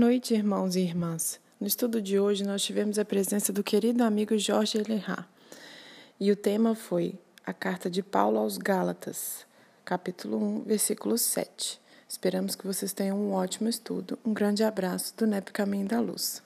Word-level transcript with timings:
Noite, 0.00 0.32
irmãos 0.32 0.76
e 0.76 0.80
irmãs. 0.80 1.38
No 1.60 1.66
estudo 1.66 2.00
de 2.00 2.18
hoje, 2.18 2.42
nós 2.42 2.62
tivemos 2.62 2.98
a 2.98 3.04
presença 3.04 3.52
do 3.52 3.62
querido 3.62 4.02
amigo 4.02 4.38
Jorge 4.38 4.78
Elerá. 4.78 5.26
E 6.18 6.32
o 6.32 6.36
tema 6.36 6.74
foi 6.74 7.16
a 7.44 7.52
carta 7.52 7.90
de 7.90 8.02
Paulo 8.02 8.38
aos 8.38 8.56
Gálatas, 8.56 9.46
capítulo 9.84 10.42
1, 10.42 10.62
versículo 10.62 11.18
7. 11.18 11.78
Esperamos 12.08 12.56
que 12.56 12.66
vocês 12.66 12.94
tenham 12.94 13.18
um 13.18 13.34
ótimo 13.34 13.68
estudo. 13.68 14.18
Um 14.24 14.32
grande 14.32 14.64
abraço 14.64 15.14
do 15.18 15.26
NEP 15.26 15.52
Caminho 15.52 15.86
da 15.86 16.00
Luz. 16.00 16.42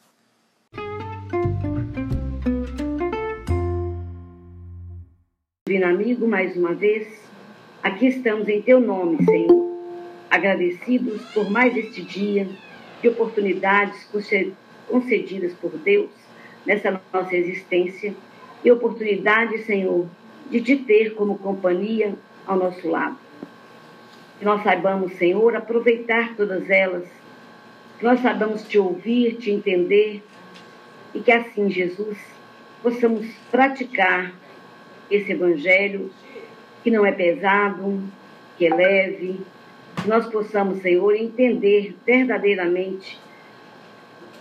Divino 5.69 5.87
amigo, 5.87 6.27
mais 6.27 6.57
uma 6.57 6.75
vez, 6.75 7.07
aqui 7.85 8.09
estamos 8.09 8.49
em 8.49 8.61
teu 8.63 8.81
nome, 8.81 9.25
Senhor, 9.25 9.65
agradecidos 10.29 11.23
por 11.27 11.49
mais 11.49 11.77
este 11.77 12.03
dia 12.03 12.49
de 13.05 13.09
oportunidades 13.11 14.09
concedidas 14.89 15.53
por 15.61 15.73
Deus 15.73 16.09
nessa 16.65 16.99
nossa 17.13 17.37
existência 17.37 18.15
e 18.65 18.73
oportunidade, 18.73 19.59
Senhor, 19.65 20.09
de 20.51 20.63
te 20.63 20.75
ter 20.75 21.15
como 21.15 21.37
companhia 21.37 22.15
ao 22.47 22.57
nosso 22.57 22.89
lado. 22.89 23.19
Que 24.39 24.45
nós 24.47 24.63
saibamos, 24.63 25.13
Senhor, 25.17 25.55
aproveitar 25.55 26.35
todas 26.35 26.71
elas, 26.71 27.05
que 27.99 28.05
nós 28.07 28.21
saibamos 28.21 28.67
te 28.67 28.79
ouvir, 28.79 29.37
te 29.37 29.51
entender 29.51 30.23
e 31.13 31.21
que 31.21 31.31
assim, 31.31 31.71
Jesus, 31.71 32.17
possamos 32.83 33.27
praticar 33.51 34.33
esse 35.11 35.31
evangelho 35.31 36.11
que 36.83 36.91
não 36.91 37.05
é 37.05 37.13
pesado, 37.13 38.03
que 38.57 38.67
é 38.67 38.75
leve, 38.75 39.43
nós 40.05 40.27
possamos, 40.27 40.83
Senhor, 40.83 41.15
entender 41.15 41.97
verdadeiramente 42.05 43.19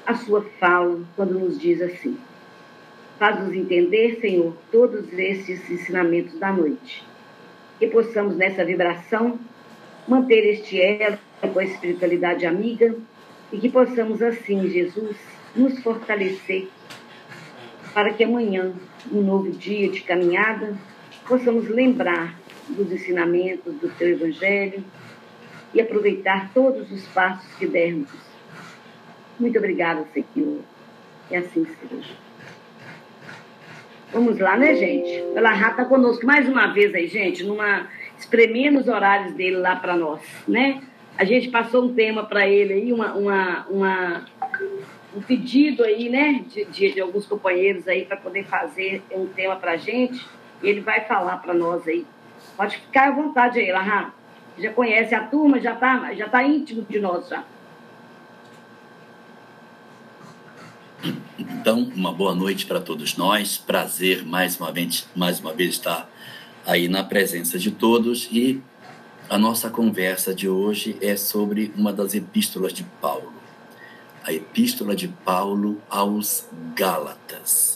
a 0.06 0.14
sua 0.16 0.42
fala 0.60 1.00
quando 1.16 1.40
nos 1.40 1.60
diz 1.60 1.82
assim. 1.82 2.18
Faz-nos 3.18 3.54
entender, 3.54 4.20
Senhor, 4.20 4.54
todos 4.72 5.14
esses 5.14 5.70
ensinamentos 5.70 6.38
da 6.38 6.52
noite. 6.52 7.06
Que 7.80 7.88
possamos, 7.88 8.36
nessa 8.36 8.66
vibração, 8.66 9.40
manter 10.08 10.46
este 10.46 10.82
elo 10.82 11.18
com 11.54 11.60
a 11.60 11.64
espiritualidade 11.64 12.46
amiga 12.46 12.96
e 13.52 13.58
que 13.58 13.70
possamos, 13.70 14.22
assim, 14.22 14.68
Jesus, 14.68 15.16
nos 15.56 15.80
fortalecer 15.82 16.68
para 17.94 18.12
que 18.12 18.24
amanhã, 18.24 18.74
um 19.12 19.22
novo 19.22 19.52
dia 19.52 19.90
de 19.90 20.02
caminhada, 20.02 20.76
possamos 21.28 21.70
lembrar 21.70 22.38
dos 22.68 22.92
ensinamentos 22.92 23.74
do 23.76 23.90
Teu 23.90 24.10
Evangelho 24.10 24.84
e 25.74 25.82
aproveitar 25.82 26.52
todos 26.54 26.92
os 26.92 27.06
passos 27.08 27.52
que 27.56 27.66
dermos. 27.66 28.10
Muito 29.40 29.58
obrigada, 29.58 30.06
Senhor. 30.14 30.60
E 31.32 31.36
assim 31.36 31.66
seja. 31.66 32.14
Vamos 34.12 34.38
lá, 34.38 34.56
né, 34.56 34.76
gente? 34.76 35.24
Ela 35.36 35.52
rata 35.52 35.86
conosco 35.86 36.26
mais 36.26 36.48
uma 36.48 36.68
vez 36.68 36.94
aí, 36.94 37.08
gente, 37.08 37.44
numa 37.44 37.88
espremendo 38.18 38.80
os 38.80 38.88
horários 38.88 39.34
dele 39.34 39.58
lá 39.58 39.76
para 39.76 39.98
nós, 39.98 40.22
né? 40.48 40.82
A 41.18 41.24
gente 41.24 41.50
passou 41.50 41.86
um 41.86 41.94
tema 41.94 42.24
para 42.24 42.48
ele 42.48 42.74
aí, 42.74 42.94
uma, 42.94 43.14
uma, 43.14 43.68
uma, 43.68 44.26
um 45.16 45.22
pedido 45.22 45.84
aí, 45.84 46.10
né, 46.10 46.44
de, 46.48 46.66
de, 46.66 46.94
de 46.94 47.02
alguns 47.02 47.26
companheiros 47.26 47.88
aí 47.88 48.06
para 48.06 48.18
poder 48.18 48.46
fazer 48.46 49.02
um 49.12 49.28
tema 49.28 49.56
para 49.56 49.78
gente. 49.78 50.26
E 50.62 50.70
ele 50.70 50.82
vai 50.82 51.02
falar 51.02 51.38
para 51.38 51.54
nós 51.54 51.88
aí. 51.88 52.06
Pode 52.58 52.78
ficar 52.78 53.10
à 53.10 53.12
vontade 53.12 53.60
aí, 53.60 53.72
Lahá 53.72 54.14
já 54.58 54.72
conhece 54.72 55.16
a 55.16 55.24
turma, 55.26 55.60
já 55.60 55.74
está 55.74 56.14
já 56.14 56.30
tá 56.30 56.44
íntimo 56.44 56.84
de 56.84 57.00
nós 57.00 57.28
já. 57.28 57.44
Então, 61.38 61.92
uma 61.96 62.14
boa 62.14 62.36
noite 62.36 62.66
para 62.66 62.80
todos 62.80 63.18
nós. 63.18 63.58
Prazer 63.58 64.26
mais 64.26 64.60
uma 64.60 64.72
vez, 64.72 65.08
mais 65.16 65.40
uma 65.40 65.54
vez 65.54 65.72
estar 65.72 66.10
aí 66.66 66.88
na 66.88 67.04
presença 67.04 67.58
de 67.58 67.72
todos 67.72 68.30
e 68.32 68.62
a 69.30 69.38
nossa 69.38 69.70
conversa 69.70 70.34
de 70.34 70.48
hoje 70.48 70.98
é 71.02 71.16
sobre 71.16 71.74
uma 71.76 71.92
das 71.92 72.14
epístolas 72.14 72.74
de 72.74 72.84
Paulo. 73.02 73.34
A 74.24 74.32
epístola 74.32 74.96
de 74.96 75.08
Paulo 75.08 75.82
aos 75.90 76.48
Gálatas. 76.76 77.73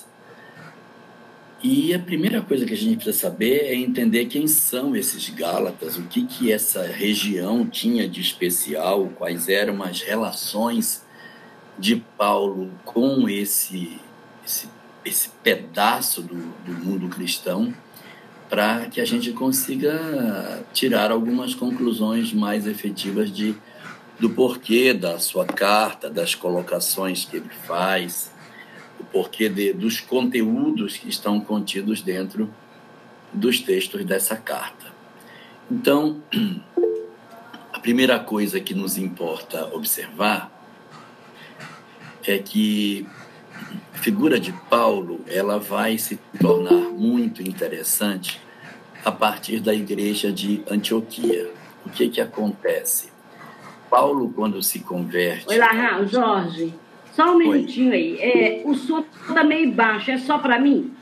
E 1.64 1.92
a 1.92 1.98
primeira 1.98 2.40
coisa 2.40 2.68
que 2.68 2.74
a 2.74 2.78
gente 2.78 2.98
precisa 2.98 3.18
saber 3.18 3.66
é 3.66 3.76
entender 3.76 4.26
quem 4.26 4.48
são 4.48 4.96
esses 4.96 5.28
Gálatas, 5.30 5.98
o 5.98 6.04
que, 6.04 6.24
que 6.24 6.52
essa 6.52 6.84
região 6.84 7.66
tinha 7.68 8.08
de 8.08 8.22
especial, 8.22 9.12
quais 9.16 9.50
eram 9.50 9.82
as 9.82 10.02
relações 10.02 11.04
de 11.78 11.96
Paulo 12.16 12.72
com 12.86 13.28
esse, 13.28 14.00
esse, 14.46 14.70
esse 15.04 15.30
pedaço 15.44 16.22
do, 16.22 16.36
do 16.36 16.74
mundo 16.74 17.10
cristão, 17.10 17.74
para 18.48 18.86
que 18.86 19.02
a 19.02 19.06
gente 19.06 19.32
consiga 19.32 20.64
tirar 20.74 21.12
algumas 21.12 21.56
conclusões 21.56 22.32
mais 22.34 22.68
efetivas 22.68 23.32
de, 23.32 23.56
do 24.20 24.30
porquê 24.30 24.94
da 24.94 25.18
sua 25.18 25.46
carta, 25.46 26.08
das 26.08 26.36
colocações 26.36 27.26
que 27.26 27.38
ele 27.38 27.50
faz 27.66 28.37
o 29.00 29.04
porquê 29.06 29.50
de, 29.50 29.74
dos 29.74 30.00
conteúdos 30.00 30.98
que 30.98 31.10
estão 31.10 31.40
contidos 31.40 32.02
dentro 32.02 32.50
dos 33.32 33.60
textos 33.60 34.06
dessa 34.06 34.36
carta. 34.36 34.88
Então, 35.70 36.22
a 37.74 37.80
primeira 37.80 38.20
coisa 38.20 38.60
que 38.60 38.74
nos 38.74 38.98
importa 38.98 39.74
observar 39.74 40.52
é 42.26 42.38
que 42.38 43.08
a 43.94 43.98
figura 43.98 44.40
de 44.40 44.52
Paulo 44.70 45.22
ela 45.28 45.60
vai 45.60 45.98
se 45.98 46.20
tornar 46.40 46.92
muito 46.92 47.42
interessante 47.42 48.42
a 49.04 49.12
partir 49.12 49.60
da 49.60 49.74
igreja 49.74 50.32
de 50.32 50.64
Antioquia. 50.70 51.50
O 51.86 51.90
que 51.90 52.10
que 52.10 52.20
acontece? 52.20 53.10
Paulo, 53.90 54.32
quando 54.36 54.62
se 54.62 54.80
converte. 54.80 55.48
Oi, 55.48 55.58
lá, 55.58 56.04
Jorge. 56.04 56.74
Só 57.18 57.34
um 57.34 57.38
minutinho 57.40 57.94
aí. 57.94 58.22
É, 58.22 58.62
o 58.64 58.76
som 58.76 59.04
está 59.28 59.44
meio 59.44 59.72
baixo, 59.72 60.12
é 60.12 60.20
só 60.20 60.38
para 60.38 60.60
mim? 60.60 60.94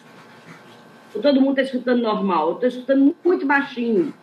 Ou 1.13 1.21
todo 1.21 1.41
mundo 1.41 1.59
está 1.59 1.63
escutando 1.63 2.01
normal? 2.01 2.47
Eu 2.47 2.53
estou 2.53 2.69
escutando 2.69 3.15
muito 3.21 3.45
baixinho. 3.45 4.13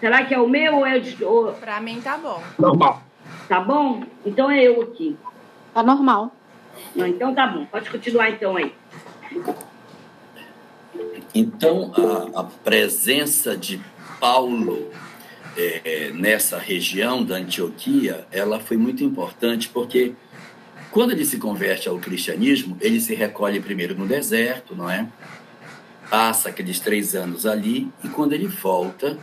Será 0.00 0.24
que 0.24 0.32
é 0.32 0.40
o 0.40 0.48
meu 0.48 0.76
ou 0.76 0.86
é 0.86 0.96
o 0.96 1.00
de. 1.02 1.22
Ou... 1.22 1.52
Para 1.52 1.82
mim 1.82 2.00
tá 2.00 2.16
bom. 2.16 2.42
Normal. 2.58 3.02
Tá 3.46 3.60
bom? 3.60 4.04
Então 4.24 4.50
é 4.50 4.62
eu 4.62 4.80
aqui. 4.80 5.18
Tá 5.74 5.82
normal. 5.82 6.34
Não, 6.94 7.06
então 7.06 7.34
tá 7.34 7.46
bom. 7.46 7.66
Pode 7.66 7.90
continuar 7.90 8.30
então 8.30 8.56
aí. 8.56 8.72
Então, 11.34 11.92
a, 12.34 12.40
a 12.40 12.44
presença 12.44 13.54
de 13.54 13.78
Paulo 14.18 14.90
é, 15.56 16.10
nessa 16.14 16.58
região 16.58 17.22
da 17.22 17.36
Antioquia, 17.36 18.26
ela 18.30 18.58
foi 18.60 18.78
muito 18.78 19.04
importante 19.04 19.68
porque 19.68 20.14
quando 20.96 21.10
ele 21.10 21.26
se 21.26 21.36
converte 21.36 21.90
ao 21.90 21.98
cristianismo, 21.98 22.74
ele 22.80 22.98
se 23.02 23.14
recolhe 23.14 23.60
primeiro 23.60 23.94
no 23.94 24.06
deserto, 24.06 24.74
não 24.74 24.88
é? 24.88 25.06
Passa 26.08 26.48
aqueles 26.48 26.80
três 26.80 27.14
anos 27.14 27.44
ali 27.44 27.92
e 28.02 28.08
quando 28.08 28.32
ele 28.32 28.46
volta, 28.46 29.18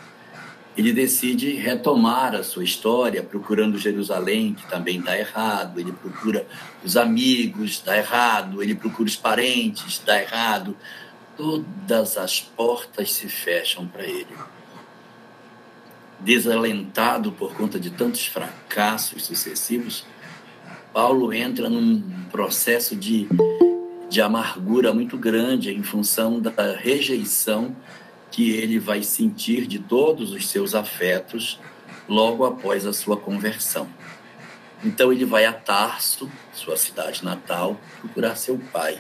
ele 0.78 0.94
decide 0.94 1.54
retomar 1.54 2.36
a 2.36 2.44
sua 2.44 2.64
história, 2.64 3.24
procurando 3.24 3.80
Jerusalém, 3.80 4.54
que 4.54 4.70
também 4.70 5.00
está 5.00 5.18
errado. 5.18 5.80
Ele 5.80 5.92
procura 5.92 6.46
os 6.84 6.96
amigos, 6.96 7.72
está 7.72 7.98
errado. 7.98 8.62
Ele 8.62 8.76
procura 8.76 9.10
os 9.10 9.16
parentes, 9.16 9.84
está 9.88 10.22
errado. 10.22 10.78
Todas 11.36 12.20
as 12.20 12.40
portas 12.40 13.12
se 13.12 13.28
fecham 13.28 13.88
para 13.88 14.04
ele. 14.04 14.38
Desalentado 16.20 17.32
por 17.32 17.56
conta 17.56 17.80
de 17.80 17.90
tantos 17.90 18.28
fracassos 18.28 19.26
sucessivos, 19.26 20.06
Paulo 20.94 21.34
entra 21.34 21.68
num 21.70 22.02
processo 22.32 22.96
de, 22.96 23.28
de 24.10 24.22
amargura 24.22 24.94
muito 24.94 25.18
grande 25.18 25.74
em 25.74 25.82
função 25.82 26.40
da 26.40 26.76
rejeição 26.76 27.76
que 28.30 28.52
ele 28.52 28.78
vai 28.78 29.02
sentir 29.02 29.66
de 29.66 29.80
todos 29.80 30.32
os 30.32 30.48
seus 30.48 30.76
afetos 30.76 31.60
logo 32.08 32.46
após 32.46 32.86
a 32.86 32.94
sua 32.94 33.18
conversão. 33.18 33.88
Então 34.84 35.12
ele 35.12 35.26
vai 35.26 35.46
a 35.46 35.54
Tarso, 35.54 36.30
sua 36.54 36.78
cidade 36.78 37.26
natal, 37.26 37.80
procurar 38.00 38.36
seu 38.36 38.60
pai. 38.72 39.00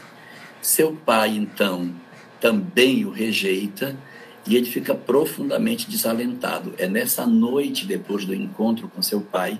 Seu 0.61 0.93
pai, 0.95 1.29
então, 1.35 1.93
também 2.39 3.05
o 3.05 3.11
rejeita 3.11 3.95
e 4.47 4.55
ele 4.55 4.65
fica 4.65 4.95
profundamente 4.95 5.89
desalentado. 5.89 6.73
É 6.77 6.87
nessa 6.87 7.27
noite, 7.27 7.85
depois 7.85 8.25
do 8.25 8.33
encontro 8.33 8.87
com 8.87 9.01
seu 9.01 9.21
pai, 9.21 9.59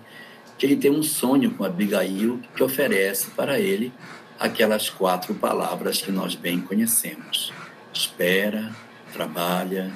que 0.64 0.68
ele 0.68 0.78
tem 0.78 0.92
um 0.92 1.04
sonho 1.04 1.52
com 1.52 1.66
Abigail 1.66 2.40
que 2.56 2.64
oferece 2.64 3.32
para 3.32 3.60
ele 3.60 3.92
aquelas 4.40 4.90
quatro 4.90 5.36
palavras 5.36 6.02
que 6.02 6.10
nós 6.10 6.36
bem 6.36 6.62
conhecemos: 6.62 7.52
espera, 7.92 8.72
trabalha, 9.12 9.92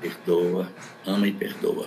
perdoa, 0.00 0.68
ama 1.06 1.28
e 1.28 1.32
perdoa. 1.32 1.86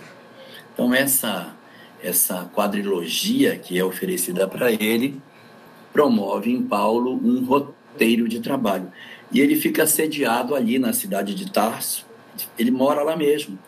Então 0.74 0.94
essa 0.94 1.54
essa 2.02 2.50
quadrilogia 2.54 3.58
que 3.58 3.78
é 3.78 3.84
oferecida 3.84 4.48
para 4.48 4.72
ele, 4.72 5.22
promove 5.92 6.52
em 6.52 6.64
Paulo 6.64 7.20
um 7.22 7.44
roteiro 7.44 8.30
de 8.30 8.40
trabalho. 8.40 8.90
E 9.34 9.42
ele 9.42 9.58
fica 9.58 9.86
sediado 9.86 10.56
ali 10.56 10.80
na 10.80 10.94
cidade 10.94 11.36
de 11.36 11.52
Tarso, 11.52 12.06
ele 12.58 12.72
mora 12.72 13.04
lá 13.04 13.18
mesmo. 13.18 13.60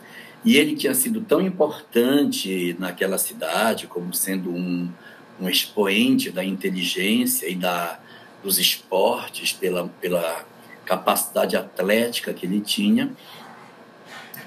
E 0.48 0.56
ele 0.56 0.78
tinha 0.78 0.94
sido 0.94 1.20
tão 1.20 1.42
importante 1.42 2.74
naquela 2.80 3.18
cidade, 3.18 3.86
como 3.86 4.14
sendo 4.14 4.50
um, 4.50 4.90
um 5.42 5.50
expoente 5.50 6.32
da 6.32 6.42
inteligência 6.42 7.50
e 7.50 7.54
da, 7.54 8.00
dos 8.42 8.58
esportes, 8.58 9.52
pela, 9.52 9.90
pela 10.00 10.46
capacidade 10.86 11.58
atlética 11.58 12.34
que 12.34 12.46
ele 12.46 12.62
tinha, 12.62 13.12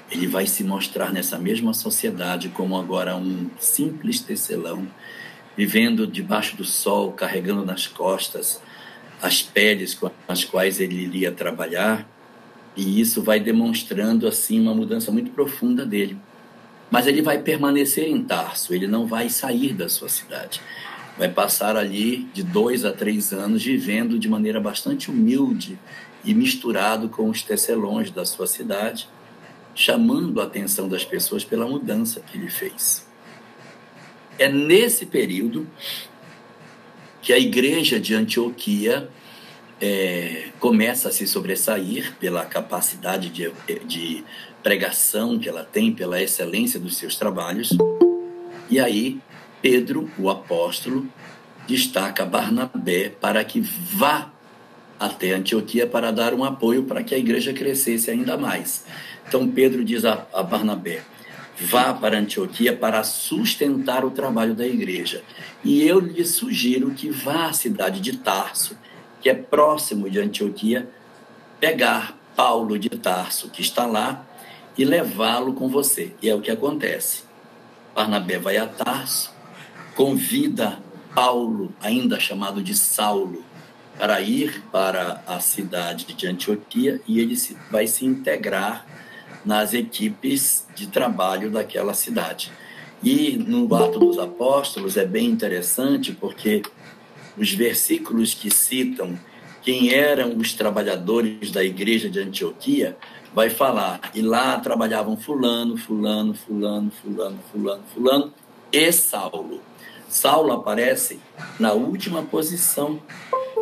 ele 0.09 0.25
vai 0.25 0.47
se 0.47 0.63
mostrar 0.63 1.13
nessa 1.13 1.37
mesma 1.37 1.71
sociedade 1.71 2.49
como 2.49 2.75
agora 2.75 3.15
um 3.15 3.51
simples 3.59 4.21
tecelão, 4.21 4.87
vivendo 5.55 6.07
debaixo 6.07 6.57
do 6.57 6.65
sol, 6.65 7.11
carregando 7.11 7.63
nas 7.63 7.85
costas 7.85 8.59
as 9.21 9.43
peles 9.43 9.93
com 9.93 10.09
as 10.27 10.43
quais 10.43 10.79
ele 10.79 10.95
iria 10.95 11.31
trabalhar, 11.31 12.09
e 12.75 12.99
isso 12.99 13.21
vai 13.21 13.39
demonstrando 13.39 14.27
assim 14.27 14.59
uma 14.59 14.73
mudança 14.73 15.11
muito 15.11 15.31
profunda 15.31 15.85
dele. 15.85 16.17
Mas 16.89 17.07
ele 17.07 17.21
vai 17.21 17.39
permanecer 17.39 18.07
em 18.07 18.21
Tarso, 18.23 18.73
ele 18.73 18.87
não 18.87 19.05
vai 19.05 19.29
sair 19.29 19.73
da 19.73 19.87
sua 19.87 20.09
cidade. 20.09 20.61
Vai 21.17 21.29
passar 21.29 21.75
ali 21.75 22.27
de 22.33 22.43
dois 22.43 22.85
a 22.85 22.91
três 22.91 23.31
anos 23.31 23.63
vivendo 23.63 24.17
de 24.17 24.29
maneira 24.29 24.59
bastante 24.59 25.09
humilde 25.09 25.77
e 26.23 26.33
misturado 26.33 27.09
com 27.09 27.29
os 27.29 27.41
tecelões 27.41 28.11
da 28.11 28.25
sua 28.25 28.47
cidade 28.47 29.07
chamando 29.73 30.39
a 30.41 30.43
atenção 30.43 30.87
das 30.87 31.05
pessoas 31.05 31.43
pela 31.43 31.65
mudança 31.65 32.19
que 32.19 32.37
ele 32.37 32.49
fez. 32.49 33.07
É 34.37 34.49
nesse 34.49 35.05
período 35.05 35.67
que 37.21 37.31
a 37.31 37.39
igreja 37.39 37.99
de 37.99 38.15
Antioquia 38.15 39.09
é, 39.81 40.49
começa 40.59 41.09
a 41.09 41.11
se 41.11 41.25
sobressair 41.25 42.15
pela 42.19 42.45
capacidade 42.45 43.29
de, 43.29 43.51
de 43.85 44.23
pregação 44.61 45.39
que 45.39 45.49
ela 45.49 45.63
tem, 45.63 45.91
pela 45.91 46.21
excelência 46.21 46.79
dos 46.79 46.97
seus 46.97 47.15
trabalhos. 47.15 47.75
E 48.69 48.79
aí, 48.79 49.19
Pedro, 49.61 50.09
o 50.19 50.29
apóstolo, 50.29 51.07
destaca 51.67 52.25
Barnabé 52.25 53.09
para 53.09 53.43
que 53.43 53.59
vá 53.59 54.31
até 54.99 55.31
Antioquia 55.31 55.87
para 55.87 56.11
dar 56.11 56.33
um 56.33 56.43
apoio 56.43 56.83
para 56.83 57.03
que 57.03 57.15
a 57.15 57.17
igreja 57.17 57.51
crescesse 57.51 58.11
ainda 58.11 58.37
mais. 58.37 58.85
Então 59.27 59.47
Pedro 59.47 59.83
diz 59.83 60.05
a, 60.05 60.27
a 60.31 60.43
Barnabé: 60.43 61.01
vá 61.59 61.93
para 61.93 62.19
Antioquia 62.19 62.75
para 62.75 63.03
sustentar 63.03 64.05
o 64.05 64.11
trabalho 64.11 64.53
da 64.53 64.67
igreja. 64.67 65.23
E 65.63 65.81
eu 65.83 65.99
lhe 65.99 66.23
sugiro 66.23 66.91
que 66.91 67.09
vá 67.09 67.47
à 67.47 67.53
cidade 67.53 67.99
de 67.99 68.17
Tarso, 68.17 68.77
que 69.21 69.29
é 69.29 69.33
próximo 69.33 70.09
de 70.09 70.19
Antioquia, 70.19 70.89
pegar 71.59 72.17
Paulo 72.35 72.77
de 72.79 72.89
Tarso, 72.89 73.49
que 73.49 73.61
está 73.61 73.85
lá, 73.85 74.25
e 74.77 74.83
levá-lo 74.83 75.53
com 75.53 75.67
você. 75.67 76.15
E 76.21 76.29
é 76.29 76.35
o 76.35 76.41
que 76.41 76.49
acontece. 76.49 77.23
Barnabé 77.93 78.39
vai 78.39 78.57
a 78.57 78.65
Tarso, 78.65 79.33
convida 79.95 80.79
Paulo, 81.13 81.73
ainda 81.81 82.19
chamado 82.19 82.63
de 82.63 82.75
Saulo, 82.75 83.43
para 83.97 84.21
ir 84.21 84.63
para 84.71 85.21
a 85.27 85.39
cidade 85.39 86.05
de 86.05 86.27
Antioquia 86.27 87.01
e 87.07 87.19
ele 87.19 87.35
vai 87.69 87.85
se 87.85 88.05
integrar 88.05 88.85
nas 89.45 89.73
equipes 89.73 90.65
de 90.75 90.87
trabalho 90.87 91.51
daquela 91.51 91.93
cidade. 91.93 92.51
E 93.03 93.35
no 93.35 93.73
Ato 93.75 93.99
dos 93.99 94.17
Apóstolos 94.17 94.95
é 94.95 95.05
bem 95.05 95.27
interessante 95.27 96.13
porque 96.13 96.61
os 97.37 97.51
versículos 97.51 98.33
que 98.33 98.49
citam 98.49 99.17
quem 99.61 99.93
eram 99.93 100.37
os 100.37 100.53
trabalhadores 100.53 101.51
da 101.51 101.63
igreja 101.63 102.09
de 102.09 102.19
Antioquia 102.19 102.97
vai 103.33 103.49
falar, 103.49 104.11
e 104.13 104.21
lá 104.21 104.59
trabalhavam 104.59 105.15
fulano, 105.15 105.77
fulano, 105.77 106.33
fulano, 106.33 106.91
fulano, 106.91 107.39
fulano, 107.51 107.83
fulano 107.93 108.33
e 108.71 108.91
Saulo. 108.91 109.61
Saulo 110.09 110.51
aparece 110.51 111.19
na 111.59 111.71
última 111.71 112.23
posição 112.23 113.01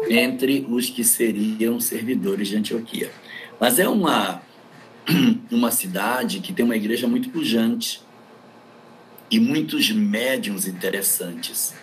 entre 0.09 0.65
os 0.67 0.89
que 0.89 1.03
seriam 1.03 1.79
servidores 1.79 2.47
de 2.47 2.57
Antioquia. 2.57 3.11
Mas 3.59 3.77
é 3.77 3.87
uma 3.87 4.41
uma 5.51 5.71
cidade 5.71 6.39
que 6.39 6.53
tem 6.53 6.65
uma 6.65 6.75
igreja 6.75 7.07
muito 7.07 7.29
pujante 7.29 8.01
e 9.29 9.39
muitos 9.39 9.91
médiums 9.91 10.67
interessantes. 10.67 11.75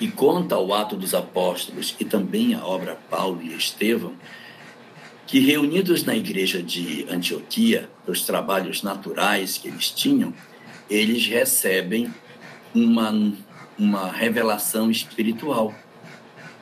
E 0.00 0.08
conta 0.08 0.58
o 0.58 0.74
ato 0.74 0.96
dos 0.96 1.14
apóstolos 1.14 1.94
e 2.00 2.04
também 2.04 2.54
a 2.54 2.64
obra 2.64 2.98
Paulo 3.08 3.40
e 3.42 3.54
Estevão, 3.54 4.14
que 5.26 5.38
reunidos 5.38 6.04
na 6.04 6.14
igreja 6.14 6.62
de 6.62 7.06
Antioquia, 7.08 7.88
os 8.06 8.22
trabalhos 8.22 8.82
naturais 8.82 9.56
que 9.56 9.68
eles 9.68 9.90
tinham, 9.90 10.34
eles 10.90 11.26
recebem 11.26 12.12
uma, 12.74 13.32
uma 13.78 14.10
revelação 14.10 14.90
espiritual. 14.90 15.74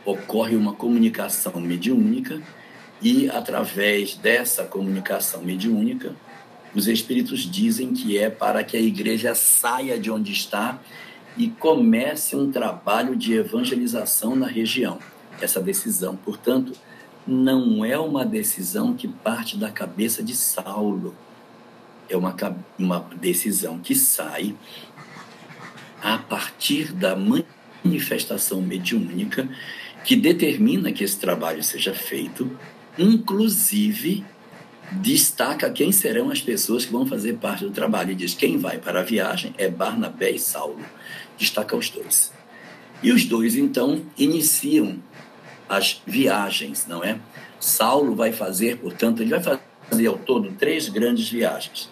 Ocorre 0.05 0.55
uma 0.55 0.75
comunicação 0.75 1.61
mediúnica 1.61 2.41
e 3.03 3.31
através 3.31 4.15
dessa 4.15 4.65
comunicação 4.65 5.43
mediúnica, 5.43 6.15
os 6.75 6.87
espíritos 6.87 7.41
dizem 7.41 7.93
que 7.93 8.19
é 8.19 8.31
para 8.31 8.63
que 8.63 8.77
a 8.77 8.81
igreja 8.81 9.35
saia 9.35 9.99
de 9.99 10.11
onde 10.11 10.33
está 10.33 10.79
e 11.37 11.49
comece 11.49 12.37
um 12.37 12.51
trabalho 12.51 13.17
de 13.17 13.35
evangelização 13.35 14.35
na 14.35 14.47
região. 14.47 14.99
Essa 15.41 15.61
decisão, 15.61 16.17
portanto, 16.17 16.73
não 17.27 17.85
é 17.85 17.99
uma 17.99 18.25
decisão 18.25 18.95
que 18.95 19.09
parte 19.09 19.57
da 19.57 19.71
cabeça 19.71 20.23
de 20.23 20.35
Saulo. 20.35 21.15
É 22.09 22.17
uma, 22.17 22.35
uma 22.79 23.09
decisão 23.21 23.79
que 23.79 23.95
sai 23.95 24.55
a 26.03 26.19
partir 26.19 26.93
da 26.93 27.17
manifestação 27.85 28.61
mediúnica 28.61 29.49
que 30.05 30.17
determina 30.17 30.93
que 30.93 31.05
esse 31.05 31.19
trabalho 31.19 31.63
seja 31.63 31.95
feito 31.95 32.51
inclusive 32.99 34.25
destaca 34.93 35.71
quem 35.71 35.93
serão 35.93 36.31
as 36.31 36.41
pessoas 36.41 36.85
que 36.85 36.93
vão 36.93 37.07
fazer 37.07 37.35
parte 37.35 37.65
do 37.65 37.71
trabalho 37.71 38.11
e 38.11 38.15
diz 38.15 38.35
quem 38.35 38.59
vai 38.59 38.79
para 38.79 39.01
a 39.01 39.05
viagem 39.05 39.55
é 39.57 39.69
Barnabé 39.69 40.33
e 40.33 40.39
Saulo. 40.39 40.85
Destaca 41.41 41.75
os 41.75 41.91
dois. 41.91 42.33
E 43.03 43.11
os 43.11 43.25
dois 43.25 43.57
então 43.57 44.05
iniciam 44.17 45.03
as 45.67 46.01
viagens, 46.07 46.87
não 46.87 47.03
é? 47.03 47.19
Saulo 47.59 48.15
vai 48.15 48.31
fazer, 48.31 48.77
portanto, 48.77 49.23
ele 49.23 49.31
vai 49.31 49.59
fazer 49.89 50.07
ao 50.07 50.19
todo 50.19 50.53
três 50.53 50.89
grandes 50.89 51.29
viagens. 51.29 51.91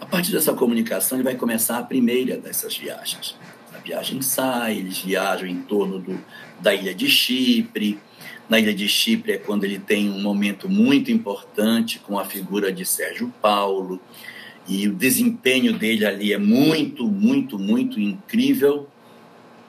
A 0.00 0.06
partir 0.06 0.32
dessa 0.32 0.54
comunicação, 0.54 1.18
ele 1.18 1.24
vai 1.24 1.34
começar 1.34 1.78
a 1.78 1.82
primeira 1.82 2.36
dessas 2.36 2.76
viagens. 2.76 3.36
A 3.74 3.78
viagem 3.78 4.22
sai, 4.22 4.78
eles 4.78 4.98
viajam 4.98 5.48
em 5.48 5.60
torno 5.62 5.98
do, 5.98 6.18
da 6.60 6.72
ilha 6.72 6.94
de 6.94 7.10
Chipre, 7.10 8.00
na 8.48 8.60
ilha 8.60 8.74
de 8.74 8.86
Chipre 8.88 9.32
é 9.32 9.38
quando 9.38 9.64
ele 9.64 9.78
tem 9.78 10.10
um 10.10 10.20
momento 10.20 10.68
muito 10.68 11.10
importante 11.10 11.98
com 11.98 12.18
a 12.18 12.24
figura 12.24 12.70
de 12.70 12.84
Sérgio 12.84 13.32
Paulo, 13.40 14.00
e 14.66 14.88
o 14.88 14.94
desempenho 14.94 15.72
dele 15.72 16.06
ali 16.06 16.32
é 16.32 16.38
muito, 16.38 17.06
muito, 17.06 17.58
muito 17.58 18.00
incrível. 18.00 18.88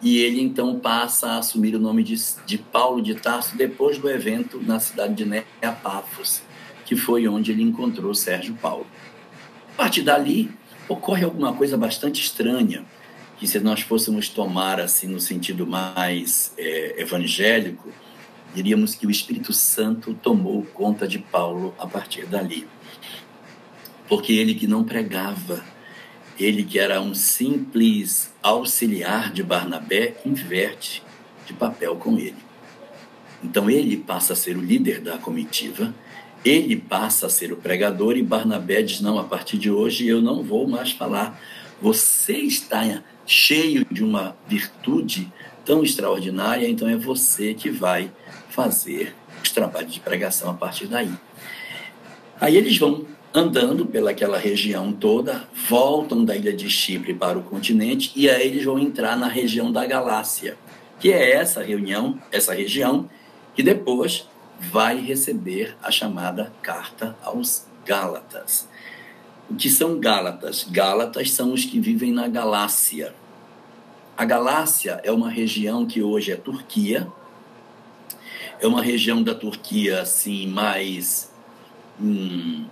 E 0.02 0.20
ele 0.20 0.42
então 0.42 0.80
passa 0.80 1.32
a 1.32 1.38
assumir 1.40 1.76
o 1.76 1.80
nome 1.80 2.04
de, 2.04 2.16
de 2.46 2.58
Paulo 2.58 3.02
de 3.02 3.16
Tarso 3.16 3.58
depois 3.58 3.98
do 3.98 4.10
evento 4.10 4.62
na 4.62 4.80
cidade 4.80 5.16
de 5.16 5.26
Neapafos, 5.26 6.42
que 6.86 6.96
foi 6.96 7.28
onde 7.28 7.52
ele 7.52 7.64
encontrou 7.64 8.14
Sérgio 8.14 8.54
Paulo. 8.56 8.86
A 9.74 9.78
partir 9.78 10.04
dali, 10.04 10.50
ocorre 10.88 11.26
alguma 11.26 11.54
coisa 11.54 11.76
bastante 11.78 12.22
estranha, 12.22 12.86
que 13.38 13.48
se 13.48 13.60
nós 13.60 13.82
fôssemos 13.82 14.30
tomar 14.30 14.80
assim 14.80 15.08
no 15.08 15.20
sentido 15.20 15.66
mais 15.68 16.54
é, 16.58 17.02
evangélico, 17.02 17.90
diríamos 18.54 18.96
que 18.96 19.06
o 19.06 19.12
Espírito 19.12 19.52
Santo 19.52 20.14
tomou 20.14 20.64
conta 20.74 21.06
de 21.08 21.20
Paulo 21.20 21.74
a 21.78 21.86
partir 21.86 22.26
dali. 22.26 22.66
Porque 24.08 24.34
ele 24.34 24.54
que 24.54 24.68
não 24.68 24.84
pregava, 24.84 25.64
ele 26.40 26.64
que 26.64 26.78
era 26.78 27.02
um 27.02 27.14
simples 27.14 28.34
auxiliar 28.42 29.32
de 29.32 29.42
Barnabé, 29.42 30.16
inverte 30.26 31.02
de 31.46 31.54
papel 31.54 31.96
com 31.96 32.18
ele. 32.18 32.36
Então 33.44 33.70
ele 33.70 33.98
passa 33.98 34.34
a 34.34 34.36
ser 34.36 34.58
o 34.58 34.62
líder 34.62 35.02
da 35.02 35.18
comitiva, 35.18 35.94
ele 36.44 36.76
passa 36.76 37.28
a 37.28 37.30
ser 37.30 37.52
o 37.52 37.58
pregador 37.58 38.18
e 38.18 38.24
Barnabé 38.24 38.82
diz: 38.82 39.02
Não, 39.02 39.18
a 39.18 39.24
partir 39.24 39.58
de 39.58 39.72
hoje 39.72 40.08
eu 40.08 40.22
não 40.22 40.44
vou 40.44 40.68
mais 40.68 40.92
falar. 40.92 41.40
Você 41.82 42.34
está 42.34 43.04
cheio 43.26 43.86
de 43.92 44.04
uma 44.04 44.36
virtude 44.48 45.32
tão 45.66 45.84
extraordinária, 45.84 46.70
então 46.70 46.88
é 46.88 46.96
você 46.96 47.54
que 47.54 47.70
vai 47.70 48.12
fazer 48.50 49.16
os 49.44 49.52
trabalhos 49.52 49.94
de 49.94 50.00
pregação 50.00 50.50
a 50.50 50.54
partir 50.54 50.88
daí. 50.88 51.12
Aí 52.40 52.56
eles 52.56 52.78
vão 52.78 53.06
andando 53.36 53.86
pelaquela 53.86 54.38
região 54.38 54.94
toda, 54.94 55.44
voltam 55.68 56.24
da 56.24 56.34
ilha 56.34 56.54
de 56.54 56.70
Chipre 56.70 57.14
para 57.14 57.38
o 57.38 57.44
continente 57.44 58.14
e 58.16 58.30
aí 58.30 58.48
eles 58.48 58.64
vão 58.64 58.80
entrar 58.80 59.18
na 59.18 59.28
região 59.28 59.74
da 59.74 59.86
Galácia, 59.86 60.58
que 61.02 61.12
é 61.12 61.34
essa 61.34 61.62
reunião, 61.62 62.18
essa 62.32 62.54
região 62.54 63.10
que 63.54 63.62
depois 63.62 64.26
vai 64.58 65.02
receber 65.02 65.76
a 65.84 65.92
chamada 65.92 66.54
carta 66.62 67.14
aos 67.22 67.68
Gálatas. 67.86 68.70
O 69.50 69.56
que 69.56 69.70
são 69.70 70.00
Gálatas? 70.00 70.66
Gálatas 70.72 71.32
são 71.32 71.52
os 71.52 71.66
que 71.66 71.78
vivem 71.78 72.14
na 72.14 72.30
Galácia. 72.30 73.14
A 74.18 74.24
Galácia 74.24 75.02
é 75.04 75.12
uma 75.12 75.30
região 75.30 75.86
que 75.86 76.02
hoje 76.02 76.32
é 76.32 76.38
Turquia. 76.38 77.06
É 78.62 78.66
uma 78.66 78.82
região 78.82 79.22
da 79.22 79.36
Turquia 79.36 80.02
assim 80.02 80.48
mais 80.48 81.30
hum, 82.00 82.66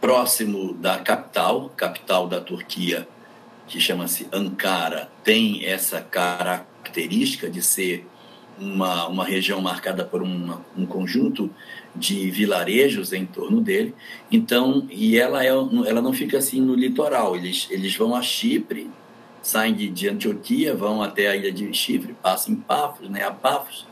próximo 0.00 0.74
da 0.74 0.98
capital, 0.98 1.70
capital 1.76 2.28
da 2.28 2.40
Turquia, 2.40 3.08
que 3.66 3.80
chama-se 3.80 4.26
Ankara, 4.32 5.10
tem 5.22 5.64
essa 5.64 6.00
característica 6.00 7.50
de 7.50 7.62
ser 7.62 8.06
uma, 8.58 9.06
uma 9.06 9.24
região 9.24 9.60
marcada 9.60 10.04
por 10.04 10.22
uma, 10.22 10.64
um 10.76 10.84
conjunto 10.84 11.50
de 11.94 12.30
vilarejos 12.30 13.12
em 13.12 13.24
torno 13.26 13.60
dele. 13.60 13.94
Então, 14.30 14.86
e 14.90 15.18
ela, 15.18 15.44
é, 15.44 15.48
ela 15.48 16.02
não 16.02 16.12
fica 16.12 16.38
assim 16.38 16.60
no 16.60 16.74
litoral, 16.74 17.36
eles, 17.36 17.68
eles 17.70 17.94
vão 17.96 18.14
a 18.14 18.22
Chipre, 18.22 18.90
saem 19.42 19.74
de, 19.74 19.88
de 19.88 20.08
Antioquia, 20.08 20.74
vão 20.74 21.02
até 21.02 21.28
a 21.28 21.36
ilha 21.36 21.52
de 21.52 21.72
Chipre, 21.72 22.14
passam 22.22 22.54
em 22.54 22.56
Pafos, 22.56 23.08
né, 23.08 23.24
a 23.24 23.30
Pafos, 23.30 23.86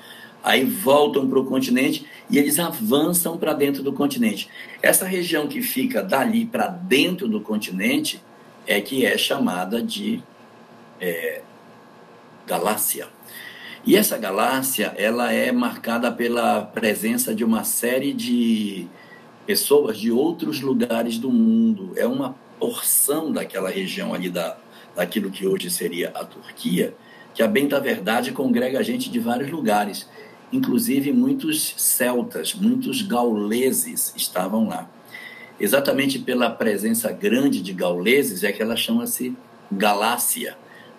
aí 0.46 0.64
voltam 0.64 1.28
para 1.28 1.40
o 1.40 1.44
continente 1.44 2.06
e 2.30 2.38
eles 2.38 2.60
avançam 2.60 3.36
para 3.36 3.52
dentro 3.52 3.82
do 3.82 3.92
continente. 3.92 4.48
Essa 4.80 5.04
região 5.04 5.48
que 5.48 5.60
fica 5.60 6.04
dali 6.04 6.46
para 6.46 6.68
dentro 6.68 7.26
do 7.26 7.40
continente 7.40 8.22
é 8.64 8.80
que 8.80 9.04
é 9.04 9.18
chamada 9.18 9.82
de 9.82 10.22
é, 11.00 11.42
Galácia. 12.46 13.08
E 13.84 13.96
essa 13.96 14.16
galáxia, 14.16 14.94
ela 14.96 15.32
é 15.32 15.50
marcada 15.50 16.10
pela 16.12 16.62
presença 16.62 17.34
de 17.34 17.44
uma 17.44 17.64
série 17.64 18.12
de 18.12 18.86
pessoas 19.46 19.98
de 19.98 20.12
outros 20.12 20.60
lugares 20.60 21.18
do 21.18 21.30
mundo. 21.30 21.92
É 21.96 22.06
uma 22.06 22.36
porção 22.58 23.32
daquela 23.32 23.70
região 23.70 24.14
ali 24.14 24.28
da, 24.28 24.56
daquilo 24.94 25.30
que 25.30 25.46
hoje 25.46 25.70
seria 25.70 26.10
a 26.10 26.24
Turquia, 26.24 26.94
que 27.34 27.42
a 27.42 27.48
bem 27.48 27.66
da 27.66 27.78
verdade 27.80 28.32
congrega 28.32 28.82
gente 28.82 29.10
de 29.10 29.18
vários 29.18 29.50
lugares 29.50 30.08
inclusive 30.52 31.12
muitos 31.12 31.74
celtas, 31.76 32.54
muitos 32.54 33.02
gauleses 33.02 34.12
estavam 34.16 34.68
lá. 34.68 34.88
Exatamente 35.58 36.18
pela 36.18 36.50
presença 36.50 37.10
grande 37.10 37.62
de 37.62 37.72
gauleses 37.72 38.44
é 38.44 38.52
que 38.52 38.62
ela 38.62 38.76
chama-se 38.76 39.34
Galácia, 39.72 40.56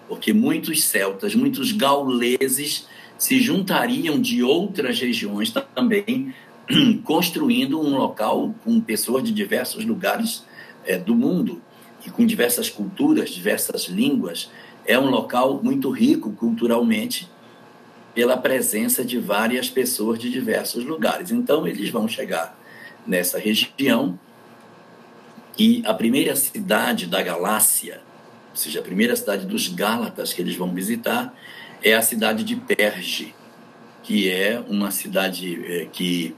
porque 0.07 0.33
muitos 0.33 0.83
celtas, 0.83 1.35
muitos 1.35 1.71
gauleses 1.71 2.87
se 3.17 3.39
juntariam 3.39 4.19
de 4.19 4.43
outras 4.43 4.99
regiões 4.99 5.53
também, 5.75 6.33
construindo 7.03 7.79
um 7.79 7.97
local 7.97 8.53
com 8.63 8.79
pessoas 8.81 9.23
de 9.23 9.31
diversos 9.31 9.85
lugares 9.85 10.43
é, 10.85 10.97
do 10.97 11.15
mundo 11.15 11.61
e 12.05 12.09
com 12.09 12.25
diversas 12.25 12.69
culturas, 12.69 13.29
diversas 13.29 13.83
línguas. 13.83 14.49
É 14.85 14.97
um 14.97 15.09
local 15.09 15.61
muito 15.63 15.89
rico 15.89 16.31
culturalmente 16.31 17.29
pela 18.17 18.35
presença 18.35 19.05
de 19.05 19.19
várias 19.19 19.69
pessoas 19.69 20.17
de 20.17 20.31
diversos 20.31 20.83
lugares. 20.83 21.29
Então, 21.29 21.67
eles 21.67 21.91
vão 21.91 22.07
chegar 22.07 22.57
nessa 23.05 23.37
região 23.37 24.19
e 25.55 25.83
a 25.85 25.93
primeira 25.93 26.35
cidade 26.35 27.05
da 27.05 27.21
Galácia, 27.21 28.01
ou 28.49 28.55
seja, 28.55 28.79
a 28.79 28.81
primeira 28.81 29.15
cidade 29.15 29.45
dos 29.45 29.67
Gálatas 29.67 30.33
que 30.33 30.41
eles 30.41 30.55
vão 30.55 30.73
visitar, 30.73 31.31
é 31.83 31.93
a 31.93 32.01
cidade 32.01 32.43
de 32.43 32.55
Perge, 32.55 33.35
que 34.01 34.31
é 34.31 34.63
uma 34.67 34.89
cidade 34.89 35.63
é, 35.71 35.85
que 35.85 36.35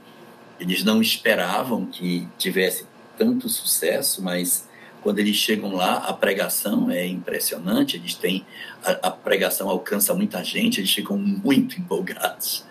eles 0.60 0.84
não 0.84 1.00
esperavam 1.00 1.86
que 1.86 2.28
tivesse 2.36 2.84
tanto 3.16 3.48
sucesso, 3.48 4.22
mas 4.22 4.68
quando 5.02 5.18
eles 5.18 5.36
chegam 5.36 5.74
lá, 5.74 5.96
a 5.98 6.12
pregação 6.12 6.90
é 6.90 7.06
impressionante, 7.06 7.96
eles 7.96 8.14
têm 8.14 8.44
a, 8.84 9.08
a, 9.08 9.10
pregação 9.10 9.68
alcança 9.68 10.14
muita 10.14 10.42
gente, 10.44 10.80
eles 10.80 10.92
ficam 10.92 11.16
muito 11.16 11.78
empolgados. 11.78 12.64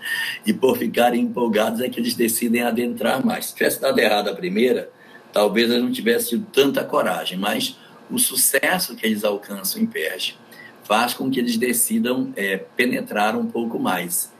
E 0.46 0.54
por 0.54 0.78
ficarem 0.78 1.22
empolgados 1.22 1.82
é 1.82 1.90
que 1.90 2.00
eles 2.00 2.14
decidem 2.14 2.62
adentrar 2.62 3.26
mais. 3.26 3.48
Se 3.48 3.56
tivesse 3.56 3.82
dado 3.82 4.00
errado 4.00 4.30
a 4.30 4.36
primeira, 4.36 4.92
talvez 5.34 5.70
eles 5.70 5.84
não 5.84 5.92
tivessem 5.92 6.30
tido 6.30 6.46
tanta 6.52 6.84
coragem, 6.84 7.38
mas 7.38 7.78
o 8.10 8.20
sucesso 8.20 8.96
que 8.96 9.06
eles 9.06 9.24
alcançam 9.24 9.82
em 9.82 9.86
Perge 9.86 10.38
faz 10.84 11.14
com 11.14 11.30
que 11.30 11.40
eles 11.40 11.58
decidam 11.58 12.34
é, 12.36 12.58
penetrar 12.58 13.36
um 13.36 13.46
pouco 13.46 13.80
mais. 13.80 14.32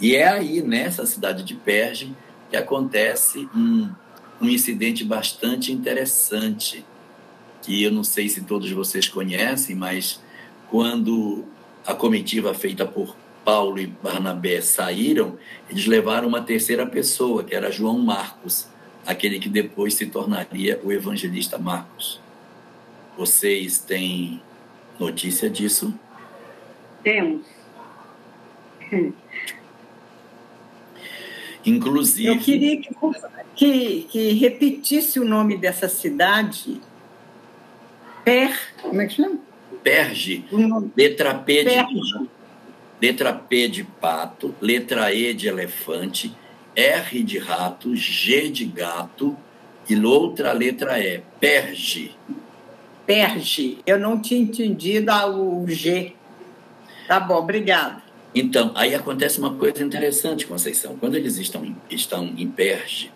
E 0.00 0.14
é 0.14 0.26
aí, 0.28 0.62
nessa 0.62 1.04
cidade 1.04 1.42
de 1.42 1.54
Perge, 1.54 2.14
que 2.50 2.56
acontece 2.56 3.48
um, 3.54 3.90
um 4.40 4.48
incidente 4.48 5.04
bastante 5.04 5.72
interessante 5.72 6.84
que 7.68 7.82
eu 7.82 7.92
não 7.92 8.02
sei 8.02 8.30
se 8.30 8.40
todos 8.40 8.70
vocês 8.70 9.06
conhecem, 9.06 9.76
mas 9.76 10.22
quando 10.70 11.44
a 11.86 11.92
comitiva 11.92 12.54
feita 12.54 12.86
por 12.86 13.14
Paulo 13.44 13.78
e 13.78 13.86
Barnabé 13.86 14.62
saíram, 14.62 15.38
eles 15.68 15.84
levaram 15.84 16.28
uma 16.28 16.40
terceira 16.40 16.86
pessoa, 16.86 17.44
que 17.44 17.54
era 17.54 17.70
João 17.70 17.98
Marcos, 17.98 18.66
aquele 19.06 19.38
que 19.38 19.50
depois 19.50 19.92
se 19.92 20.06
tornaria 20.06 20.80
o 20.82 20.90
evangelista 20.90 21.58
Marcos. 21.58 22.22
Vocês 23.18 23.78
têm 23.80 24.40
notícia 24.98 25.50
disso? 25.50 25.92
Temos. 27.02 27.44
Inclusive. 31.66 32.28
Eu 32.28 32.38
queria 32.38 32.80
que, 32.80 32.88
que, 33.54 34.06
que 34.08 34.32
repetisse 34.32 35.20
o 35.20 35.24
nome 35.26 35.54
dessa 35.54 35.86
cidade 35.86 36.80
Per, 38.28 38.54
como 38.82 39.00
é 39.00 39.06
que 39.06 39.14
chama? 39.14 39.38
Perge. 39.82 40.44
Letra 40.94 41.32
P 41.32 41.64
de 41.64 41.86
letra 43.00 43.32
P 43.32 43.68
de 43.68 43.84
pato, 43.84 44.54
letra 44.60 45.14
E 45.14 45.32
de 45.32 45.48
elefante, 45.48 46.36
R 46.76 47.22
de 47.22 47.38
rato, 47.38 47.96
G 47.96 48.50
de 48.50 48.66
gato 48.66 49.34
e 49.88 49.98
outra 50.04 50.52
letra 50.52 51.00
E. 51.00 51.22
Perge. 51.40 52.14
Perge. 53.06 53.78
Eu 53.86 53.98
não 53.98 54.20
tinha 54.20 54.42
entendido 54.42 55.10
o 55.34 55.66
G. 55.66 56.12
Tá 57.06 57.18
bom, 57.18 57.36
obrigada. 57.36 58.02
Então, 58.34 58.72
aí 58.74 58.94
acontece 58.94 59.38
uma 59.38 59.54
coisa 59.54 59.82
interessante, 59.82 60.46
Conceição. 60.46 60.98
Quando 60.98 61.14
eles 61.14 61.38
estão 61.38 61.74
estão 61.88 62.26
em 62.36 62.46
Perge 62.46 63.10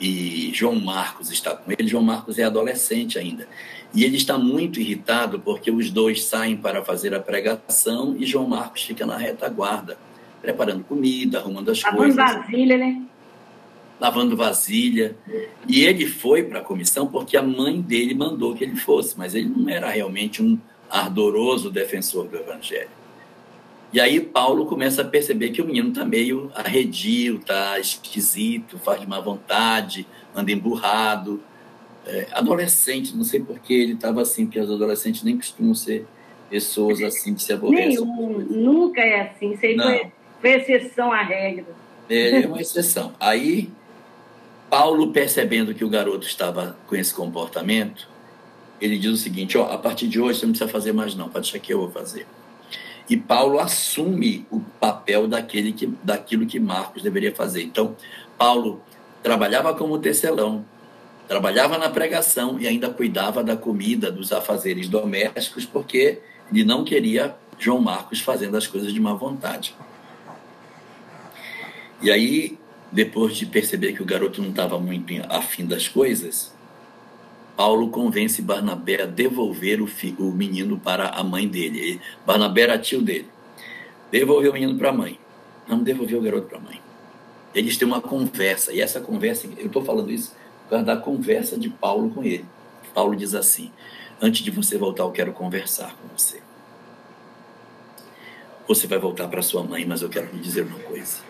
e, 0.00 0.48
e 0.50 0.54
João 0.54 0.78
Marcos 0.80 1.30
está 1.30 1.54
com 1.54 1.70
ele, 1.70 1.88
João 1.88 2.02
Marcos 2.02 2.38
é 2.38 2.44
adolescente 2.44 3.18
ainda. 3.18 3.46
E 3.94 4.04
ele 4.04 4.16
está 4.16 4.36
muito 4.38 4.80
irritado 4.80 5.40
porque 5.40 5.70
os 5.70 5.90
dois 5.90 6.24
saem 6.24 6.56
para 6.56 6.84
fazer 6.84 7.14
a 7.14 7.20
pregação 7.20 8.16
e 8.18 8.26
João 8.26 8.46
Marcos 8.46 8.82
fica 8.82 9.06
na 9.06 9.16
retaguarda, 9.16 9.98
preparando 10.42 10.84
comida, 10.84 11.38
arrumando 11.38 11.70
as 11.70 11.82
Lavando 11.82 11.98
coisas. 11.98 12.16
Lavando 12.16 12.42
vasilha, 12.42 12.78
né? 12.78 13.02
Lavando 14.00 14.36
vasilha. 14.36 15.16
E 15.66 15.84
ele 15.84 16.06
foi 16.06 16.42
para 16.42 16.60
a 16.60 16.62
comissão 16.62 17.06
porque 17.06 17.36
a 17.36 17.42
mãe 17.42 17.80
dele 17.80 18.14
mandou 18.14 18.54
que 18.54 18.64
ele 18.64 18.76
fosse, 18.76 19.18
mas 19.18 19.34
ele 19.34 19.48
não 19.48 19.68
era 19.68 19.88
realmente 19.88 20.42
um 20.42 20.58
ardoroso 20.90 21.70
defensor 21.70 22.26
do 22.28 22.36
evangelho. 22.36 22.97
E 23.92 24.00
aí 24.00 24.20
Paulo 24.20 24.66
começa 24.66 25.02
a 25.02 25.04
perceber 25.04 25.50
que 25.50 25.62
o 25.62 25.64
menino 25.64 25.88
está 25.88 26.04
meio 26.04 26.50
arredio, 26.54 27.36
está 27.36 27.78
esquisito, 27.78 28.78
faz 28.78 29.00
de 29.00 29.08
má 29.08 29.18
vontade, 29.18 30.06
anda 30.34 30.52
emburrado 30.52 31.40
é, 32.08 32.26
adolescente, 32.32 33.14
não 33.14 33.22
sei 33.22 33.40
por 33.40 33.58
que 33.58 33.74
ele 33.74 33.92
estava 33.92 34.22
assim, 34.22 34.46
porque 34.46 34.58
os 34.58 34.70
adolescentes 34.70 35.22
nem 35.22 35.36
costumam 35.36 35.74
ser 35.74 36.06
pessoas 36.48 37.02
assim 37.02 37.34
de 37.34 37.42
se 37.42 37.52
aborrecer. 37.52 38.00
Nenhum, 38.00 38.38
nunca 38.38 39.02
é 39.02 39.20
assim, 39.20 39.52
isso 39.52 39.66
aí 39.66 39.76
foi, 39.76 40.12
foi, 40.40 40.50
exceção 40.54 41.12
à 41.12 41.22
regra. 41.22 41.66
É, 42.08 42.42
é 42.42 42.46
uma 42.46 42.60
exceção. 42.60 43.12
Aí, 43.20 43.70
Paulo, 44.70 45.12
percebendo 45.12 45.74
que 45.74 45.84
o 45.84 45.88
garoto 45.90 46.26
estava 46.26 46.78
com 46.86 46.96
esse 46.96 47.12
comportamento, 47.12 48.08
ele 48.80 48.98
diz 48.98 49.12
o 49.12 49.16
seguinte: 49.16 49.58
ó, 49.58 49.70
a 49.70 49.76
partir 49.76 50.08
de 50.08 50.18
hoje 50.18 50.40
você 50.40 50.46
não 50.46 50.52
precisa 50.52 50.70
fazer 50.70 50.92
mais, 50.92 51.14
não, 51.14 51.28
pode 51.28 51.50
deixar 51.50 51.58
que 51.58 51.72
eu 51.72 51.80
vou 51.80 51.90
fazer. 51.90 52.26
E 53.08 53.16
Paulo 53.16 53.58
assume 53.58 54.46
o 54.50 54.60
papel 54.60 55.26
daquele 55.26 55.72
que, 55.72 55.86
daquilo 56.02 56.46
que 56.46 56.60
Marcos 56.60 57.02
deveria 57.02 57.34
fazer. 57.34 57.62
Então, 57.62 57.96
Paulo 58.36 58.82
trabalhava 59.22 59.74
como 59.74 59.98
tecelão, 59.98 60.64
trabalhava 61.26 61.78
na 61.78 61.88
pregação 61.88 62.60
e 62.60 62.66
ainda 62.66 62.90
cuidava 62.90 63.42
da 63.42 63.56
comida, 63.56 64.12
dos 64.12 64.32
afazeres 64.32 64.88
domésticos, 64.88 65.64
porque 65.64 66.20
ele 66.52 66.64
não 66.64 66.84
queria 66.84 67.34
João 67.58 67.80
Marcos 67.80 68.20
fazendo 68.20 68.56
as 68.56 68.66
coisas 68.66 68.92
de 68.92 69.00
má 69.00 69.14
vontade. 69.14 69.74
E 72.00 72.10
aí, 72.10 72.58
depois 72.92 73.36
de 73.36 73.46
perceber 73.46 73.92
que 73.92 74.02
o 74.02 74.06
garoto 74.06 74.40
não 74.40 74.50
estava 74.50 74.78
muito 74.78 75.12
afim 75.28 75.66
das 75.66 75.88
coisas, 75.88 76.54
Paulo 77.58 77.90
convence 77.90 78.40
Barnabé 78.40 79.02
a 79.02 79.06
devolver 79.06 79.82
o, 79.82 79.88
o 80.20 80.30
menino 80.30 80.78
para 80.78 81.08
a 81.08 81.24
mãe 81.24 81.48
dele. 81.48 82.00
Barnabé 82.24 82.60
era 82.60 82.78
tio 82.78 83.02
dele. 83.02 83.28
Devolveu 84.12 84.52
o 84.52 84.54
menino 84.54 84.78
para 84.78 84.90
a 84.90 84.92
mãe. 84.92 85.18
Não 85.66 85.82
devolveu 85.82 86.20
o 86.20 86.22
garoto 86.22 86.46
para 86.46 86.58
a 86.58 86.60
mãe. 86.60 86.80
Eles 87.52 87.76
têm 87.76 87.88
uma 87.88 88.00
conversa, 88.00 88.72
e 88.72 88.80
essa 88.80 89.00
conversa, 89.00 89.48
eu 89.58 89.66
estou 89.66 89.84
falando 89.84 90.12
isso 90.12 90.36
por 90.62 90.70
causa 90.70 90.84
da 90.84 90.96
conversa 90.96 91.58
de 91.58 91.68
Paulo 91.68 92.10
com 92.10 92.22
ele. 92.22 92.44
Paulo 92.94 93.16
diz 93.16 93.34
assim: 93.34 93.72
Antes 94.22 94.44
de 94.44 94.52
você 94.52 94.78
voltar, 94.78 95.02
eu 95.02 95.10
quero 95.10 95.32
conversar 95.32 95.96
com 95.96 96.16
você. 96.16 96.40
Você 98.68 98.86
vai 98.86 99.00
voltar 99.00 99.26
para 99.26 99.42
sua 99.42 99.64
mãe, 99.64 99.84
mas 99.84 100.00
eu 100.00 100.08
quero 100.08 100.30
lhe 100.32 100.38
dizer 100.38 100.62
uma 100.62 100.78
coisa. 100.78 101.22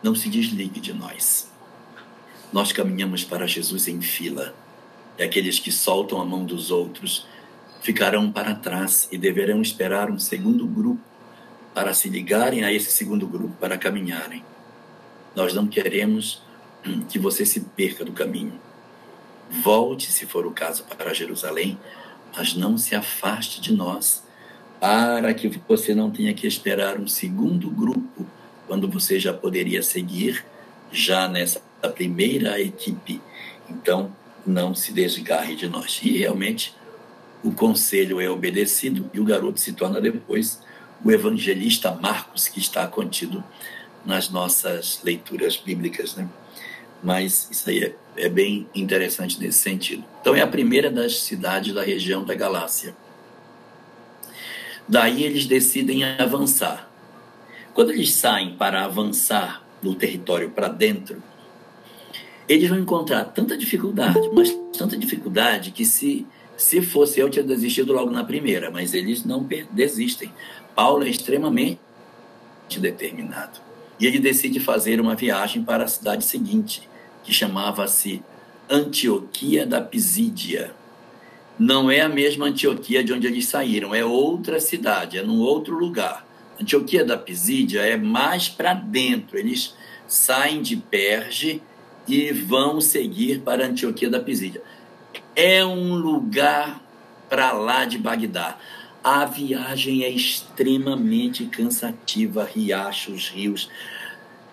Não 0.00 0.14
se 0.14 0.28
desligue 0.28 0.78
de 0.78 0.92
nós. 0.92 1.50
Nós 2.52 2.70
caminhamos 2.70 3.24
para 3.24 3.48
Jesus 3.48 3.88
em 3.88 4.00
fila 4.00 4.54
e 5.18 5.22
aqueles 5.22 5.58
que 5.58 5.70
soltam 5.70 6.20
a 6.20 6.24
mão 6.24 6.44
dos 6.44 6.70
outros 6.70 7.26
ficarão 7.80 8.32
para 8.32 8.54
trás 8.54 9.08
e 9.12 9.18
deverão 9.18 9.60
esperar 9.60 10.10
um 10.10 10.18
segundo 10.18 10.66
grupo 10.66 11.02
para 11.74 11.92
se 11.92 12.08
ligarem 12.08 12.64
a 12.64 12.72
esse 12.72 12.90
segundo 12.92 13.26
grupo, 13.26 13.54
para 13.60 13.76
caminharem. 13.76 14.44
Nós 15.34 15.52
não 15.52 15.66
queremos 15.66 16.40
que 17.08 17.18
você 17.18 17.44
se 17.44 17.60
perca 17.60 18.04
do 18.04 18.12
caminho. 18.12 18.54
Volte, 19.50 20.10
se 20.10 20.24
for 20.24 20.46
o 20.46 20.52
caso, 20.52 20.84
para 20.84 21.12
Jerusalém, 21.12 21.78
mas 22.36 22.54
não 22.54 22.78
se 22.78 22.94
afaste 22.94 23.60
de 23.60 23.72
nós, 23.72 24.22
para 24.80 25.34
que 25.34 25.48
você 25.68 25.94
não 25.94 26.10
tenha 26.10 26.32
que 26.32 26.46
esperar 26.46 26.98
um 26.98 27.08
segundo 27.08 27.68
grupo, 27.70 28.26
quando 28.66 28.88
você 28.88 29.18
já 29.18 29.32
poderia 29.32 29.82
seguir 29.82 30.44
já 30.90 31.28
nessa 31.28 31.60
primeira 31.94 32.60
equipe. 32.60 33.20
Então, 33.68 34.14
não 34.46 34.74
se 34.74 34.92
desgarre 34.92 35.54
de 35.54 35.68
nós. 35.68 36.00
E 36.02 36.18
realmente 36.18 36.74
o 37.42 37.52
conselho 37.52 38.20
é 38.20 38.28
obedecido 38.28 39.10
e 39.12 39.20
o 39.20 39.24
garoto 39.24 39.60
se 39.60 39.72
torna 39.72 40.00
depois 40.00 40.62
o 41.04 41.10
evangelista 41.10 41.90
Marcos, 41.92 42.48
que 42.48 42.58
está 42.58 42.86
contido 42.86 43.44
nas 44.04 44.30
nossas 44.30 45.00
leituras 45.02 45.56
bíblicas. 45.56 46.14
Né? 46.16 46.28
Mas 47.02 47.48
isso 47.50 47.68
aí 47.68 47.84
é, 47.84 47.94
é 48.16 48.28
bem 48.28 48.66
interessante 48.74 49.38
nesse 49.38 49.58
sentido. 49.58 50.04
Então, 50.20 50.34
é 50.34 50.40
a 50.40 50.46
primeira 50.46 50.90
das 50.90 51.20
cidades 51.20 51.74
da 51.74 51.82
região 51.82 52.24
da 52.24 52.34
Galácia. 52.34 52.96
Daí 54.88 55.22
eles 55.22 55.46
decidem 55.46 56.04
avançar. 56.04 56.90
Quando 57.74 57.90
eles 57.90 58.12
saem 58.12 58.56
para 58.56 58.84
avançar 58.84 59.62
no 59.82 59.94
território 59.94 60.50
para 60.50 60.68
dentro, 60.68 61.22
eles 62.48 62.68
vão 62.68 62.78
encontrar 62.78 63.24
tanta 63.24 63.56
dificuldade, 63.56 64.30
mas 64.32 64.50
tanta 64.76 64.96
dificuldade 64.96 65.70
que 65.70 65.84
se 65.84 66.26
se 66.56 66.80
fosse 66.80 67.18
eu 67.18 67.28
tinha 67.28 67.44
desistido 67.44 67.92
logo 67.92 68.10
na 68.10 68.22
primeira, 68.22 68.70
mas 68.70 68.94
eles 68.94 69.24
não 69.24 69.46
desistem. 69.72 70.32
Paulo 70.74 71.04
é 71.04 71.08
extremamente 71.08 71.80
determinado. 72.78 73.60
E 73.98 74.06
ele 74.06 74.18
decide 74.18 74.60
fazer 74.60 75.00
uma 75.00 75.14
viagem 75.14 75.62
para 75.64 75.84
a 75.84 75.88
cidade 75.88 76.24
seguinte, 76.24 76.88
que 77.22 77.32
chamava-se 77.32 78.22
Antioquia 78.68 79.66
da 79.66 79.80
Pisídia. 79.80 80.74
Não 81.58 81.90
é 81.90 82.00
a 82.00 82.08
mesma 82.08 82.46
Antioquia 82.46 83.02
de 83.04 83.12
onde 83.12 83.26
eles 83.26 83.46
saíram, 83.46 83.94
é 83.94 84.04
outra 84.04 84.58
cidade, 84.60 85.18
é 85.18 85.22
num 85.22 85.40
outro 85.40 85.76
lugar. 85.76 86.26
Antioquia 86.60 87.04
da 87.04 87.16
Pisídia 87.16 87.80
é 87.80 87.96
mais 87.96 88.48
para 88.48 88.74
dentro. 88.74 89.38
Eles 89.38 89.74
saem 90.06 90.62
de 90.62 90.76
Perge 90.76 91.62
e 92.06 92.32
vão 92.32 92.80
seguir 92.80 93.40
para 93.40 93.66
Antioquia 93.66 94.10
da 94.10 94.20
Pisídia. 94.20 94.62
É 95.34 95.64
um 95.64 95.94
lugar 95.94 96.82
para 97.28 97.52
lá 97.52 97.84
de 97.84 97.98
Bagdá. 97.98 98.58
A 99.02 99.24
viagem 99.24 100.04
é 100.04 100.08
extremamente 100.08 101.46
cansativa, 101.46 102.44
riachos, 102.44 103.28
rios, 103.28 103.68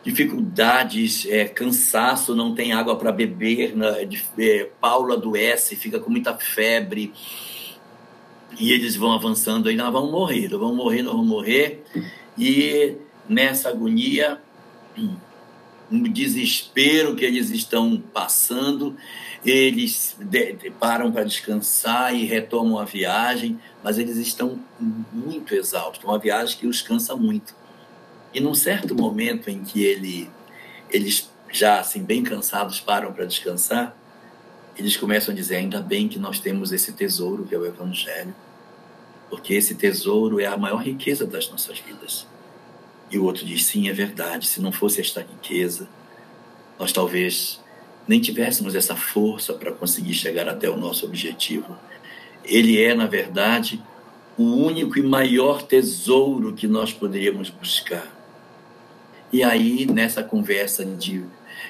dificuldades, 0.03 1.25
é, 1.27 1.46
cansaço, 1.46 2.35
não 2.35 2.55
tem 2.55 2.74
água 2.74 2.96
para 2.96 3.11
beber, 3.11 3.75
né, 3.75 4.07
é, 4.37 4.70
Paula 4.79 5.14
adoece, 5.14 5.75
fica 5.75 6.00
com 6.00 6.09
muita 6.09 6.35
febre, 6.37 7.14
e 8.59 8.72
eles 8.72 8.96
vão 8.96 9.14
avançando, 9.14 9.70
aí 9.70 9.75
nós 9.75 9.94
vamos 9.94 10.11
morrer, 10.11 10.50
vamos 10.50 10.75
morrer, 10.75 11.03
nós 11.03 11.14
vamos 11.14 11.27
morrer, 11.27 11.83
e 12.37 12.96
nessa 13.29 13.70
agonia 13.70 14.42
no 15.92 16.08
desespero 16.08 17.16
que 17.16 17.25
eles 17.25 17.50
estão 17.50 18.01
passando, 18.14 18.96
eles 19.46 20.18
param 20.80 21.12
para 21.12 21.25
descansar 21.25 22.16
e 22.16 22.25
retomam 22.25 22.80
a 22.80 22.86
viagem, 22.86 23.60
mas 23.84 24.00
eles 24.00 24.16
estão 24.18 24.60
muito 24.80 25.54
exaustos, 25.54 26.04
uma 26.04 26.18
viagem 26.18 26.58
que 26.58 26.68
os 26.68 26.82
cansa 26.82 27.16
muito. 27.16 27.54
E 28.34 28.40
num 28.40 28.56
certo 28.56 28.96
momento 28.96 29.50
em 29.50 29.64
que 29.64 29.84
ele, 29.84 30.30
eles 30.90 31.30
já 31.51 31.82
assim 31.82 32.04
bem 32.04 32.24
cansados 32.24 32.80
param 32.80 33.12
para 33.12 33.25
descansar, 33.25 33.96
eles 34.77 34.96
começam 34.96 35.34
a 35.34 35.36
dizer: 35.36 35.58
ainda 35.58 35.82
bem 35.82 36.08
que 36.08 36.18
nós 36.18 36.40
temos 36.40 36.72
esse 36.72 36.94
tesouro 36.94 37.46
que 37.46 37.54
é 37.54 37.58
o 37.58 37.66
Evangelho, 37.66 38.34
porque 39.30 39.54
esse 39.54 39.75
tesouro 39.75 40.40
é 40.40 40.46
a 40.46 40.56
maior 40.56 40.82
riqueza 40.82 41.25
das 41.25 41.50
nossas 41.50 41.80
vidas. 41.80 42.30
E 43.12 43.20
o 43.20 43.26
outro 43.26 43.46
diz: 43.46 43.66
sim, 43.66 43.90
é 43.90 43.94
verdade. 43.94 44.48
Se 44.48 44.62
não 44.62 44.72
fosse 44.72 45.02
esta 45.02 45.22
riqueza, 45.22 45.88
nós 46.80 46.92
talvez 46.92 47.60
nem 48.08 48.20
tivéssemos 48.20 48.74
essa 48.74 48.96
força 48.96 49.54
para 49.54 49.72
conseguir 49.72 50.14
chegar 50.14 50.48
até 50.48 50.70
o 50.70 50.78
nosso 50.78 51.06
objetivo. 51.06 51.78
Ele 52.44 52.82
é, 52.82 52.96
na 52.96 53.06
verdade, 53.06 53.82
o 54.38 54.44
único 54.44 54.98
e 54.98 55.02
maior 55.04 55.62
tesouro 55.62 56.54
que 56.54 56.68
nós 56.68 56.92
poderíamos 56.92 57.50
buscar. 57.50 58.08
E 59.32 59.44
aí, 59.44 59.86
nessa 59.86 60.24
conversa 60.24 60.84
de 60.84 61.24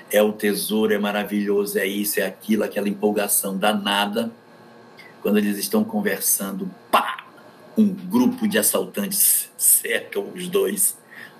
é 0.09 0.21
o 0.21 0.31
tesouro, 0.31 0.93
é 0.93 0.97
maravilhoso, 0.97 1.77
é 1.77 1.85
isso, 1.85 2.19
é 2.19 2.23
aquilo, 2.23 2.63
aquela 2.63 2.89
empolgação 2.89 3.57
danada, 3.57 4.31
quando 5.21 5.37
eles 5.37 5.57
estão 5.57 5.83
conversando, 5.83 6.69
pá! 6.89 7.17
Um 7.77 7.87
grupo 7.87 8.47
de 8.47 8.57
assaltantes 8.57 9.49
cercam 9.57 10.29
os 10.35 10.47
dois 10.47 10.97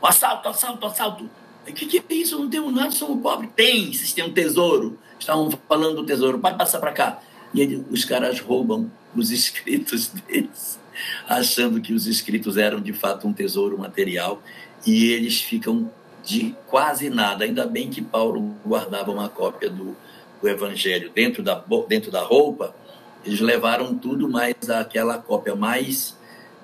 assalto, 0.08 0.50
assalto, 0.50 0.86
assalto. 0.86 1.30
O 1.68 1.74
que, 1.74 1.86
que 1.86 1.98
é 1.98 2.16
isso? 2.16 2.40
Não 2.40 2.50
temos 2.50 2.74
nada, 2.74 2.92
somos 2.92 3.22
pobres. 3.22 3.50
Tem, 3.56 3.94
vocês 3.94 4.14
têm 4.14 4.24
um 4.24 4.34
tesouro. 4.34 4.98
Estavam 5.20 5.52
falando 5.68 5.98
do 5.98 6.06
tesouro, 6.06 6.40
pode 6.40 6.58
passar 6.58 6.80
para 6.80 6.92
cá. 6.92 7.20
E 7.54 7.62
ele, 7.62 7.86
os 7.90 8.04
caras 8.04 8.40
roubam 8.40 8.92
os 9.16 9.30
escritos 9.30 10.08
deles, 10.28 10.80
achando 11.28 11.82
que 11.82 11.94
os 11.94 12.08
escritos 12.08 12.58
eram 12.58 12.80
de 12.80 12.94
fato 12.94 13.28
um 13.28 13.34
tesouro 13.34 13.78
material, 13.78 14.42
e 14.86 15.12
eles 15.12 15.42
ficam 15.42 15.92
de 16.24 16.56
quase 16.68 17.10
nada. 17.10 17.44
Ainda 17.44 17.66
bem 17.68 17.90
que 17.90 18.02
Paulo 18.02 18.56
guardava 18.66 19.12
uma 19.12 19.30
cópia 19.30 19.70
do, 19.70 19.96
do 20.42 20.50
Evangelho 20.50 21.12
dentro 21.14 21.44
da, 21.44 21.64
dentro 21.88 22.10
da 22.10 22.22
roupa, 22.22 22.76
eles 23.24 23.40
levaram 23.40 23.96
tudo, 23.96 24.28
mas 24.28 24.56
aquela 24.70 25.18
cópia 25.18 25.56
mais 25.56 26.18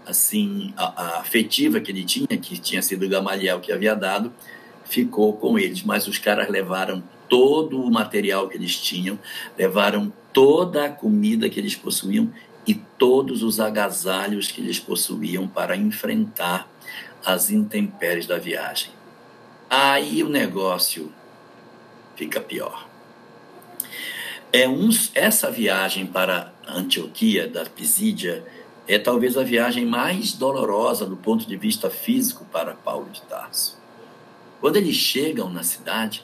assim 0.07 0.73
a, 0.77 1.19
afetiva 1.19 1.79
que 1.79 1.91
ele 1.91 2.03
tinha, 2.03 2.27
que 2.27 2.57
tinha 2.57 2.81
sido 2.81 3.07
Gamaliel 3.09 3.59
que 3.59 3.71
havia 3.71 3.95
dado, 3.95 4.33
ficou 4.85 5.33
com 5.33 5.59
eles. 5.59 5.83
Mas 5.83 6.07
os 6.07 6.17
caras 6.17 6.49
levaram 6.49 7.03
todo 7.27 7.81
o 7.81 7.91
material 7.91 8.47
que 8.47 8.57
eles 8.57 8.75
tinham, 8.77 9.19
levaram 9.57 10.11
toda 10.31 10.85
a 10.85 10.89
comida 10.89 11.49
que 11.49 11.59
eles 11.59 11.75
possuíam 11.75 12.31
e 12.65 12.73
todos 12.73 13.43
os 13.43 13.59
agasalhos 13.59 14.51
que 14.51 14.61
eles 14.61 14.79
possuíam 14.79 15.47
para 15.47 15.75
enfrentar 15.75 16.69
as 17.25 17.49
intempéries 17.49 18.25
da 18.25 18.37
viagem. 18.37 18.91
Aí 19.69 20.23
o 20.23 20.29
negócio 20.29 21.11
fica 22.15 22.39
pior. 22.39 22.87
É 24.51 24.67
um, 24.67 24.89
essa 25.13 25.51
viagem 25.51 26.05
para 26.05 26.53
Antioquia 26.67 27.47
da 27.47 27.65
Pisídia 27.65 28.45
é 28.87 28.97
talvez 28.97 29.37
a 29.37 29.43
viagem 29.43 29.85
mais 29.85 30.33
dolorosa 30.33 31.05
do 31.05 31.17
ponto 31.17 31.45
de 31.45 31.57
vista 31.57 31.89
físico 31.89 32.45
para 32.51 32.73
Paulo 32.73 33.09
de 33.11 33.21
Tarso. 33.23 33.77
Quando 34.61 34.77
eles 34.77 34.95
chegam 34.95 35.49
na 35.49 35.61
cidade, 35.61 36.23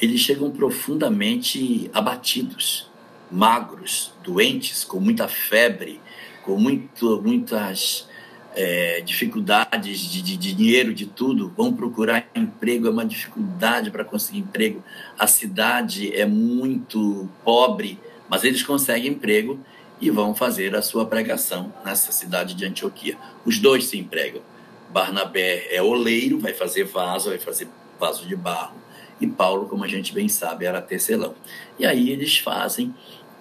eles 0.00 0.20
chegam 0.20 0.50
profundamente 0.50 1.88
abatidos, 1.94 2.90
magros, 3.30 4.12
doentes, 4.22 4.82
com 4.82 4.98
muita 4.98 5.28
febre, 5.28 6.00
com 6.42 6.58
muito, 6.58 7.22
muitas 7.22 8.08
é, 8.54 9.00
dificuldades 9.00 10.00
de, 10.00 10.22
de, 10.22 10.36
de, 10.36 10.52
dinheiro, 10.54 10.92
de 10.92 11.06
tudo. 11.06 11.52
Vão 11.56 11.72
procurar 11.72 12.28
emprego, 12.34 12.88
é 12.88 12.90
uma 12.90 13.06
dificuldade 13.06 13.92
para 13.92 14.04
conseguir 14.04 14.40
emprego. 14.40 14.82
A 15.16 15.28
cidade 15.28 16.14
é 16.14 16.26
muito 16.26 17.28
pobre, 17.44 17.98
mas 18.28 18.42
eles 18.42 18.62
conseguem 18.62 19.12
emprego 19.12 19.60
e 20.02 20.10
vão 20.10 20.34
fazer 20.34 20.74
a 20.76 20.82
sua 20.82 21.06
pregação 21.06 21.72
nessa 21.84 22.12
cidade 22.12 22.54
de 22.54 22.66
Antioquia. 22.66 23.16
Os 23.46 23.58
dois 23.58 23.86
se 23.86 23.96
empregam. 23.96 24.42
Barnabé 24.90 25.74
é 25.74 25.80
oleiro, 25.80 26.38
vai 26.38 26.52
fazer 26.52 26.84
vaso, 26.84 27.30
vai 27.30 27.38
fazer 27.38 27.68
vaso 27.98 28.26
de 28.26 28.36
barro, 28.36 28.82
e 29.20 29.26
Paulo, 29.28 29.66
como 29.66 29.84
a 29.84 29.88
gente 29.88 30.12
bem 30.12 30.28
sabe, 30.28 30.66
era 30.66 30.82
tecelão. 30.82 31.36
E 31.78 31.86
aí 31.86 32.10
eles 32.10 32.38
fazem 32.38 32.92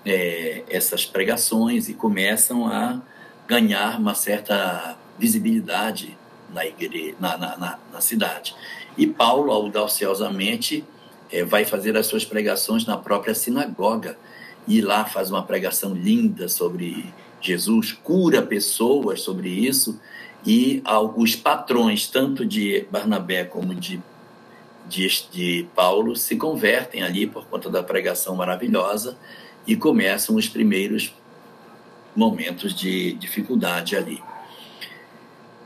é, 0.06 0.64
essas 0.70 1.08
pregações 1.08 1.90
e 1.90 1.96
começam 1.96 2.68
a 2.68 3.02
ganhar 3.48 4.00
uma 4.00 4.14
certa 4.14 4.96
visibilidade 5.18 6.16
na, 6.54 6.64
igreja, 6.66 7.16
na, 7.20 7.36
na, 7.36 7.58
na, 7.58 7.80
na 7.92 8.00
cidade. 8.00 8.56
E 8.96 9.08
Paulo, 9.08 9.52
audaciosamente, 9.52 10.86
é, 11.32 11.44
vai 11.44 11.66
fazer 11.66 11.98
as 11.98 12.06
suas 12.06 12.24
pregações 12.24 12.86
na 12.86 12.98
própria 12.98 13.34
sinagoga. 13.34 14.18
E 14.68 14.82
lá 14.82 15.06
faz 15.06 15.30
uma 15.32 15.44
pregação 15.44 15.94
linda 15.94 16.48
sobre 16.48 17.14
Jesus, 17.42 17.92
cura 17.92 18.42
pessoas 18.42 19.22
sobre 19.22 19.50
isso. 19.50 20.00
E 20.46 20.82
os 21.16 21.36
patrões, 21.36 22.08
tanto 22.08 22.46
de 22.46 22.86
Barnabé 22.92 23.44
como 23.44 23.76
de, 23.76 24.02
de, 24.88 25.08
de 25.32 25.68
Paulo, 25.76 26.16
se 26.16 26.36
convertem 26.36 27.04
ali 27.04 27.28
por 27.28 27.46
conta 27.46 27.70
da 27.70 27.84
pregação 27.84 28.36
maravilhosa 28.36 29.18
e 29.68 29.76
começam 29.76 30.36
os 30.36 30.48
primeiros 30.48 31.14
momentos 32.16 32.74
de 32.74 33.14
dificuldade 33.14 33.96
ali. 33.96 34.22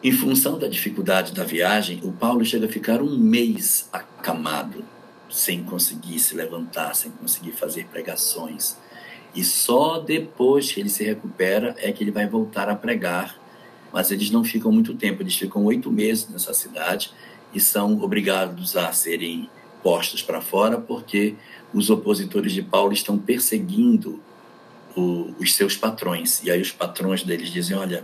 Em 0.03 0.11
função 0.11 0.59
da 0.59 0.67
dificuldade 0.67 1.33
da 1.33 1.43
viagem, 1.43 1.99
o 2.03 2.11
Paulo 2.11 2.45
chega 2.45 2.67
a 2.67 2.69
ficar 2.69 3.01
um 3.01 3.17
mês 3.17 3.89
acamado, 3.91 4.85
sem 5.31 5.63
conseguir 5.63 6.19
se 6.19 6.35
levantar, 6.35 6.95
sem 6.95 7.09
conseguir 7.11 7.53
fazer 7.53 7.85
pregações. 7.85 8.77
E 9.35 9.43
só 9.43 9.99
depois 9.99 10.71
que 10.71 10.79
ele 10.79 10.89
se 10.89 11.03
recupera 11.03 11.75
é 11.77 11.91
que 11.91 12.03
ele 12.03 12.11
vai 12.11 12.25
voltar 12.25 12.69
a 12.69 12.75
pregar. 12.75 13.37
Mas 13.91 14.11
eles 14.11 14.31
não 14.31 14.43
ficam 14.43 14.71
muito 14.71 14.93
tempo, 14.93 15.21
eles 15.21 15.35
ficam 15.35 15.63
oito 15.65 15.91
meses 15.91 16.27
nessa 16.29 16.53
cidade 16.53 17.11
e 17.53 17.59
são 17.59 18.01
obrigados 18.01 18.75
a 18.75 18.91
serem 18.91 19.49
postos 19.83 20.21
para 20.21 20.41
fora 20.41 20.79
porque 20.79 21.35
os 21.73 21.89
opositores 21.89 22.51
de 22.53 22.61
Paulo 22.61 22.93
estão 22.93 23.17
perseguindo 23.17 24.19
o, 24.95 25.33
os 25.39 25.53
seus 25.53 25.75
patrões. 25.75 26.41
E 26.43 26.49
aí 26.49 26.61
os 26.61 26.71
patrões 26.71 27.23
deles 27.23 27.49
dizem: 27.49 27.77
Olha, 27.77 28.03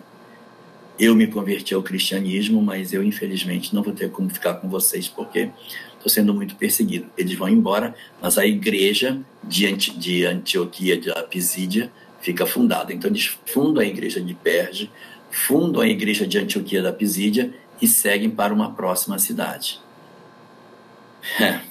eu 1.00 1.16
me 1.16 1.28
converti 1.28 1.74
ao 1.74 1.82
cristianismo, 1.82 2.62
mas 2.62 2.94
eu 2.94 3.04
infelizmente 3.04 3.74
não 3.74 3.82
vou 3.82 3.94
ter 3.94 4.12
como 4.12 4.30
ficar 4.30 4.56
com 4.56 4.70
vocês 4.70 5.08
porque 5.08 5.50
estou 6.02 6.10
sendo 6.12 6.34
muito 6.34 6.56
perseguido. 6.56 7.08
Eles 7.18 7.38
vão 7.38 7.48
embora, 7.48 7.96
mas 8.22 8.38
a 8.38 8.46
igreja 8.46 9.20
de, 9.44 9.72
de 9.72 10.26
Antioquia, 10.26 10.98
de 10.98 11.12
Pisídia, 11.30 11.92
fica 12.20 12.46
fundada. 12.46 12.92
Então 12.92 13.10
eles 13.10 13.38
fundam 13.46 13.82
a 13.82 13.86
igreja 13.86 14.20
de 14.20 14.34
Perge, 14.34 14.90
fundam 15.30 15.82
a 15.82 15.88
igreja 15.88 16.26
de 16.26 16.38
Antioquia 16.38 16.82
da 16.82 16.92
Pisídia 16.92 17.54
e 17.82 17.88
seguem 17.88 18.30
para 18.30 18.54
uma 18.54 18.74
próxima 18.74 19.18
cidade. 19.20 19.80
É. 21.40 21.62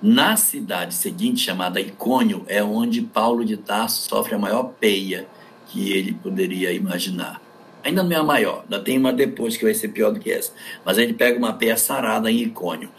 Na 0.00 0.36
cidade 0.36 0.94
seguinte, 0.94 1.40
chamada 1.40 1.80
Icônio, 1.80 2.44
é 2.48 2.62
onde 2.62 3.02
Paulo 3.02 3.44
de 3.44 3.56
Tarso 3.56 4.08
sofre 4.08 4.34
a 4.34 4.38
maior 4.38 4.72
peia 4.80 5.26
que 5.66 5.92
ele 5.92 6.14
poderia 6.14 6.72
imaginar. 6.72 7.40
Ainda 7.82 8.02
não 8.02 8.12
é 8.12 8.16
a 8.16 8.22
maior, 8.22 8.62
ainda 8.62 8.80
tem 8.80 8.98
uma 8.98 9.12
depois 9.12 9.56
que 9.56 9.64
vai 9.64 9.74
ser 9.74 9.88
pior 9.88 10.12
do 10.12 10.20
que 10.20 10.30
essa. 10.30 10.52
Mas 10.84 10.98
ele 10.98 11.14
pega 11.14 11.38
uma 11.38 11.52
peia 11.52 11.76
sarada 11.76 12.30
em 12.30 12.42
Icônio. 12.42 12.90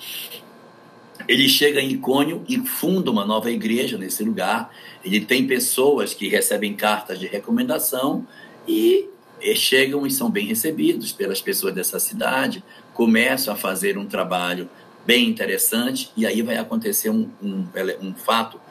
Ele 1.28 1.48
chega 1.48 1.80
em 1.80 1.92
Icônio 1.92 2.44
e 2.50 2.58
funda 2.60 3.12
uma 3.12 3.26
nova 3.26 3.52
igreja 3.52 3.98
nesse 3.98 4.24
lugar. 4.24 4.74
Ele 5.06 5.22
tem 5.22 5.46
pessoas 5.46 6.14
que 6.14 6.28
recebem 6.28 6.74
cartas 6.74 7.20
de 7.20 7.28
recomendação 7.28 8.26
e 8.68 9.08
chegam 9.56 10.06
e 10.06 10.12
são 10.12 10.30
bem 10.30 10.46
recebidos 10.46 11.12
pelas 11.12 11.42
pessoas 11.42 11.74
dessa 11.74 12.00
cidade, 12.00 12.64
começam 12.94 13.54
a 13.54 13.58
fazer 13.58 13.98
um 13.98 14.06
trabalho 14.06 14.70
bem 15.06 15.28
interessante, 15.28 16.12
e 16.16 16.28
aí 16.28 16.44
vai 16.44 16.58
acontecer 16.58 17.10
um, 17.10 17.28
um, 17.42 17.68
um 18.02 18.14
fato 18.14 18.62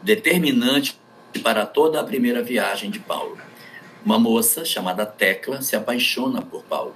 determinante 0.00 0.96
para 1.42 1.66
toda 1.66 2.00
a 2.00 2.04
primeira 2.04 2.42
viagem 2.42 2.90
de 2.90 3.00
Paulo. 3.00 3.36
Uma 4.04 4.18
moça 4.18 4.64
chamada 4.64 5.04
Tecla 5.04 5.60
se 5.60 5.76
apaixona 5.76 6.40
por 6.40 6.62
Paulo 6.64 6.94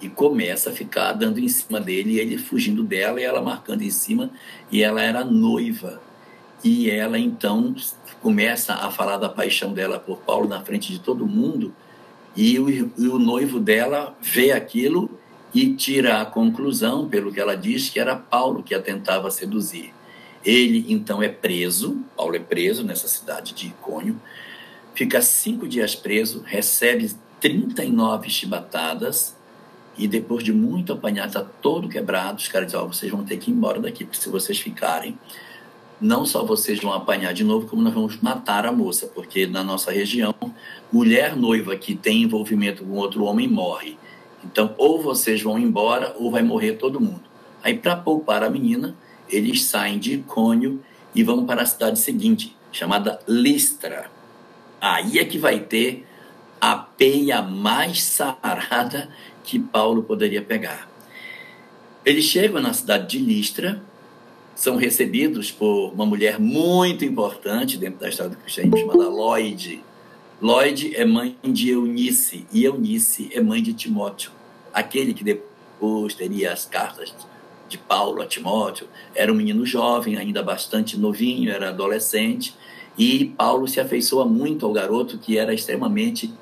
e 0.00 0.08
começa 0.08 0.70
a 0.70 0.72
ficar 0.72 1.12
dando 1.12 1.38
em 1.40 1.48
cima 1.48 1.80
dele, 1.80 2.18
ele 2.18 2.36
fugindo 2.36 2.82
dela 2.82 3.20
e 3.20 3.24
ela 3.24 3.40
marcando 3.40 3.82
em 3.82 3.90
cima, 3.90 4.30
e 4.70 4.82
ela 4.82 5.00
era 5.00 5.24
noiva. 5.24 6.00
E 6.62 6.90
ela 6.90 7.18
então 7.18 7.74
começa 8.20 8.74
a 8.74 8.90
falar 8.90 9.16
da 9.16 9.28
paixão 9.28 9.72
dela 9.72 9.98
por 9.98 10.18
Paulo 10.18 10.48
na 10.48 10.60
frente 10.60 10.92
de 10.92 10.98
todo 10.98 11.26
mundo, 11.26 11.74
e 12.36 12.58
o, 12.58 12.68
e 12.68 13.08
o 13.08 13.18
noivo 13.18 13.58
dela 13.58 14.14
vê 14.20 14.52
aquilo 14.52 15.08
e 15.54 15.72
tira 15.74 16.20
a 16.20 16.26
conclusão, 16.26 17.08
pelo 17.08 17.32
que 17.32 17.40
ela 17.40 17.56
diz, 17.56 17.88
que 17.88 18.00
era 18.00 18.16
Paulo 18.16 18.62
que 18.62 18.74
a 18.74 18.82
tentava 18.82 19.30
seduzir. 19.30 19.94
Ele 20.44 20.84
então 20.88 21.22
é 21.22 21.28
preso, 21.28 21.98
Paulo 22.16 22.36
é 22.36 22.40
preso 22.40 22.84
nessa 22.84 23.08
cidade 23.08 23.54
de 23.54 23.68
Icônio, 23.68 24.20
fica 24.94 25.20
cinco 25.20 25.68
dias 25.68 25.94
preso, 25.94 26.42
recebe 26.44 27.12
39 27.40 28.30
chibatadas 28.30 29.36
e 29.96 30.08
depois 30.08 30.42
de 30.42 30.52
muito 30.52 30.92
apanhar, 30.92 31.26
está 31.26 31.42
todo 31.42 31.88
quebrado, 31.88 32.38
os 32.38 32.48
caras 32.48 32.68
dizem, 32.68 32.80
oh, 32.80 32.88
vocês 32.88 33.12
vão 33.12 33.24
ter 33.24 33.36
que 33.36 33.50
ir 33.50 33.54
embora 33.54 33.80
daqui, 33.80 34.04
porque 34.04 34.20
se 34.20 34.28
vocês 34.28 34.58
ficarem, 34.58 35.16
não 36.00 36.26
só 36.26 36.44
vocês 36.44 36.80
vão 36.80 36.92
apanhar 36.92 37.32
de 37.32 37.44
novo, 37.44 37.66
como 37.66 37.82
nós 37.82 37.94
vamos 37.94 38.20
matar 38.20 38.66
a 38.66 38.72
moça, 38.72 39.06
porque 39.06 39.46
na 39.46 39.62
nossa 39.62 39.92
região, 39.92 40.34
mulher 40.92 41.36
noiva 41.36 41.76
que 41.76 41.94
tem 41.94 42.22
envolvimento 42.22 42.84
com 42.84 42.92
outro 42.96 43.24
homem 43.24 43.46
morre. 43.46 43.96
Então, 44.44 44.74
ou 44.76 45.00
vocês 45.00 45.40
vão 45.40 45.58
embora 45.58 46.14
ou 46.18 46.30
vai 46.30 46.42
morrer 46.42 46.72
todo 46.72 47.00
mundo. 47.00 47.22
Aí, 47.62 47.78
para 47.78 47.96
poupar 47.96 48.42
a 48.42 48.50
menina, 48.50 48.94
eles 49.28 49.64
saem 49.64 49.98
de 49.98 50.14
Icônio 50.14 50.82
e 51.14 51.22
vão 51.22 51.46
para 51.46 51.62
a 51.62 51.66
cidade 51.66 51.98
seguinte, 51.98 52.54
chamada 52.70 53.18
Listra. 53.26 54.10
Aí 54.86 55.18
é 55.18 55.24
que 55.24 55.38
vai 55.38 55.60
ter 55.60 56.06
a 56.60 56.76
peia 56.76 57.40
mais 57.40 58.02
sarada 58.02 59.08
que 59.42 59.58
Paulo 59.58 60.02
poderia 60.02 60.42
pegar. 60.42 60.90
Eles 62.04 62.26
chegam 62.26 62.60
na 62.60 62.74
cidade 62.74 63.06
de 63.06 63.24
Listra, 63.24 63.82
são 64.54 64.76
recebidos 64.76 65.50
por 65.50 65.90
uma 65.92 66.04
mulher 66.04 66.38
muito 66.38 67.02
importante 67.02 67.78
dentro 67.78 68.00
da 68.00 68.10
história 68.10 68.32
do 68.32 68.36
cristianismo, 68.36 68.92
chamada 68.92 69.08
Lloyd. 69.08 69.82
Lloyd 70.42 70.94
é 70.94 71.04
mãe 71.06 71.34
de 71.42 71.70
Eunice, 71.70 72.46
e 72.52 72.64
Eunice 72.64 73.30
é 73.32 73.40
mãe 73.40 73.62
de 73.62 73.72
Timóteo 73.72 74.30
aquele 74.74 75.14
que 75.14 75.22
depois 75.22 76.14
teria 76.14 76.52
as 76.52 76.66
cartas 76.66 77.14
de 77.68 77.78
Paulo 77.78 78.20
a 78.20 78.26
Timóteo, 78.26 78.88
era 79.14 79.32
um 79.32 79.36
menino 79.36 79.64
jovem, 79.64 80.16
ainda 80.16 80.42
bastante 80.42 80.98
novinho, 80.98 81.50
era 81.50 81.68
adolescente, 81.68 82.54
e 82.96 83.26
Paulo 83.36 83.66
se 83.66 83.80
afeiçoa 83.80 84.24
muito 84.24 84.64
ao 84.64 84.72
garoto 84.72 85.18
que 85.18 85.36
era 85.36 85.52
extremamente 85.52 86.32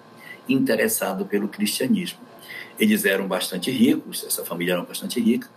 interessado 0.48 1.24
pelo 1.24 1.48
cristianismo. 1.48 2.18
Eles 2.78 3.04
eram 3.04 3.26
bastante 3.26 3.70
ricos, 3.70 4.24
essa 4.24 4.44
família 4.44 4.72
era 4.72 4.82
bastante 4.82 5.20
rica, 5.20 5.48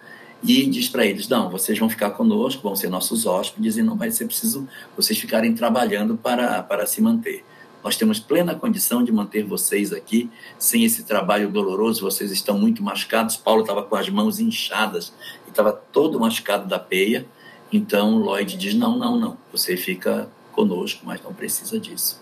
e 0.44 0.66
diz 0.68 0.88
para 0.88 1.06
eles: 1.06 1.28
não, 1.28 1.50
vocês 1.50 1.78
vão 1.78 1.90
ficar 1.90 2.12
conosco, 2.12 2.62
vão 2.62 2.76
ser 2.76 2.90
nossos 2.90 3.26
hóspedes, 3.26 3.78
e 3.78 3.82
não 3.84 3.98
vai 3.98 4.12
ser 4.12 4.26
preciso 4.26 4.68
vocês 4.96 5.18
ficarem 5.18 5.54
trabalhando 5.54 6.16
para, 6.16 6.62
para 6.62 6.86
se 6.86 7.02
manter. 7.02 7.44
Nós 7.84 7.96
temos 7.96 8.20
plena 8.20 8.56
condição 8.56 9.04
de 9.04 9.12
manter 9.12 9.44
vocês 9.44 9.94
aqui 9.94 10.30
sem 10.58 10.84
esse 10.84 11.04
trabalho 11.04 11.52
doloroso. 11.52 12.02
Vocês 12.02 12.32
estão 12.32 12.58
muito 12.58 12.82
machucados. 12.82 13.38
Paulo 13.38 13.62
estava 13.62 13.84
com 13.84 13.96
as 13.96 14.10
mãos 14.10 14.40
inchadas 14.40 15.14
e 15.46 15.52
estava 15.52 15.72
todo 15.72 16.20
machucado 16.20 16.68
da 16.68 16.80
peia. 16.80 17.28
Então 17.72 18.18
Lloyd 18.18 18.58
diz: 18.58 18.74
não, 18.74 18.98
não, 18.98 19.20
não. 19.20 19.38
Você 19.52 19.78
fica 19.78 20.28
conosco, 20.56 21.02
mas 21.06 21.22
não 21.22 21.34
precisa 21.34 21.80
disso. 21.80 22.22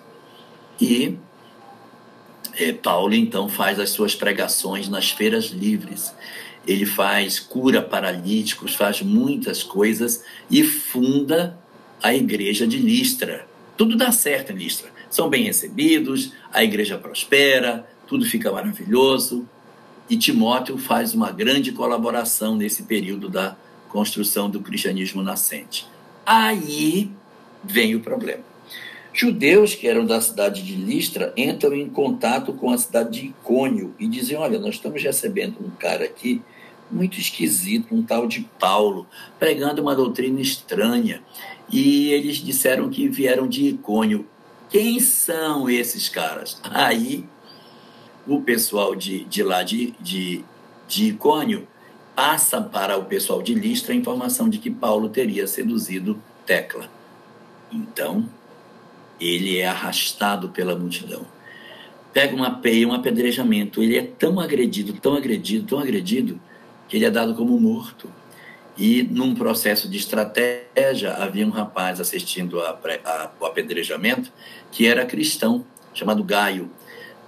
E 0.81 1.17
é, 2.55 2.73
Paulo 2.73 3.13
então 3.13 3.47
faz 3.47 3.79
as 3.79 3.91
suas 3.91 4.15
pregações 4.15 4.89
nas 4.89 5.11
feiras 5.11 5.45
livres. 5.45 6.13
Ele 6.65 6.85
faz 6.85 7.39
cura 7.39 7.81
paralíticos, 7.81 8.73
faz 8.73 9.01
muitas 9.01 9.63
coisas 9.63 10.23
e 10.49 10.63
funda 10.63 11.57
a 12.01 12.13
igreja 12.13 12.65
de 12.65 12.77
Listra. 12.77 13.47
Tudo 13.77 13.95
dá 13.95 14.11
certo 14.11 14.51
em 14.51 14.55
Listra 14.55 14.93
são 15.13 15.29
bem 15.29 15.43
recebidos, 15.43 16.33
a 16.51 16.63
igreja 16.63 16.97
prospera, 16.97 17.87
tudo 18.07 18.25
fica 18.25 18.51
maravilhoso. 18.51 19.47
E 20.09 20.17
Timóteo 20.17 20.77
faz 20.77 21.13
uma 21.13 21.31
grande 21.31 21.71
colaboração 21.71 22.55
nesse 22.55 22.83
período 22.83 23.29
da 23.29 23.55
construção 23.89 24.49
do 24.49 24.59
cristianismo 24.59 25.21
nascente. 25.21 25.87
Aí 26.25 27.11
vem 27.63 27.95
o 27.95 27.99
problema. 27.99 28.43
Judeus 29.13 29.75
que 29.75 29.87
eram 29.87 30.05
da 30.05 30.19
cidade 30.19 30.63
de 30.63 30.75
Listra 30.75 31.31
entram 31.37 31.75
em 31.75 31.87
contato 31.87 32.51
com 32.53 32.71
a 32.71 32.77
cidade 32.77 33.21
de 33.21 33.27
Icônio 33.27 33.93
e 33.99 34.07
dizem: 34.07 34.35
Olha, 34.35 34.59
nós 34.59 34.75
estamos 34.75 35.03
recebendo 35.03 35.57
um 35.63 35.69
cara 35.69 36.05
aqui 36.05 36.41
muito 36.89 37.19
esquisito, 37.19 37.93
um 37.93 38.01
tal 38.01 38.27
de 38.27 38.41
Paulo, 38.59 39.07
pregando 39.39 39.81
uma 39.81 39.95
doutrina 39.95 40.41
estranha. 40.41 41.21
E 41.71 42.11
eles 42.11 42.37
disseram 42.37 42.89
que 42.89 43.07
vieram 43.07 43.47
de 43.47 43.67
Icônio. 43.67 44.27
Quem 44.69 44.99
são 44.99 45.69
esses 45.69 46.09
caras? 46.09 46.59
Aí 46.63 47.23
o 48.27 48.41
pessoal 48.41 48.95
de, 48.95 49.23
de 49.25 49.43
lá 49.43 49.61
de, 49.61 49.93
de, 49.99 50.43
de 50.87 51.09
Icônio 51.09 51.67
passa 52.15 52.61
para 52.61 52.97
o 52.97 53.05
pessoal 53.05 53.41
de 53.41 53.53
Listra 53.53 53.93
a 53.93 53.95
informação 53.95 54.49
de 54.49 54.57
que 54.57 54.71
Paulo 54.71 55.09
teria 55.09 55.45
seduzido 55.45 56.19
Tecla. 56.45 56.89
Então, 57.73 58.29
ele 59.19 59.57
é 59.57 59.67
arrastado 59.67 60.49
pela 60.49 60.75
multidão. 60.75 61.25
Pega 62.13 62.35
uma 62.35 62.51
peia, 62.51 62.87
um 62.87 62.93
apedrejamento. 62.93 63.81
Ele 63.81 63.97
é 63.97 64.03
tão 64.03 64.39
agredido, 64.39 64.93
tão 64.93 65.15
agredido, 65.15 65.65
tão 65.65 65.79
agredido, 65.79 66.39
que 66.87 66.97
ele 66.97 67.05
é 67.05 67.09
dado 67.09 67.33
como 67.33 67.59
morto. 67.59 68.07
E 68.77 69.03
num 69.03 69.33
processo 69.33 69.89
de 69.89 69.97
estratégia, 69.97 71.13
havia 71.13 71.45
um 71.45 71.51
rapaz 71.51 71.99
assistindo 71.99 72.59
ao 72.59 73.47
apedrejamento 73.47 74.31
que 74.71 74.87
era 74.87 75.05
cristão, 75.05 75.65
chamado 75.93 76.23
Gaio. 76.23 76.69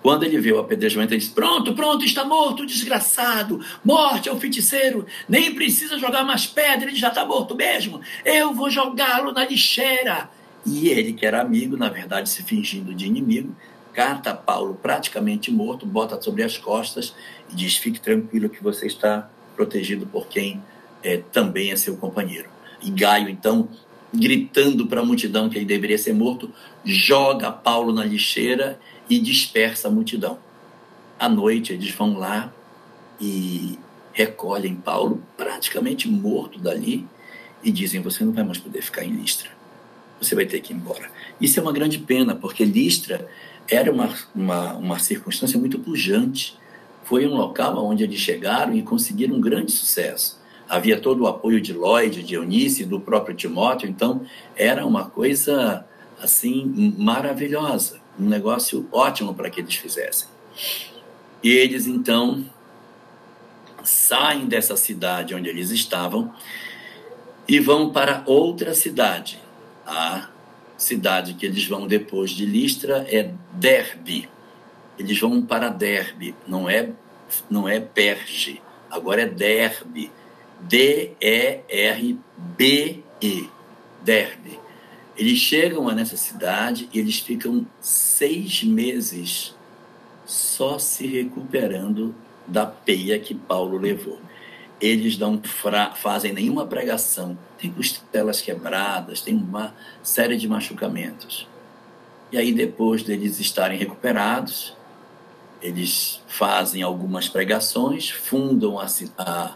Quando 0.02 0.24
ele 0.24 0.40
vê 0.40 0.52
o 0.52 0.60
apedrejamento, 0.60 1.14
ele 1.14 1.20
diz: 1.20 1.30
Pronto, 1.30 1.74
pronto, 1.74 2.06
está 2.06 2.24
morto, 2.24 2.64
desgraçado. 2.66 3.60
Morte 3.84 4.30
ao 4.30 4.40
feiticeiro. 4.40 5.06
Nem 5.28 5.56
precisa 5.56 5.98
jogar 5.98 6.24
mais 6.24 6.46
pedra, 6.46 6.90
ele 6.90 6.96
já 6.96 7.08
está 7.08 7.26
morto 7.26 7.56
mesmo. 7.56 8.00
Eu 8.24 8.54
vou 8.54 8.70
jogá-lo 8.70 9.32
na 9.32 9.46
lixeira. 9.46 10.30
E 10.66 10.90
ele, 10.90 11.14
que 11.14 11.26
era 11.26 11.42
amigo, 11.42 11.78
na 11.78 11.90
verdade 11.90 12.30
se 12.30 12.42
fingindo 12.42 12.94
de 12.94 13.06
inimigo, 13.06 13.56
cata 13.94 14.34
Paulo 14.34 14.78
praticamente 14.82 15.52
morto, 15.52 15.86
bota 15.86 16.20
sobre 16.22 16.44
as 16.44 16.58
costas 16.58 17.14
e 17.52 17.56
diz: 17.56 17.78
Fique 17.78 18.00
tranquilo 18.00 18.50
que 18.50 18.64
você 18.64 18.88
está 18.88 19.30
protegido 19.56 20.06
por 20.06 20.28
quem 20.28 20.62
é, 21.04 21.18
também 21.18 21.72
é 21.72 21.76
seu 21.76 21.96
companheiro. 21.96 22.50
E 22.82 22.90
Gaio, 22.90 23.30
então, 23.30 23.70
gritando 24.14 24.88
para 24.88 25.02
a 25.02 25.06
multidão 25.06 25.50
que 25.50 25.58
ele 25.58 25.66
deveria 25.66 25.98
ser 25.98 26.14
morto, 26.14 26.52
joga 26.84 27.52
Paulo 27.52 27.94
na 27.94 28.04
lixeira 28.04 28.80
e 29.10 29.20
dispersa 29.20 29.88
a 29.88 29.92
multidão. 29.92 30.40
À 31.18 31.30
noite, 31.30 31.72
eles 31.72 31.92
vão 31.92 32.18
lá 32.18 32.52
e 33.20 33.80
recolhem 34.12 34.76
Paulo, 34.76 35.24
praticamente 35.38 36.10
morto 36.10 36.60
dali, 36.60 37.08
e 37.64 37.72
dizem: 37.72 38.02
Você 38.02 38.26
não 38.26 38.34
vai 38.34 38.44
mais 38.44 38.58
poder 38.58 38.82
ficar 38.82 39.04
em 39.04 39.12
Listra. 39.12 39.55
Você 40.22 40.36
vai 40.36 40.46
ter 40.46 40.60
que 40.62 40.74
ir 40.74 40.76
embora. 40.76 41.10
Isso 41.40 41.60
é 41.60 41.64
uma 41.64 41.74
grande 41.74 42.00
pena, 42.00 42.36
porque 42.36 42.64
Listra 42.64 43.28
era 43.68 43.92
uma, 43.92 44.14
uma, 44.34 44.74
uma 44.74 45.00
circunstância 45.00 45.60
muito 45.60 45.80
pujante. 45.80 46.58
Foi 47.04 47.28
um 47.28 47.36
local 47.36 47.86
onde 47.86 48.04
eles 48.04 48.20
chegaram 48.20 48.74
e 48.74 48.82
conseguiram 48.82 49.36
um 49.36 49.42
grande 49.42 49.72
sucesso 49.72 50.44
havia 50.70 51.00
todo 51.00 51.24
o 51.24 51.28
apoio 51.28 51.62
de 51.62 51.74
Lloyd, 51.74 52.24
de 52.24 52.36
Eunice, 52.36 52.86
do 52.86 53.00
próprio 53.00 53.36
Timóteo, 53.36 53.90
então 53.90 54.26
era 54.56 54.86
uma 54.86 55.06
coisa 55.06 55.86
assim 56.20 56.94
maravilhosa, 56.98 58.00
um 58.20 58.28
negócio 58.28 58.88
ótimo 58.92 59.34
para 59.34 59.50
que 59.50 59.62
eles 59.62 59.76
fizessem. 59.76 60.28
E 61.44 61.50
eles 61.50 61.86
então 61.86 62.46
saem 63.84 64.48
dessa 64.48 64.76
cidade 64.76 65.36
onde 65.36 65.48
eles 65.48 65.70
estavam 65.70 66.34
e 67.48 67.60
vão 67.60 67.92
para 67.92 68.24
outra 68.26 68.74
cidade. 68.74 69.40
A 69.86 70.30
cidade 70.78 71.34
que 71.36 71.46
eles 71.46 71.66
vão 71.66 71.88
depois 71.88 72.32
de 72.32 72.46
Listra 72.46 73.06
é 73.10 73.32
Derbe. 73.54 74.30
Eles 74.98 75.20
vão 75.20 75.42
para 75.42 75.70
Derbe, 75.70 76.36
não 76.48 76.70
é 76.70 76.90
não 77.50 77.68
é 77.68 77.80
Perge, 77.80 78.62
agora 78.90 79.24
é 79.24 79.26
Derbe 79.26 80.12
D-E-R-B-E, 80.60 81.10
Derbe. 84.04 84.60
Eles 85.18 85.40
chegam 85.40 85.88
a 85.88 85.96
nessa 85.96 86.18
cidade 86.18 86.90
e 86.94 87.00
eles 87.00 87.20
ficam 87.20 87.66
seis 87.80 88.64
meses 88.64 89.56
só 90.26 90.78
se 90.80 91.08
recuperando 91.08 92.14
da 92.48 92.66
peia 92.66 93.18
que 93.20 93.34
Paulo 93.34 93.78
levou. 93.78 94.20
Eles 94.86 95.18
não 95.18 95.42
fazem 95.96 96.32
nenhuma 96.32 96.68
pregação, 96.68 97.38
tem 97.58 97.72
costelas 97.72 98.40
quebradas, 98.40 99.22
tem 99.22 99.34
uma 99.34 99.74
série 100.04 100.38
de 100.38 100.48
machucamentos. 100.48 101.48
E 102.32 102.38
aí, 102.38 102.54
depois 102.54 103.02
deles 103.02 103.40
estarem 103.40 103.80
recuperados, 103.80 104.76
eles 105.62 106.22
fazem 106.28 106.84
algumas 106.84 107.28
pregações, 107.28 108.10
fundam 108.10 108.80
a, 108.80 108.86
a 109.18 109.56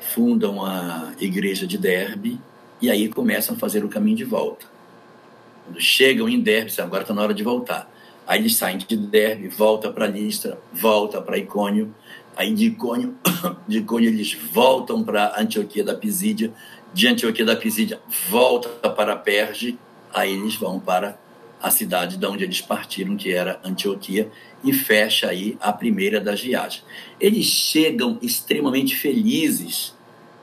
fundam 0.00 0.64
a 0.64 1.12
igreja 1.20 1.66
de 1.66 1.76
Derbe 1.76 2.40
e 2.80 2.90
aí 2.90 3.08
começam 3.08 3.54
a 3.54 3.58
fazer 3.58 3.84
o 3.84 3.88
caminho 3.88 4.16
de 4.16 4.24
volta. 4.24 4.64
Quando 5.64 5.80
chegam 5.80 6.28
em 6.28 6.40
Derbe, 6.40 6.72
agora 6.80 7.02
está 7.02 7.12
na 7.12 7.20
hora 7.20 7.34
de 7.34 7.42
voltar. 7.42 7.90
Aí 8.26 8.40
eles 8.40 8.56
saem 8.56 8.78
de 8.78 8.96
Derbe, 8.96 9.48
volta 9.48 9.90
para 9.90 10.06
Listra, 10.06 10.58
volta 10.72 11.20
para 11.20 11.36
Icônio. 11.36 11.94
Aí 12.38 12.54
de 12.54 12.66
Icônio, 12.66 13.16
de 13.66 13.78
Icônio 13.78 14.08
eles 14.08 14.32
voltam 14.32 15.02
para 15.02 15.34
Antioquia 15.36 15.82
da 15.82 15.96
Pisídia. 15.96 16.52
De 16.94 17.08
Antioquia 17.08 17.44
da 17.44 17.56
Pisídia 17.56 18.00
volta 18.30 18.88
para 18.88 19.16
Perge. 19.16 19.76
Aí 20.14 20.34
eles 20.34 20.54
vão 20.54 20.78
para 20.78 21.18
a 21.60 21.68
cidade 21.68 22.16
de 22.16 22.24
onde 22.24 22.44
eles 22.44 22.60
partiram, 22.60 23.16
que 23.16 23.32
era 23.32 23.60
Antioquia, 23.64 24.30
e 24.62 24.72
fecha 24.72 25.28
aí 25.28 25.58
a 25.60 25.72
primeira 25.72 26.20
das 26.20 26.40
viagens. 26.40 26.84
Eles 27.20 27.46
chegam 27.46 28.16
extremamente 28.22 28.94
felizes 28.94 29.92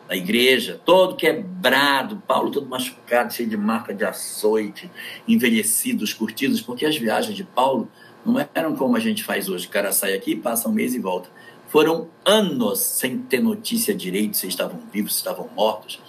na 0.09 0.17
igreja, 0.17 0.79
todo 0.83 1.15
quebrado, 1.15 2.21
Paulo 2.27 2.51
todo 2.51 2.67
machucado, 2.67 3.33
cheio 3.33 3.47
de 3.47 3.55
marca 3.55 3.93
de 3.93 4.03
açoite, 4.03 4.91
envelhecidos, 5.25 6.13
curtidos, 6.13 6.59
porque 6.59 6.85
as 6.85 6.97
viagens 6.97 7.37
de 7.37 7.45
Paulo 7.45 7.89
não 8.25 8.45
eram 8.53 8.75
como 8.75 8.97
a 8.97 8.99
gente 8.99 9.23
faz 9.23 9.47
hoje. 9.47 9.67
O 9.67 9.69
cara 9.69 9.93
sai 9.93 10.13
aqui, 10.13 10.35
passa 10.35 10.67
um 10.67 10.73
mês 10.73 10.93
e 10.93 10.99
volta. 10.99 11.29
Foram 11.67 12.07
anos 12.23 12.79
sem 12.79 13.17
ter 13.17 13.41
notícia 13.41 13.93
direito 13.93 14.37
se 14.37 14.47
estavam 14.47 14.79
vivos, 14.91 15.13
se 15.13 15.19
estavam 15.19 15.49
mortos. 15.55 15.99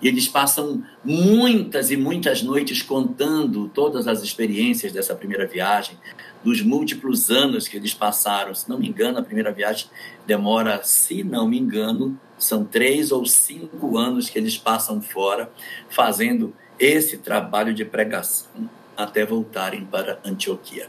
E 0.00 0.08
eles 0.08 0.28
passam 0.28 0.84
muitas 1.02 1.90
e 1.90 1.96
muitas 1.96 2.42
noites 2.42 2.82
contando 2.82 3.68
todas 3.68 4.06
as 4.06 4.22
experiências 4.22 4.92
dessa 4.92 5.14
primeira 5.14 5.46
viagem, 5.46 5.96
dos 6.44 6.60
múltiplos 6.60 7.30
anos 7.30 7.66
que 7.66 7.76
eles 7.76 7.94
passaram. 7.94 8.54
Se 8.54 8.68
não 8.68 8.78
me 8.78 8.88
engano, 8.88 9.18
a 9.18 9.22
primeira 9.22 9.50
viagem 9.50 9.86
demora, 10.26 10.82
se 10.82 11.24
não 11.24 11.48
me 11.48 11.58
engano, 11.58 12.18
são 12.38 12.62
três 12.64 13.10
ou 13.10 13.24
cinco 13.24 13.96
anos 13.96 14.28
que 14.28 14.38
eles 14.38 14.58
passam 14.58 15.00
fora 15.00 15.50
fazendo 15.88 16.54
esse 16.78 17.16
trabalho 17.16 17.72
de 17.72 17.84
pregação 17.84 18.68
até 18.94 19.24
voltarem 19.24 19.84
para 19.84 20.18
Antioquia. 20.24 20.88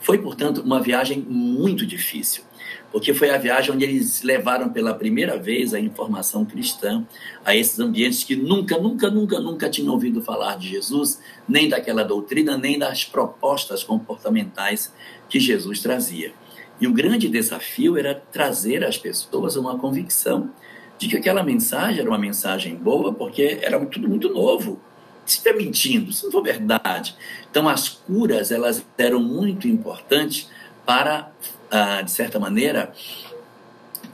Foi, 0.00 0.18
portanto, 0.18 0.62
uma 0.62 0.80
viagem 0.80 1.20
muito 1.20 1.86
difícil 1.86 2.44
porque 2.90 3.12
foi 3.12 3.30
a 3.30 3.38
viagem 3.38 3.74
onde 3.74 3.84
eles 3.84 4.22
levaram 4.22 4.70
pela 4.70 4.94
primeira 4.94 5.36
vez 5.36 5.74
a 5.74 5.80
informação 5.80 6.44
cristã 6.44 7.04
a 7.44 7.54
esses 7.54 7.78
ambientes 7.78 8.24
que 8.24 8.34
nunca, 8.34 8.78
nunca, 8.78 9.10
nunca, 9.10 9.38
nunca 9.38 9.68
tinham 9.68 9.92
ouvido 9.92 10.22
falar 10.22 10.56
de 10.56 10.68
Jesus, 10.68 11.20
nem 11.46 11.68
daquela 11.68 12.02
doutrina, 12.02 12.56
nem 12.56 12.78
das 12.78 13.04
propostas 13.04 13.84
comportamentais 13.84 14.92
que 15.28 15.38
Jesus 15.38 15.80
trazia. 15.80 16.32
E 16.80 16.86
o 16.86 16.92
grande 16.92 17.28
desafio 17.28 17.98
era 17.98 18.14
trazer 18.14 18.84
às 18.84 18.96
pessoas 18.96 19.56
uma 19.56 19.78
convicção 19.78 20.50
de 20.96 21.08
que 21.08 21.16
aquela 21.16 21.42
mensagem 21.42 22.00
era 22.00 22.08
uma 22.08 22.18
mensagem 22.18 22.74
boa, 22.74 23.12
porque 23.12 23.58
era 23.62 23.84
tudo 23.86 24.08
muito 24.08 24.32
novo. 24.32 24.80
Se 25.26 25.38
está 25.38 25.52
mentindo, 25.52 26.12
se 26.12 26.24
não 26.24 26.32
for 26.32 26.42
verdade. 26.42 27.14
Então, 27.50 27.68
as 27.68 27.88
curas 27.88 28.50
elas 28.50 28.84
eram 28.96 29.20
muito 29.20 29.68
importantes 29.68 30.48
para 30.86 31.30
ah, 31.70 32.02
de 32.02 32.10
certa 32.10 32.38
maneira, 32.38 32.92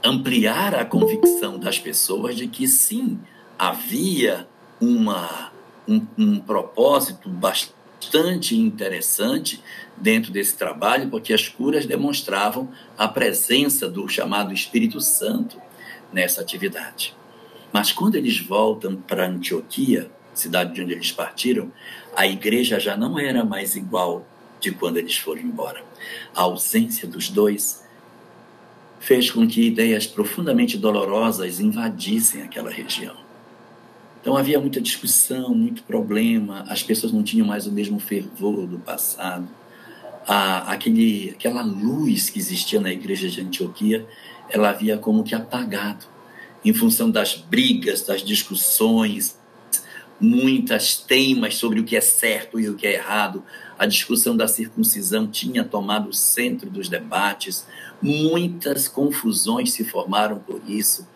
ampliar 0.03 0.75
a 0.75 0.85
convicção 0.85 1.57
das 1.57 1.79
pessoas 1.79 2.35
de 2.35 2.47
que 2.47 2.67
sim, 2.67 3.19
havia 3.57 4.47
uma, 4.79 5.51
um, 5.87 6.05
um 6.17 6.39
propósito 6.39 7.29
bastante 7.29 8.55
interessante 8.55 9.61
dentro 9.97 10.31
desse 10.31 10.55
trabalho, 10.57 11.09
porque 11.09 11.33
as 11.33 11.47
curas 11.47 11.85
demonstravam 11.85 12.69
a 12.97 13.07
presença 13.07 13.89
do 13.89 14.07
chamado 14.07 14.53
Espírito 14.53 14.99
Santo 14.99 15.59
nessa 16.11 16.41
atividade. 16.41 17.15
Mas 17.71 17.91
quando 17.91 18.15
eles 18.15 18.39
voltam 18.39 18.95
para 18.95 19.27
Antioquia, 19.27 20.11
cidade 20.33 20.73
de 20.73 20.81
onde 20.81 20.93
eles 20.93 21.11
partiram, 21.11 21.71
a 22.15 22.27
igreja 22.27 22.79
já 22.79 22.95
não 22.95 23.17
era 23.17 23.43
mais 23.43 23.75
igual 23.75 24.25
de 24.59 24.71
quando 24.71 24.97
eles 24.97 25.17
foram 25.17 25.41
embora. 25.41 25.83
A 26.35 26.41
ausência 26.41 27.07
dos 27.07 27.29
dois 27.29 27.83
fez 28.99 29.29
com 29.29 29.47
que 29.47 29.67
ideias 29.67 30.07
profundamente 30.07 30.77
dolorosas 30.77 31.59
invadissem 31.59 32.41
aquela 32.41 32.71
região. 32.71 33.15
Então 34.19 34.35
havia 34.35 34.59
muita 34.59 34.81
discussão, 34.81 35.53
muito 35.53 35.83
problema, 35.83 36.65
as 36.67 36.81
pessoas 36.81 37.13
não 37.13 37.21
tinham 37.21 37.45
mais 37.45 37.67
o 37.67 37.71
mesmo 37.71 37.99
fervor 37.99 38.65
do 38.65 38.79
passado. 38.79 39.47
A, 40.27 40.71
aquele, 40.71 41.29
aquela 41.29 41.61
luz 41.61 42.31
que 42.31 42.39
existia 42.39 42.81
na 42.81 42.91
igreja 42.91 43.29
de 43.29 43.41
Antioquia, 43.41 44.03
ela 44.49 44.69
havia 44.69 44.97
como 44.97 45.23
que 45.23 45.35
apagado, 45.35 46.07
em 46.63 46.73
função 46.73 47.11
das 47.11 47.35
brigas, 47.35 48.01
das 48.01 48.23
discussões, 48.23 49.37
muitas 50.19 50.97
teimas 50.97 51.57
sobre 51.57 51.79
o 51.79 51.83
que 51.83 51.95
é 51.95 52.01
certo 52.01 52.59
e 52.59 52.67
o 52.67 52.75
que 52.75 52.87
é 52.87 52.93
errado. 52.93 53.43
A 53.77 53.85
discussão 53.85 54.35
da 54.35 54.47
circuncisão 54.47 55.27
tinha 55.27 55.63
tomado 55.63 56.09
o 56.09 56.13
centro 56.13 56.69
dos 56.69 56.87
debates. 56.87 57.67
Muitas 58.01 58.87
confusões 58.87 59.71
se 59.71 59.83
formaram 59.83 60.39
por 60.39 60.61
isso. 60.67 61.07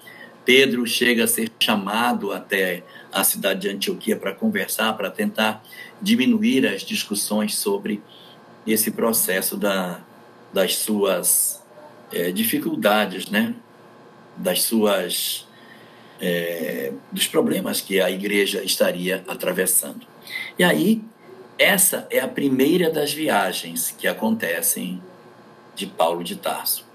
Pedro 0.43 0.85
chega 0.85 1.23
a 1.23 1.27
ser 1.27 1.51
chamado 1.59 2.31
até 2.31 2.83
a 3.11 3.23
cidade 3.23 3.61
de 3.61 3.69
Antioquia 3.69 4.15
para 4.15 4.33
conversar, 4.33 4.93
para 4.97 5.09
tentar 5.09 5.63
diminuir 6.01 6.65
as 6.67 6.81
discussões 6.81 7.55
sobre 7.55 8.01
esse 8.65 8.91
processo 8.91 9.55
da, 9.55 10.01
das 10.53 10.75
suas 10.75 11.63
é, 12.11 12.31
dificuldades, 12.31 13.29
né? 13.29 13.55
das 14.35 14.63
suas 14.63 15.47
é, 16.19 16.93
dos 17.11 17.27
problemas 17.27 17.81
que 17.81 18.01
a 18.01 18.09
igreja 18.09 18.63
estaria 18.63 19.23
atravessando. 19.27 20.05
E 20.57 20.63
aí, 20.63 21.01
essa 21.59 22.07
é 22.09 22.19
a 22.19 22.27
primeira 22.27 22.89
das 22.89 23.13
viagens 23.13 23.93
que 23.95 24.07
acontecem 24.07 25.03
de 25.75 25.85
Paulo 25.85 26.23
de 26.23 26.37
Tarso. 26.37 26.87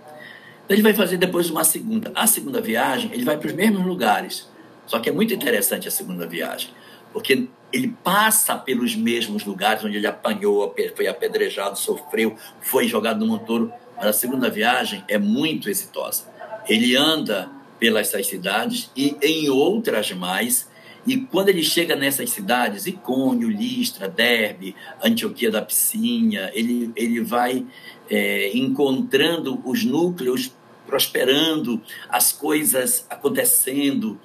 Ele 0.66 0.80
vai 0.80 0.94
fazer 0.94 1.18
depois 1.18 1.50
uma 1.50 1.62
segunda. 1.62 2.10
A 2.14 2.26
segunda 2.26 2.62
viagem, 2.62 3.10
ele 3.12 3.24
vai 3.24 3.36
para 3.36 3.46
os 3.46 3.52
mesmos 3.52 3.84
lugares. 3.84 4.48
Só 4.86 4.98
que 4.98 5.10
é 5.10 5.12
muito 5.12 5.34
interessante 5.34 5.86
a 5.86 5.90
segunda 5.90 6.26
viagem, 6.26 6.70
porque 7.12 7.46
ele 7.72 7.94
passa 8.02 8.56
pelos 8.56 8.96
mesmos 8.96 9.44
lugares 9.44 9.84
onde 9.84 9.98
ele 9.98 10.06
apanhou, 10.06 10.74
foi 10.96 11.06
apedrejado, 11.06 11.78
sofreu, 11.78 12.36
foi 12.60 12.88
jogado 12.88 13.20
no 13.20 13.26
monturo. 13.26 13.72
Mas 13.96 14.06
a 14.06 14.12
segunda 14.12 14.48
viagem 14.48 15.04
é 15.08 15.18
muito 15.18 15.68
exitosa. 15.68 16.24
Ele 16.66 16.96
anda 16.96 17.50
pelas 17.78 18.08
cidades 18.08 18.90
e 18.96 19.16
em 19.20 19.50
outras 19.50 20.10
mais. 20.12 20.72
E 21.06 21.18
quando 21.18 21.50
ele 21.50 21.62
chega 21.62 21.94
nessas 21.94 22.30
cidades, 22.30 22.86
Icônio, 22.86 23.50
Listra, 23.50 24.08
Derbe, 24.08 24.74
Antioquia 25.02 25.50
da 25.50 25.60
Piscina, 25.60 26.50
ele, 26.54 26.90
ele 26.96 27.20
vai 27.20 27.66
é, 28.10 28.56
encontrando 28.56 29.60
os 29.64 29.84
núcleos 29.84 30.52
prosperando, 30.86 31.80
as 32.08 32.32
coisas 32.32 33.06
acontecendo, 33.08 34.18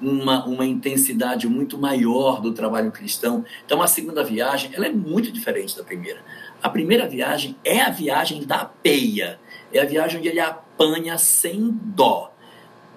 uma, 0.00 0.44
uma 0.46 0.64
intensidade 0.64 1.46
muito 1.46 1.76
maior 1.78 2.40
do 2.40 2.52
trabalho 2.52 2.90
cristão. 2.90 3.44
Então, 3.64 3.82
a 3.82 3.86
segunda 3.86 4.24
viagem 4.24 4.70
ela 4.74 4.86
é 4.86 4.90
muito 4.90 5.30
diferente 5.30 5.76
da 5.76 5.84
primeira. 5.84 6.20
A 6.62 6.68
primeira 6.68 7.08
viagem 7.08 7.56
é 7.64 7.80
a 7.80 7.90
viagem 7.90 8.44
da 8.44 8.64
peia, 8.64 9.38
é 9.72 9.80
a 9.80 9.84
viagem 9.84 10.18
onde 10.18 10.28
ele 10.28 10.40
apanha 10.40 11.16
sem 11.18 11.70
dó. 11.70 12.29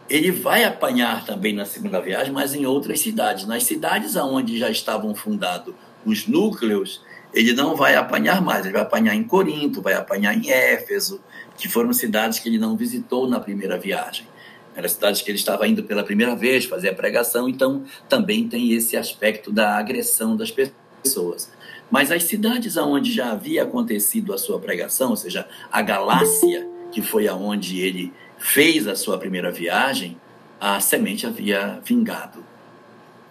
Ele 0.10 0.32
vai 0.32 0.64
apanhar 0.64 1.26
também 1.26 1.54
na 1.54 1.66
segunda 1.66 2.02
viagem, 2.02 2.34
mas 2.34 2.54
em 2.54 2.66
outras 2.66 3.00
cidades. 3.00 3.46
Nas 3.46 3.64
cidades 3.64 4.16
onde 4.16 4.58
já 4.58 4.70
estavam 4.70 5.16
fundados 5.16 5.74
os 6.06 6.28
núcleos, 6.28 7.02
ele 7.34 7.54
não 7.54 7.76
vai 7.76 7.96
apanhar 7.96 8.42
mais. 8.42 8.66
Ele 8.66 8.74
vai 8.74 8.82
apanhar 8.82 9.16
em 9.16 9.24
Corinto, 9.24 9.82
vai 9.82 9.94
apanhar 9.94 10.38
em 10.38 10.50
Éfeso, 10.50 11.22
que 11.58 11.68
foram 11.68 11.94
cidades 11.94 12.40
que 12.40 12.50
ele 12.50 12.58
não 12.58 12.76
visitou 12.76 13.28
na 13.28 13.40
primeira 13.40 13.78
viagem. 13.78 14.28
Eram 14.76 14.90
cidades 14.90 15.22
que 15.22 15.30
ele 15.30 15.38
estava 15.38 15.68
indo 15.68 15.84
pela 15.84 16.04
primeira 16.04 16.36
vez 16.36 16.66
fazer 16.66 16.90
a 16.90 16.94
pregação, 16.94 17.48
então 17.48 17.84
também 18.10 18.48
tem 18.48 18.74
esse 18.74 18.98
aspecto 18.98 19.52
da 19.52 19.78
agressão 19.78 20.36
das 20.36 20.52
pessoas. 20.52 21.52
Mas 21.92 22.12
as 22.12 22.24
cidades 22.24 22.76
onde 22.76 23.12
já 23.12 23.32
havia 23.32 23.64
acontecido 23.64 24.34
a 24.34 24.38
sua 24.38 24.60
pregação, 24.60 25.12
ou 25.12 25.16
seja, 25.16 25.48
a 25.72 25.82
Galácia, 25.82 26.68
que 26.92 27.02
foi 27.02 27.28
aonde 27.28 27.80
ele 27.80 28.12
fez 28.44 28.90
a 28.90 28.96
sua 28.96 29.18
primeira 29.18 29.50
viagem, 29.50 30.18
a 30.60 30.78
semente 30.82 31.26
havia 31.26 31.80
vingado. 31.84 32.44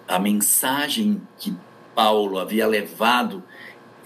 A 0.08 0.18
mensagem 0.18 1.20
que 1.38 1.54
Paulo 1.94 2.38
havia 2.38 2.66
levado 2.66 3.42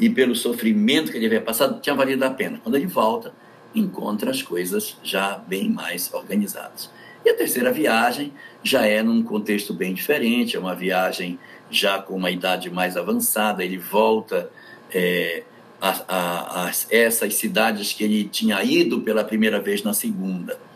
e 0.00 0.10
pelo 0.10 0.34
sofrimento 0.34 1.12
que 1.12 1.16
ele 1.16 1.26
havia 1.26 1.40
passado 1.40 1.80
tinha 1.80 1.94
valido 1.94 2.24
a 2.24 2.30
pena. 2.30 2.58
Quando 2.60 2.74
ele 2.74 2.88
volta, 2.88 3.32
encontra 3.72 4.32
as 4.32 4.42
coisas 4.42 4.98
já 5.00 5.38
bem 5.38 5.70
mais 5.70 6.12
organizadas. 6.12 6.90
E 7.24 7.30
a 7.30 7.36
terceira 7.36 7.72
viagem 7.72 8.32
já 8.64 8.84
é 8.84 9.00
num 9.00 9.22
contexto 9.22 9.72
bem 9.72 9.94
diferente, 9.94 10.56
é 10.56 10.58
uma 10.58 10.74
viagem 10.74 11.38
já 11.70 12.00
com 12.02 12.16
uma 12.16 12.32
idade 12.32 12.68
mais 12.68 12.96
avançada, 12.96 13.64
ele 13.64 13.78
volta 13.78 14.50
é, 14.92 15.44
a, 15.80 15.90
a, 16.08 16.66
a 16.66 16.72
essas 16.90 17.36
cidades 17.36 17.92
que 17.92 18.02
ele 18.02 18.24
tinha 18.24 18.62
ido 18.64 19.02
pela 19.02 19.22
primeira 19.22 19.60
vez 19.60 19.84
na 19.84 19.94
segunda 19.94 20.66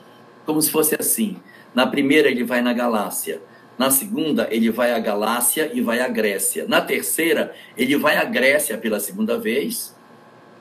como 0.45 0.61
se 0.61 0.71
fosse 0.71 0.97
assim. 0.99 1.37
Na 1.75 1.87
primeira, 1.87 2.29
ele 2.29 2.45
vai 2.45 2.61
na 2.61 2.73
Galácia. 2.73 3.41
Na 3.79 3.91
segunda, 3.91 4.47
ele 4.51 4.71
vai 4.71 4.93
à 4.93 4.99
Galácia 4.99 5.71
e 5.73 5.81
vai 5.81 6.01
à 6.01 6.09
Grécia. 6.09 6.67
Na 6.69 6.81
terceira, 6.81 7.55
ele 7.77 7.97
vai 7.97 8.17
à 8.17 8.25
Grécia 8.25 8.77
pela 8.77 9.01
segunda 9.01 9.39
vez 9.39 9.97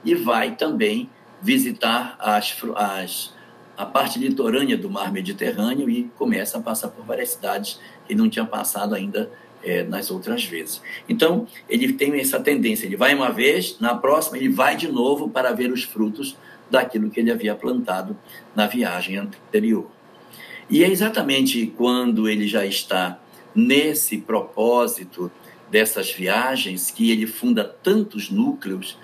e 0.06 0.16
vai 0.16 0.56
também 0.56 1.10
visitar 1.42 2.16
as, 2.20 2.56
as, 2.76 3.34
a 3.78 3.86
parte 3.86 4.20
litorânea 4.20 4.78
do 4.78 4.90
mar 4.90 5.12
Mediterrâneo 5.12 5.90
e 5.90 6.10
começa 6.18 6.58
a 6.58 6.62
passar 6.62 6.90
por 6.90 7.06
várias 7.06 7.32
cidades 7.32 7.80
que 8.08 8.16
não 8.16 8.30
tinha 8.30 8.46
passado 8.46 8.96
ainda 8.96 9.30
é, 9.64 9.84
nas 9.84 10.10
outras 10.10 10.44
vezes. 10.46 10.82
Então, 11.08 11.48
ele 11.68 11.94
tem 11.94 12.18
essa 12.20 12.40
tendência: 12.40 12.86
ele 12.86 12.96
vai 12.96 13.14
uma 13.14 13.32
vez, 13.32 13.78
na 13.80 13.96
próxima, 13.96 14.38
ele 14.38 14.50
vai 14.50 14.76
de 14.76 14.88
novo 14.88 15.30
para 15.30 15.52
ver 15.52 15.72
os 15.72 15.84
frutos 15.84 16.38
daquilo 16.70 17.10
que 17.10 17.20
ele 17.20 17.32
havia 17.32 17.56
plantado 17.56 18.18
na 18.56 18.68
viagem 18.68 19.18
anterior. 19.18 19.90
E 20.70 20.84
é 20.84 20.90
exatamente 20.90 21.68
quando 21.76 22.30
ele 22.30 22.48
já 22.48 22.66
está 22.66 23.20
nesse 23.56 24.18
propósito 24.18 25.32
dessas 25.70 26.12
viagens 26.12 26.92
que 26.92 27.12
ele 27.12 27.26
funda 27.26 27.64
tantos 27.64 28.30
núcleos 28.30 28.98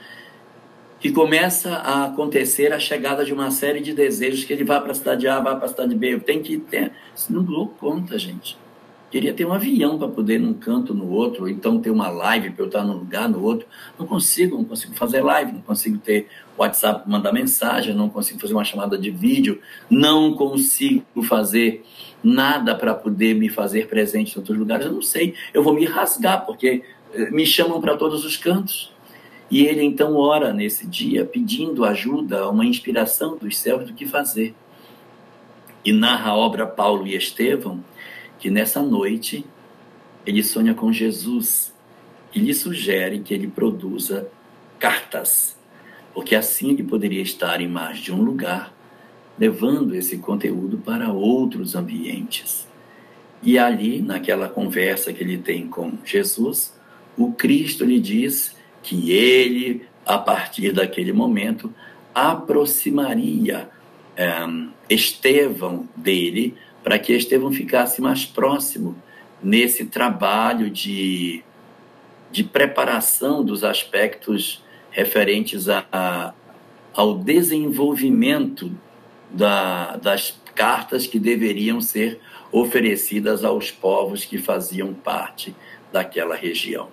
que 1.00 1.12
começa 1.12 1.76
a 1.76 2.06
acontecer 2.06 2.74
a 2.74 2.80
chegada 2.80 3.24
de 3.24 3.34
uma 3.34 3.52
série 3.52 3.80
de 3.80 3.94
desejos 3.94 4.44
que 4.44 4.54
ele 4.54 4.64
vá 4.64 4.80
para 4.80 4.92
a 4.92 4.96
cidade 4.96 5.28
A, 5.28 5.40
vá 5.40 5.56
para 5.56 5.66
a 5.66 5.70
cidade 5.70 5.94
B, 5.94 6.20
tem 6.20 6.42
que 6.42 6.58
ter, 6.58 6.92
não 7.30 7.44
dou 7.44 7.68
conta, 7.68 8.18
gente. 8.18 8.58
Queria 9.12 9.34
ter 9.34 9.46
um 9.46 9.54
avião 9.54 9.98
para 9.98 10.08
poder 10.08 10.36
ir 10.36 10.40
num 10.40 10.54
canto 10.54 10.94
no 10.94 11.10
outro, 11.10 11.44
ou 11.44 11.50
então 11.50 11.80
ter 11.80 11.92
uma 11.92 12.10
live 12.10 12.50
para 12.50 12.64
eu 12.64 12.68
estar 12.68 12.84
num 12.84 12.98
lugar 12.98 13.30
no 13.30 13.42
outro. 13.44 13.68
Não 14.00 14.08
consigo, 14.08 14.58
não 14.58 14.66
consigo 14.66 14.96
fazer 14.96 15.22
live, 15.22 15.54
não 15.54 15.62
consigo 15.62 15.98
ter 16.00 16.28
WhatsApp 16.58 17.10
mandar 17.10 17.34
mensagem, 17.34 17.94
não 17.94 18.10
consigo 18.10 18.40
fazer 18.40 18.54
uma 18.54 18.64
chamada 18.64 18.98
de 18.98 19.12
vídeo, 19.12 19.62
não 19.90 20.34
consigo 20.34 21.22
fazer 21.24 21.84
nada 22.24 22.74
para 22.74 22.94
poder 22.94 23.36
me 23.36 23.50
fazer 23.50 23.88
presente 23.88 24.34
em 24.34 24.40
outros 24.40 24.58
lugares. 24.58 24.86
Eu 24.86 24.94
não 24.94 25.02
sei, 25.02 25.34
eu 25.54 25.62
vou 25.62 25.74
me 25.74 25.86
rasgar, 25.86 26.46
porque 26.46 26.84
eh, 27.14 27.30
me 27.32 27.46
chamam 27.46 27.82
para 27.82 27.98
todos 27.98 28.24
os 28.26 28.38
cantos. 28.38 28.94
E 29.52 29.66
ele 29.66 29.84
então 29.84 30.16
ora 30.16 30.54
nesse 30.54 30.88
dia 30.88 31.24
pedindo 31.24 31.86
ajuda, 31.86 32.50
uma 32.50 32.66
inspiração 32.66 33.38
dos 33.38 33.58
céus 33.58 33.86
do 33.86 33.94
que 33.94 34.06
fazer. 34.06 34.56
E 35.84 35.92
narra 35.92 36.32
a 36.32 36.36
obra 36.36 36.66
Paulo 36.66 37.06
e 37.06 37.16
Estevão 37.16 37.84
que 38.40 38.50
nessa 38.50 38.82
noite 38.82 39.46
ele 40.26 40.44
sonha 40.44 40.74
com 40.74 40.92
Jesus 40.92 41.74
e 42.34 42.40
lhe 42.40 42.54
sugere 42.54 43.20
que 43.20 43.34
ele 43.34 43.48
produza 43.48 44.28
cartas, 44.78 45.58
porque 46.16 46.34
assim 46.34 46.72
ele 46.72 46.84
poderia 46.84 47.22
estar 47.22 47.60
em 47.60 47.68
mais 47.68 47.98
de 48.00 48.14
um 48.14 48.24
lugar, 48.24 48.74
levando 49.38 49.94
esse 49.94 50.18
conteúdo 50.18 50.78
para 50.78 51.12
outros 51.12 51.76
ambientes. 51.76 52.66
E 53.44 53.60
ali, 53.60 54.02
naquela 54.02 54.48
conversa 54.48 55.12
que 55.12 55.22
ele 55.22 55.38
tem 55.38 55.68
com 55.68 55.92
Jesus, 56.06 56.74
o 57.18 57.34
Cristo 57.34 57.84
lhe 57.84 58.00
diz 58.00 58.56
que 58.82 59.12
ele, 59.12 59.86
a 60.06 60.18
partir 60.18 60.72
daquele 60.72 61.12
momento, 61.12 61.72
aproximaria 62.14 63.70
um, 64.48 64.70
eh, 64.90 64.96
Estevão 64.96 65.90
dele 65.96 66.56
para 66.82 66.98
que 66.98 67.12
Estevão 67.12 67.52
ficasse 67.52 68.02
mais 68.02 68.24
próximo 68.26 68.96
nesse 69.44 69.86
trabalho 69.86 70.70
de, 70.70 71.44
de 72.32 72.44
preparação 72.44 73.44
dos 73.44 73.64
aspectos 73.64 74.64
referentes 74.96 75.68
a, 75.68 75.86
a 75.92 76.34
ao 76.94 77.18
desenvolvimento 77.18 78.72
da, 79.30 79.98
das 79.98 80.40
cartas 80.56 81.06
que 81.06 81.20
deveriam 81.20 81.82
ser 81.82 82.22
oferecidas 82.54 83.44
aos 83.44 83.70
povos 83.70 84.24
que 84.24 84.38
faziam 84.38 84.94
parte 84.94 85.54
daquela 85.92 86.36
região. 86.36 86.88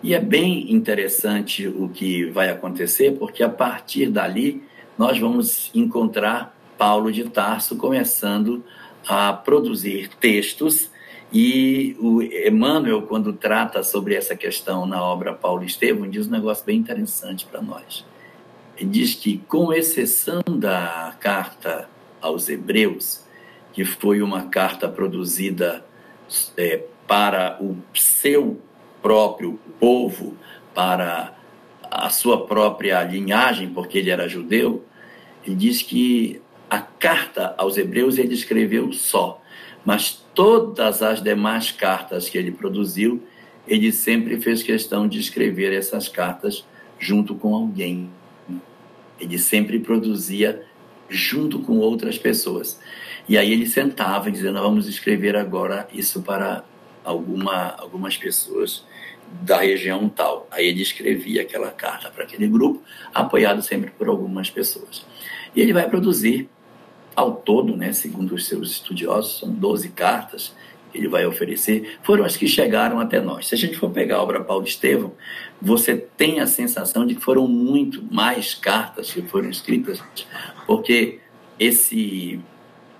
E 0.00 0.14
é 0.14 0.20
bem 0.20 0.72
interessante 0.72 1.66
o 1.66 1.88
que 1.88 2.26
vai 2.26 2.50
acontecer, 2.50 3.18
porque 3.18 3.42
a 3.42 3.48
partir 3.48 4.10
dali 4.10 4.62
nós 4.96 5.18
vamos 5.18 5.72
encontrar 5.74 6.56
Paulo 6.78 7.10
de 7.10 7.24
Tarso 7.24 7.74
começando 7.74 8.64
a 9.08 9.32
produzir 9.32 10.10
textos 10.20 10.88
e 11.32 11.96
o 11.98 12.22
Emmanuel, 12.22 13.02
quando 13.02 13.32
trata 13.32 13.82
sobre 13.82 14.14
essa 14.14 14.36
questão 14.36 14.86
na 14.86 15.02
obra 15.02 15.32
Paulo 15.32 15.64
Estevam, 15.64 16.08
diz 16.08 16.28
um 16.28 16.30
negócio 16.30 16.64
bem 16.64 16.78
interessante 16.78 17.44
para 17.46 17.60
nós. 17.60 18.04
Ele 18.78 18.90
diz 18.90 19.14
que, 19.14 19.38
com 19.48 19.72
exceção 19.72 20.42
da 20.46 21.16
carta 21.18 21.88
aos 22.20 22.48
Hebreus, 22.48 23.24
que 23.72 23.84
foi 23.84 24.22
uma 24.22 24.44
carta 24.44 24.88
produzida 24.88 25.84
é, 26.56 26.82
para 27.06 27.58
o 27.60 27.76
seu 27.94 28.60
próprio 29.02 29.58
povo, 29.78 30.36
para 30.74 31.34
a 31.90 32.10
sua 32.10 32.46
própria 32.46 33.02
linhagem, 33.02 33.68
porque 33.68 33.98
ele 33.98 34.10
era 34.10 34.28
judeu, 34.28 34.84
ele 35.44 35.56
diz 35.56 35.82
que 35.82 36.40
a 36.68 36.80
carta 36.80 37.54
aos 37.56 37.76
Hebreus 37.76 38.18
ele 38.18 38.34
escreveu 38.34 38.92
só, 38.92 39.40
Mas 39.86 40.20
todas 40.34 41.00
as 41.00 41.22
demais 41.22 41.70
cartas 41.70 42.28
que 42.28 42.36
ele 42.36 42.50
produziu, 42.50 43.22
ele 43.68 43.92
sempre 43.92 44.40
fez 44.40 44.60
questão 44.60 45.06
de 45.06 45.20
escrever 45.20 45.72
essas 45.72 46.08
cartas 46.08 46.66
junto 46.98 47.36
com 47.36 47.54
alguém. 47.54 48.10
Ele 49.20 49.38
sempre 49.38 49.78
produzia 49.78 50.64
junto 51.08 51.60
com 51.60 51.78
outras 51.78 52.18
pessoas. 52.18 52.80
E 53.28 53.38
aí 53.38 53.52
ele 53.52 53.64
sentava 53.64 54.28
dizendo: 54.28 54.60
vamos 54.60 54.88
escrever 54.88 55.36
agora 55.36 55.88
isso 55.92 56.20
para 56.20 56.64
alguma, 57.04 57.76
algumas 57.78 58.16
pessoas 58.16 58.84
da 59.40 59.58
região 59.58 60.08
tal. 60.08 60.48
Aí 60.50 60.66
ele 60.66 60.82
escrevia 60.82 61.42
aquela 61.42 61.70
carta 61.70 62.10
para 62.10 62.24
aquele 62.24 62.48
grupo, 62.48 62.82
apoiado 63.14 63.62
sempre 63.62 63.90
por 63.92 64.08
algumas 64.08 64.50
pessoas. 64.50 65.06
E 65.54 65.60
ele 65.60 65.72
vai 65.72 65.88
produzir 65.88 66.48
ao 67.16 67.32
todo, 67.32 67.74
né, 67.76 67.92
segundo 67.92 68.34
os 68.34 68.46
seus 68.46 68.70
estudiosos, 68.70 69.38
são 69.40 69.50
12 69.50 69.88
cartas 69.88 70.54
que 70.92 70.98
ele 70.98 71.08
vai 71.08 71.26
oferecer, 71.26 71.98
foram 72.02 72.24
as 72.24 72.36
que 72.36 72.46
chegaram 72.46 73.00
até 73.00 73.20
nós. 73.20 73.48
Se 73.48 73.54
a 73.54 73.58
gente 73.58 73.76
for 73.76 73.90
pegar 73.90 74.16
a 74.16 74.22
obra 74.22 74.44
Paulo 74.44 74.64
Estevão, 74.64 75.12
você 75.60 75.96
tem 75.96 76.40
a 76.40 76.46
sensação 76.46 77.06
de 77.06 77.14
que 77.14 77.22
foram 77.22 77.48
muito 77.48 78.04
mais 78.12 78.54
cartas 78.54 79.10
que 79.10 79.22
foram 79.22 79.48
escritas, 79.48 80.02
porque 80.66 81.18
esse 81.58 82.38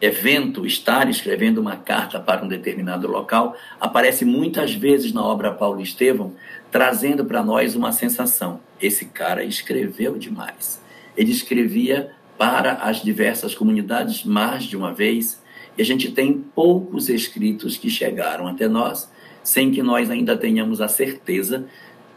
evento, 0.01 0.67
estar 0.67 1.09
escrevendo 1.09 1.59
uma 1.59 1.77
carta 1.77 2.19
para 2.19 2.45
um 2.45 2.49
determinado 2.49 3.07
local, 3.07 3.57
aparece 3.81 4.25
muitas 4.25 4.75
vezes 4.75 5.13
na 5.13 5.23
obra 5.23 5.53
Paulo 5.53 5.81
Estevão, 5.81 6.33
trazendo 6.71 7.25
para 7.25 7.43
nós 7.43 7.75
uma 7.75 7.93
sensação: 7.93 8.61
esse 8.81 9.07
cara 9.07 9.45
escreveu 9.45 10.19
demais. 10.19 10.83
Ele 11.17 11.33
escrevia 11.33 12.13
para 12.39 12.75
as 12.75 13.03
diversas 13.03 13.55
comunidades 13.55 14.25
mais 14.25 14.65
de 14.65 14.77
uma 14.77 14.93
vez, 14.93 15.43
e 15.77 15.83
a 15.83 15.85
gente 15.85 16.11
tem 16.11 16.33
poucos 16.33 17.09
escritos 17.09 17.77
que 17.77 17.91
chegaram 17.91 18.47
até 18.47 18.69
nós, 18.69 19.11
sem 19.43 19.71
que 19.71 19.83
nós 19.83 20.11
ainda 20.11 20.37
tenhamos 20.37 20.81
a 20.81 20.89
certeza 20.89 21.67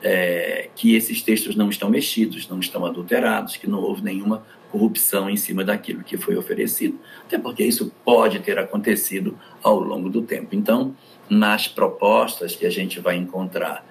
é, 0.02 0.70
que 0.76 0.96
esses 0.96 1.22
textos 1.22 1.56
não 1.56 1.70
estão 1.70 1.90
mexidos, 1.90 2.48
não 2.48 2.60
estão 2.60 2.86
adulterados, 2.86 3.58
que 3.58 3.70
não 3.70 3.80
houve 3.82 4.04
nenhuma 4.04 4.44
corrupção 4.72 5.30
em 5.30 5.36
cima 5.36 5.64
daquilo 5.64 6.04
que 6.04 6.18
foi 6.18 6.38
oferecido, 6.38 7.00
até 7.26 7.38
porque 7.38 7.64
isso 7.64 7.92
pode 8.06 8.40
ter 8.40 8.58
acontecido 8.58 9.38
ao 9.62 9.80
longo 9.80 10.10
do 10.10 10.22
tempo. 10.22 10.56
Então, 10.56 10.96
nas 11.30 11.68
propostas 11.68 12.56
que 12.56 12.66
a 12.66 12.70
gente 12.70 13.00
vai 13.00 13.18
encontrar 13.18 13.86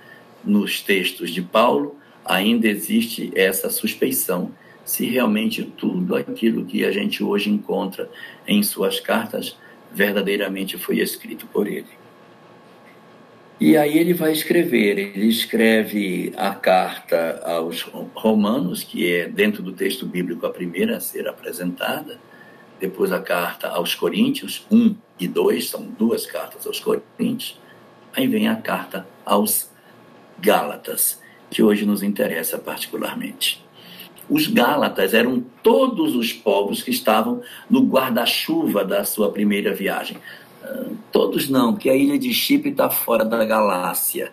nos 0.45 0.81
textos 0.81 1.31
de 1.31 1.43
Paulo, 1.43 1.97
ainda 2.24 2.68
existe 2.68 3.31
essa 3.35 3.68
suspeição 3.70 4.53
se 4.89 5.05
realmente 5.05 5.62
tudo 5.62 6.16
aquilo 6.16 6.64
que 6.64 6.82
a 6.82 6.91
gente 6.91 7.22
hoje 7.22 7.51
encontra 7.51 8.09
em 8.47 8.62
suas 8.62 8.99
cartas 8.99 9.55
verdadeiramente 9.93 10.78
foi 10.78 10.99
escrito 11.01 11.47
por 11.47 11.66
ele. 11.66 11.99
E 13.61 13.76
aí 13.76 13.99
ele 13.99 14.14
vai 14.14 14.32
escrever, 14.32 14.97
ele 14.99 15.26
escreve 15.26 16.32
a 16.39 16.55
carta 16.55 17.39
aos 17.45 17.82
Romanos, 17.82 18.82
que 18.82 19.12
é 19.12 19.28
dentro 19.28 19.62
do 19.62 19.72
texto 19.72 20.07
bíblico 20.07 20.47
a 20.47 20.51
primeira 20.51 20.97
a 20.97 21.01
ser 21.01 21.28
apresentada, 21.28 22.18
depois 22.80 23.12
a 23.12 23.20
carta 23.20 23.68
aos 23.68 23.95
Coríntios, 23.95 24.66
1 24.70 24.97
e 25.20 25.28
2, 25.28 25.68
são 25.68 25.82
duas 25.82 26.24
cartas 26.24 26.66
aos 26.66 26.80
Coríntios, 26.80 27.61
aí 28.16 28.26
vem 28.26 28.49
a 28.49 28.57
carta 28.57 29.07
aos 29.22 29.70
Gálatas, 30.39 31.20
que 31.51 31.62
hoje 31.62 31.84
nos 31.84 32.03
interessa 32.03 32.57
particularmente. 32.57 33.68
Os 34.29 34.47
Gálatas 34.47 35.14
eram 35.14 35.45
todos 35.62 36.14
os 36.14 36.33
povos 36.33 36.83
que 36.83 36.91
estavam 36.91 37.41
no 37.68 37.81
guarda-chuva 37.83 38.85
da 38.85 39.05
sua 39.05 39.31
primeira 39.31 39.72
viagem. 39.72 40.18
Todos 41.11 41.49
não, 41.49 41.72
porque 41.72 41.89
a 41.89 41.97
ilha 41.97 42.18
de 42.18 42.33
Chipre 42.33 42.70
está 42.70 42.91
fora 42.91 43.24
da 43.24 43.45
Galácia. 43.45 44.33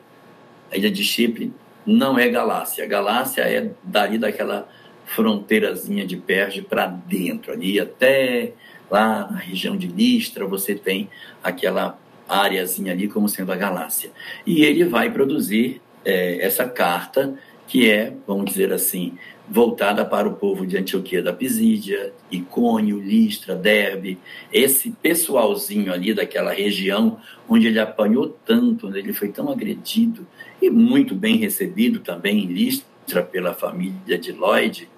A 0.72 0.78
ilha 0.78 0.92
de 0.92 1.04
Chipre 1.04 1.54
não 1.86 2.20
é 2.20 2.28
Galácia. 2.28 2.86
Galácia 2.86 3.42
é 3.44 3.72
dali 3.84 4.18
daquela 4.18 4.68
fronteirazinha 5.06 6.06
de 6.06 6.18
Perge 6.18 6.62
para 6.62 6.88
dentro, 6.88 7.54
ali 7.54 7.80
até 7.80 8.54
lá 8.90 9.30
na 9.32 9.38
região 9.38 9.78
de 9.78 9.88
Listra, 9.88 10.46
você 10.46 10.76
tem 10.76 11.10
aquela 11.44 11.98
áreazinha 12.28 12.92
ali 12.92 13.08
como 13.08 13.30
sendo 13.30 13.52
a 13.52 13.56
Galácia. 13.56 14.12
E 14.46 14.64
ele 14.64 14.84
vai 14.84 15.12
produzir 15.12 15.82
é, 16.04 16.44
essa 16.44 16.68
carta 16.68 17.34
que 17.68 17.90
é, 17.90 18.14
vamos 18.28 18.46
dizer 18.46 18.72
assim, 18.74 19.18
voltada 19.50 20.04
para 20.04 20.28
o 20.28 20.34
povo 20.34 20.66
de 20.66 20.78
Antioquia 20.78 21.22
da 21.22 21.32
Pisídia, 21.32 22.14
Icônio, 22.32 23.00
Listra, 23.00 23.56
Derbe, 23.56 24.18
esse 24.52 24.92
pessoalzinho 24.92 25.94
ali 25.94 26.14
daquela 26.14 26.52
região 26.52 27.20
onde 27.48 27.68
ele 27.68 27.80
apanhou 27.80 28.36
tanto, 28.46 28.88
onde 28.88 29.00
ele 29.00 29.14
foi 29.14 29.30
tão 29.30 29.50
agredido 29.52 30.28
e 30.62 30.70
muito 30.70 31.14
bem 31.14 31.38
recebido 31.38 32.00
também 32.00 32.44
em 32.44 32.48
Listra 32.48 33.22
pela 33.22 33.54
família 33.54 34.18
de 34.18 34.32
Lloyd 34.32 34.90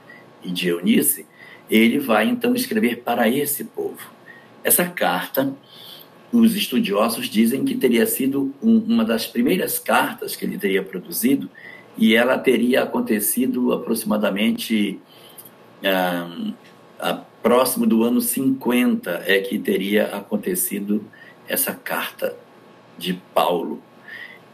e 0.43 0.49
de 0.49 0.69
Eunice, 0.69 1.25
ele 1.69 1.99
vai 1.99 2.27
então 2.27 2.55
escrever 2.55 3.03
para 3.03 3.27
esse 3.27 3.65
povo. 3.65 4.09
Essa 4.63 4.85
carta, 4.85 5.53
os 6.31 6.55
estudiosos 6.55 7.27
dizem 7.27 7.65
que 7.65 7.75
teria 7.75 8.05
sido 8.05 8.53
um, 8.61 8.77
uma 8.77 9.03
das 9.03 9.25
primeiras 9.25 9.77
cartas 9.77 10.35
que 10.35 10.45
ele 10.45 10.57
teria 10.57 10.83
produzido 10.83 11.49
e 11.97 12.15
ela 12.15 12.37
teria 12.37 12.83
acontecido 12.83 13.73
aproximadamente 13.73 14.99
ah, 15.83 16.53
a, 16.99 17.13
próximo 17.41 17.85
do 17.85 18.03
ano 18.03 18.21
50 18.21 19.23
é 19.25 19.39
que 19.39 19.57
teria 19.57 20.07
acontecido 20.15 21.03
essa 21.47 21.73
carta 21.73 22.35
de 22.97 23.13
Paulo. 23.33 23.81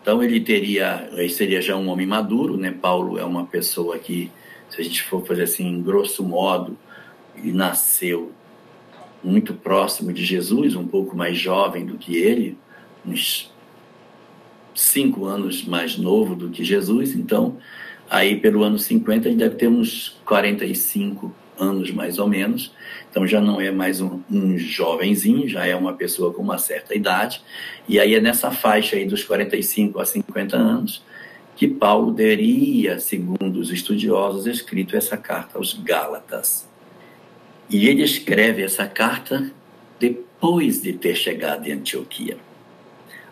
Então 0.01 0.21
ele 0.21 0.39
teria, 0.39 1.09
ele 1.13 1.29
seria 1.29 1.61
já 1.61 1.75
um 1.75 1.87
homem 1.87 2.05
maduro, 2.05 2.57
né? 2.57 2.71
Paulo 2.71 3.17
é 3.17 3.23
uma 3.23 3.45
pessoa 3.45 3.97
que, 3.97 4.31
se 4.69 4.81
a 4.81 4.83
gente 4.83 5.01
for 5.03 5.25
fazer 5.25 5.43
assim, 5.43 5.81
grosso 5.81 6.23
modo, 6.23 6.77
ele 7.37 7.53
nasceu 7.53 8.31
muito 9.23 9.53
próximo 9.53 10.11
de 10.11 10.23
Jesus, 10.25 10.75
um 10.75 10.85
pouco 10.85 11.15
mais 11.15 11.37
jovem 11.37 11.85
do 11.85 11.97
que 11.97 12.17
ele, 12.17 12.57
uns 13.05 13.52
cinco 14.75 15.25
anos 15.25 15.63
mais 15.65 15.97
novo 15.97 16.35
do 16.35 16.49
que 16.49 16.63
Jesus, 16.63 17.13
então 17.15 17.57
aí 18.09 18.35
pelo 18.35 18.63
ano 18.63 18.77
50 18.77 19.27
ele 19.27 19.37
deve 19.37 19.55
ter 19.55 19.67
uns 19.67 20.19
45 20.25 21.33
anos 21.57 21.91
mais 21.91 22.17
ou 22.19 22.27
menos, 22.27 22.73
então 23.09 23.27
já 23.27 23.39
não 23.39 23.61
é 23.61 23.71
mais 23.71 24.01
um, 24.01 24.19
um 24.29 24.57
jovenzinho, 24.57 25.47
já 25.47 25.65
é 25.65 25.75
uma 25.75 25.93
pessoa 25.93 26.33
com 26.33 26.41
uma 26.41 26.57
certa 26.57 26.95
idade, 26.95 27.41
e 27.87 27.99
aí 27.99 28.15
é 28.15 28.21
nessa 28.21 28.51
faixa 28.51 28.95
aí 28.95 29.05
dos 29.05 29.23
45 29.23 29.99
a 29.99 30.05
50 30.05 30.57
anos 30.57 31.03
que 31.55 31.67
Paulo 31.67 32.13
teria, 32.13 32.99
segundo 32.99 33.57
os 33.59 33.71
estudiosos, 33.71 34.47
escrito 34.47 34.97
essa 34.97 35.15
carta 35.15 35.57
aos 35.57 35.73
Gálatas. 35.73 36.67
E 37.69 37.87
ele 37.87 38.03
escreve 38.03 38.63
essa 38.63 38.87
carta 38.87 39.51
depois 39.99 40.81
de 40.81 40.93
ter 40.93 41.15
chegado 41.15 41.67
em 41.67 41.73
Antioquia. 41.73 42.37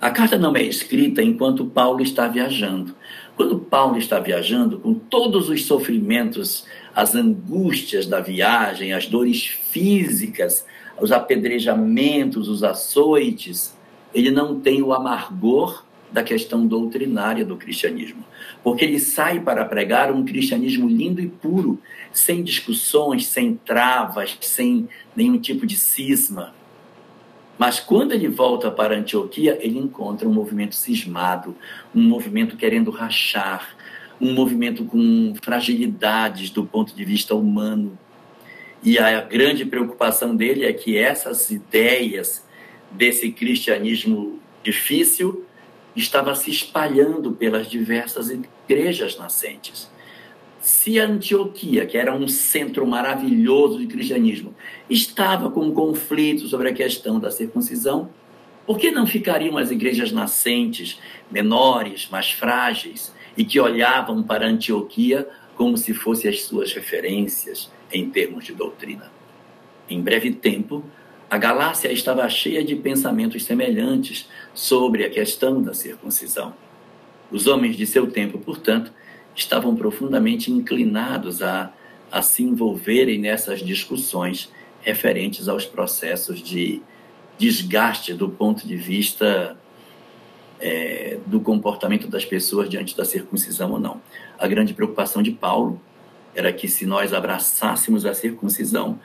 A 0.02 0.10
carta 0.10 0.36
não 0.36 0.56
é 0.56 0.64
escrita 0.64 1.22
enquanto 1.22 1.64
Paulo 1.64 2.02
está 2.02 2.28
viajando. 2.28 2.96
Quando 3.36 3.60
Paulo 3.60 4.00
está 4.00 4.20
viajando, 4.20 4.80
com 4.80 4.96
todos 4.96 5.48
os 5.48 5.66
sofrimentos, 5.66 6.66
as 6.96 7.14
angústias 7.14 8.08
da 8.08 8.20
viagem, 8.20 8.94
as 8.94 9.06
dores 9.06 9.46
físicas, 9.46 10.66
os 11.00 11.12
apedrejamentos, 11.12 12.50
os 12.50 12.64
açoites, 12.64 13.78
ele 14.12 14.32
não 14.32 14.60
tem 14.60 14.82
o 14.82 14.92
amargor 14.92 15.86
da 16.12 16.24
questão 16.24 16.66
doutrinária 16.66 17.46
do 17.46 17.56
cristianismo, 17.56 18.26
porque 18.64 18.84
ele 18.84 19.00
sai 19.00 19.40
para 19.40 19.64
pregar 19.66 20.12
um 20.12 20.26
cristianismo 20.26 20.90
lindo 20.90 21.22
e 21.22 21.28
puro, 21.28 21.80
sem 22.12 22.44
discussões, 22.44 23.28
sem 23.28 23.54
travas, 23.54 24.36
sem 24.42 24.90
nenhum 25.16 25.38
tipo 25.38 25.68
de 25.68 25.76
cisma. 25.76 26.56
Mas 27.62 27.80
quando 27.80 28.12
ele 28.12 28.28
volta 28.28 28.72
para 28.72 28.98
Antioquia, 28.98 29.56
ele 29.62 29.78
encontra 29.78 30.28
um 30.28 30.34
movimento 30.34 30.74
cismado, 30.74 31.56
um 31.94 32.02
movimento 32.02 32.58
querendo 32.58 32.90
rachar, 32.90 33.78
um 34.20 34.34
movimento 34.34 34.84
com 34.84 35.36
fragilidades 35.44 36.50
do 36.50 36.66
ponto 36.66 36.96
de 36.96 37.06
vista 37.06 37.36
humano. 37.36 37.96
E 38.82 38.98
a 38.98 39.22
grande 39.22 39.64
preocupação 39.64 40.36
dele 40.36 40.66
é 40.66 40.74
que 40.74 40.98
essas 40.98 41.52
ideias 41.52 42.44
desse 42.90 43.32
cristianismo 43.32 44.40
difícil 44.64 45.46
estava 45.96 46.34
se 46.34 46.50
espalhando 46.50 47.32
pelas 47.32 47.68
diversas 47.70 48.32
igrejas 48.32 49.20
nascentes. 49.20 49.91
Se 50.62 51.00
Antioquia, 51.00 51.88
que 51.88 51.98
era 51.98 52.14
um 52.16 52.28
centro 52.28 52.86
maravilhoso 52.86 53.80
de 53.80 53.88
cristianismo, 53.88 54.54
estava 54.88 55.50
com 55.50 55.62
um 55.62 55.74
conflito 55.74 56.48
sobre 56.48 56.70
a 56.70 56.74
questão 56.74 57.20
da 57.20 57.32
circuncisão, 57.32 58.12
por 58.64 58.78
que 58.78 58.92
não 58.92 59.08
ficariam 59.08 59.58
as 59.58 59.72
igrejas 59.72 60.12
nascentes, 60.12 61.00
menores, 61.32 62.08
mais 62.12 62.30
frágeis, 62.30 63.12
e 63.36 63.44
que 63.44 63.60
olhavam 63.60 64.22
para 64.22 64.46
Antioquia 64.46 65.28
como 65.56 65.76
se 65.78 65.96
fossem 65.96 66.30
as 66.30 66.44
suas 66.44 66.72
referências 66.74 67.72
em 67.92 68.08
termos 68.12 68.46
de 68.46 68.54
doutrina? 68.54 69.12
Em 69.90 70.00
breve 70.00 70.32
tempo, 70.32 70.86
A 71.28 71.40
Galácia 71.40 71.92
estava 71.92 72.28
cheia 72.30 72.64
de 72.64 72.76
pensamentos 72.76 73.46
semelhantes 73.46 74.30
sobre 74.54 75.06
a 75.06 75.10
questão 75.10 75.62
da 75.62 75.74
circuncisão. 75.74 76.54
Os 77.32 77.48
homens 77.48 77.76
de 77.76 77.88
seu 77.88 78.06
tempo, 78.12 78.38
portanto, 78.38 78.92
estavam 79.36 79.76
profundamente 79.76 80.52
inclinados 80.52 81.42
a, 81.42 81.72
a 82.12 82.22
se 82.22 82.44
envolverem 82.44 83.20
nessas 83.20 83.60
discussões 83.60 84.52
referentes 84.82 85.48
aos 85.48 85.66
processos 85.66 86.42
de 86.42 86.82
desgaste 87.38 88.14
do 88.14 88.30
ponto 88.30 88.68
de 88.68 88.76
vista 88.76 89.58
é, 90.60 91.18
do 91.26 91.40
comportamento 91.40 92.08
das 92.08 92.24
pessoas 92.24 92.70
diante 92.70 92.96
da 92.96 93.04
circuncisão 93.04 93.72
ou 93.72 93.80
não. 93.80 94.02
A 94.38 94.48
grande 94.48 94.74
preocupação 94.74 95.24
de 95.24 95.32
Paulo 95.32 95.82
era 96.36 96.54
que 96.54 96.68
se 96.68 96.86
nós 96.86 97.14
abraçássemos 97.14 98.06
a 98.06 98.14
circuncisão, 98.14 99.00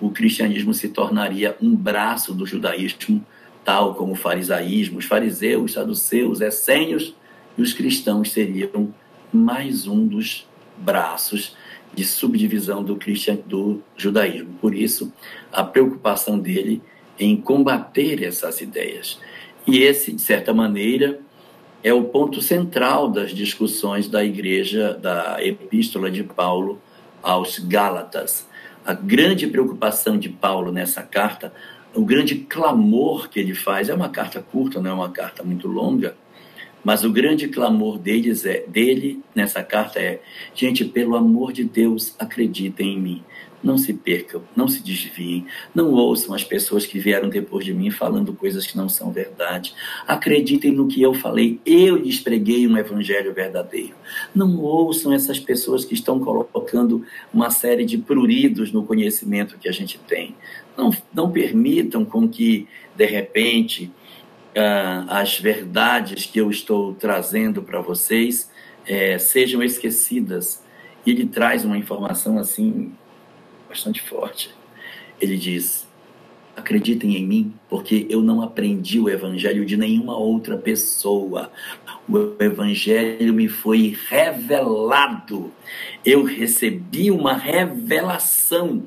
o 0.00 0.10
cristianismo 0.10 0.72
se 0.72 0.88
tornaria 0.88 1.56
um 1.60 1.74
braço 1.74 2.32
do 2.32 2.46
judaísmo, 2.46 3.24
tal 3.64 3.94
como 3.94 4.12
o 4.12 4.16
farisaísmo, 4.16 4.98
os 4.98 5.04
fariseus, 5.04 5.72
saduceus, 5.72 6.40
essênios 6.40 7.14
e 7.58 7.62
os 7.62 7.72
cristãos 7.72 8.30
seriam 8.30 8.94
mais 9.32 9.86
um 9.86 10.06
dos 10.06 10.46
braços 10.76 11.56
de 11.94 12.04
subdivisão 12.04 12.82
do, 12.82 12.96
cristian, 12.96 13.38
do 13.46 13.82
judaísmo. 13.96 14.54
Por 14.60 14.74
isso, 14.74 15.12
a 15.52 15.62
preocupação 15.62 16.38
dele 16.38 16.82
em 17.18 17.36
combater 17.36 18.22
essas 18.22 18.60
ideias. 18.60 19.18
E 19.66 19.78
esse, 19.78 20.12
de 20.12 20.22
certa 20.22 20.54
maneira, 20.54 21.20
é 21.82 21.92
o 21.92 22.04
ponto 22.04 22.40
central 22.40 23.08
das 23.08 23.30
discussões 23.30 24.08
da 24.08 24.24
igreja, 24.24 24.94
da 24.94 25.36
epístola 25.44 26.10
de 26.10 26.22
Paulo 26.22 26.80
aos 27.22 27.58
Gálatas. 27.58 28.46
A 28.84 28.94
grande 28.94 29.46
preocupação 29.46 30.18
de 30.18 30.28
Paulo 30.28 30.72
nessa 30.72 31.02
carta, 31.02 31.52
o 31.94 32.04
grande 32.04 32.36
clamor 32.36 33.28
que 33.28 33.38
ele 33.38 33.54
faz, 33.54 33.88
é 33.88 33.94
uma 33.94 34.08
carta 34.08 34.40
curta, 34.40 34.80
não 34.80 34.90
é 34.90 34.94
uma 34.94 35.10
carta 35.10 35.42
muito 35.42 35.68
longa, 35.68 36.16
mas 36.84 37.04
o 37.04 37.12
grande 37.12 37.48
clamor 37.48 37.98
deles 37.98 38.44
é, 38.44 38.64
dele 38.66 39.20
nessa 39.34 39.62
carta 39.62 39.98
é: 39.98 40.20
gente, 40.54 40.84
pelo 40.84 41.16
amor 41.16 41.52
de 41.52 41.64
Deus, 41.64 42.14
acreditem 42.18 42.94
em 42.94 43.00
mim. 43.00 43.24
Não 43.62 43.76
se 43.76 43.92
percam, 43.92 44.42
não 44.56 44.66
se 44.66 44.82
desviem, 44.82 45.44
não 45.74 45.92
ouçam 45.92 46.34
as 46.34 46.42
pessoas 46.42 46.86
que 46.86 46.98
vieram 46.98 47.28
depois 47.28 47.62
de 47.62 47.74
mim 47.74 47.90
falando 47.90 48.32
coisas 48.32 48.66
que 48.66 48.74
não 48.74 48.88
são 48.88 49.12
verdade. 49.12 49.74
Acreditem 50.06 50.72
no 50.72 50.88
que 50.88 51.02
eu 51.02 51.12
falei, 51.12 51.60
eu 51.66 51.96
lhes 51.96 52.18
preguei 52.18 52.66
um 52.66 52.78
evangelho 52.78 53.34
verdadeiro. 53.34 53.94
Não 54.34 54.58
ouçam 54.58 55.12
essas 55.12 55.38
pessoas 55.38 55.84
que 55.84 55.92
estão 55.92 56.18
colocando 56.18 57.04
uma 57.34 57.50
série 57.50 57.84
de 57.84 57.98
pruridos 57.98 58.72
no 58.72 58.82
conhecimento 58.82 59.58
que 59.58 59.68
a 59.68 59.72
gente 59.72 59.98
tem. 60.08 60.34
Não, 60.74 60.90
não 61.12 61.30
permitam 61.30 62.02
com 62.02 62.26
que, 62.26 62.66
de 62.96 63.04
repente, 63.04 63.92
uh, 64.56 65.06
as 65.08 65.38
verdades 65.38 66.26
que 66.26 66.40
eu 66.40 66.50
estou 66.50 66.94
trazendo 66.94 67.62
para 67.62 67.80
vocês 67.80 68.50
é, 68.86 69.18
sejam 69.18 69.62
esquecidas. 69.62 70.62
Ele 71.06 71.26
traz 71.26 71.64
uma 71.64 71.78
informação 71.78 72.38
assim 72.38 72.92
bastante 73.68 74.02
forte. 74.02 74.50
Ele 75.20 75.36
diz: 75.36 75.86
acreditem 76.56 77.16
em 77.16 77.26
mim, 77.26 77.54
porque 77.68 78.06
eu 78.08 78.22
não 78.22 78.42
aprendi 78.42 79.00
o 79.00 79.08
evangelho 79.08 79.64
de 79.64 79.76
nenhuma 79.76 80.16
outra 80.16 80.56
pessoa. 80.56 81.50
O 82.08 82.42
evangelho 82.42 83.32
me 83.32 83.48
foi 83.48 83.96
revelado. 84.08 85.52
Eu 86.04 86.24
recebi 86.24 87.10
uma 87.10 87.34
revelação 87.34 88.82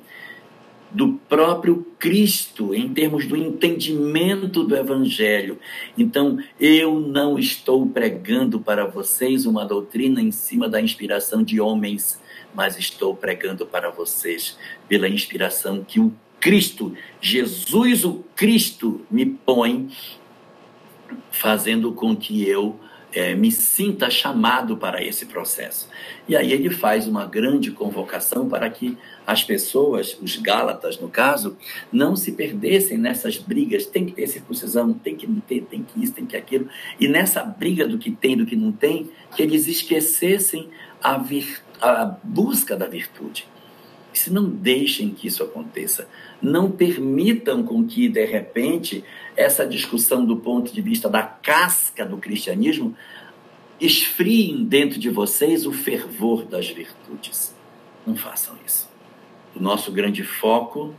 do 0.93 1.13
próprio 1.27 1.85
Cristo, 1.97 2.73
em 2.73 2.93
termos 2.93 3.25
do 3.25 3.35
entendimento 3.35 4.63
do 4.63 4.75
Evangelho. 4.75 5.57
Então, 5.97 6.37
eu 6.59 6.99
não 6.99 7.39
estou 7.39 7.85
pregando 7.87 8.59
para 8.59 8.85
vocês 8.85 9.45
uma 9.45 9.65
doutrina 9.65 10.21
em 10.21 10.31
cima 10.31 10.69
da 10.69 10.79
inspiração 10.79 11.43
de 11.43 11.59
homens, 11.59 12.21
mas 12.53 12.77
estou 12.77 13.15
pregando 13.15 13.65
para 13.65 13.89
vocês 13.89 14.57
pela 14.87 15.09
inspiração 15.09 15.83
que 15.83 15.99
o 15.99 16.13
Cristo, 16.39 16.93
Jesus 17.19 18.05
o 18.05 18.23
Cristo, 18.35 19.01
me 19.09 19.25
põe, 19.25 19.89
fazendo 21.31 21.91
com 21.93 22.15
que 22.15 22.47
eu 22.47 22.79
é, 23.13 23.35
me 23.35 23.51
sinta 23.51 24.09
chamado 24.09 24.75
para 24.75 25.03
esse 25.03 25.25
processo. 25.25 25.87
E 26.27 26.35
aí 26.35 26.51
ele 26.51 26.69
faz 26.69 27.07
uma 27.07 27.25
grande 27.25 27.71
convocação 27.71 28.49
para 28.49 28.69
que 28.69 28.97
as 29.25 29.43
pessoas, 29.43 30.17
os 30.21 30.35
Gálatas 30.37 30.99
no 30.99 31.07
caso, 31.07 31.57
não 31.91 32.15
se 32.15 32.31
perdessem 32.31 32.97
nessas 32.97 33.37
brigas. 33.37 33.85
Tem 33.85 34.05
que 34.05 34.13
ter 34.13 34.27
circuncisão, 34.27 34.93
tem 34.93 35.15
que 35.15 35.27
ter, 35.41 35.61
tem 35.61 35.83
que 35.83 36.03
isso, 36.03 36.13
tem 36.13 36.25
que 36.25 36.35
aquilo. 36.35 36.67
E 36.99 37.07
nessa 37.07 37.43
briga 37.43 37.87
do 37.87 37.97
que 37.97 38.11
tem, 38.11 38.35
do 38.35 38.45
que 38.45 38.55
não 38.55 38.71
tem, 38.71 39.09
que 39.35 39.43
eles 39.43 39.67
esquecessem 39.67 40.69
a, 41.01 41.17
vir, 41.17 41.61
a 41.81 42.05
busca 42.23 42.75
da 42.75 42.87
virtude. 42.87 43.47
Se 44.13 44.31
não 44.31 44.47
deixem 44.47 45.09
que 45.09 45.27
isso 45.27 45.43
aconteça, 45.43 46.07
não 46.41 46.69
permitam 46.69 47.63
com 47.63 47.83
que, 47.85 48.07
de 48.07 48.23
repente, 48.25 49.03
essa 49.35 49.65
discussão 49.65 50.25
do 50.25 50.37
ponto 50.37 50.73
de 50.73 50.81
vista 50.81 51.09
da 51.09 51.23
casca 51.23 52.05
do 52.05 52.17
cristianismo 52.17 52.95
esfriem 53.79 54.63
dentro 54.63 54.99
de 54.99 55.09
vocês 55.09 55.65
o 55.65 55.71
fervor 55.71 56.45
das 56.45 56.69
virtudes. 56.69 57.55
Não 58.05 58.15
façam 58.15 58.55
isso. 58.65 58.89
O 59.55 59.61
nosso 59.61 59.91
grande 59.91 60.23
foco 60.23 60.95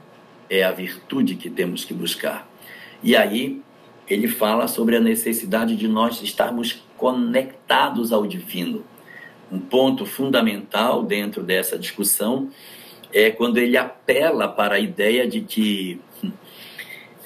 é 0.49 0.63
a 0.63 0.73
virtude 0.73 1.35
que 1.35 1.51
temos 1.51 1.85
que 1.85 1.95
buscar. 1.95 2.49
E 3.03 3.17
aí 3.17 3.63
ele 4.09 4.29
fala 4.29 4.69
sobre 4.69 4.97
a 4.97 5.01
necessidade 5.01 5.77
de 5.77 5.89
nós 5.89 6.23
estarmos 6.23 6.85
conectados 6.97 8.13
ao 8.13 8.27
divino. 8.27 8.85
Um 9.51 9.59
ponto 9.59 10.05
fundamental 10.05 11.03
dentro 11.03 11.43
dessa 11.43 11.79
discussão 11.79 12.51
é 13.13 13.31
quando 13.31 13.59
ele 13.59 13.77
apela 13.77 14.49
para 14.49 14.77
a 14.77 14.81
ideia 14.81 15.27
de 15.27 15.41
que 15.41 16.01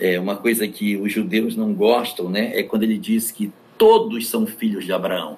é 0.00 0.18
uma 0.18 0.36
coisa 0.36 0.66
que 0.68 0.96
os 0.96 1.12
judeus 1.12 1.56
não 1.56 1.72
gostam, 1.74 2.30
né? 2.30 2.58
É 2.58 2.62
quando 2.62 2.84
ele 2.84 2.98
diz 2.98 3.30
que 3.30 3.52
todos 3.76 4.28
são 4.28 4.46
filhos 4.46 4.84
de 4.84 4.92
Abraão. 4.92 5.36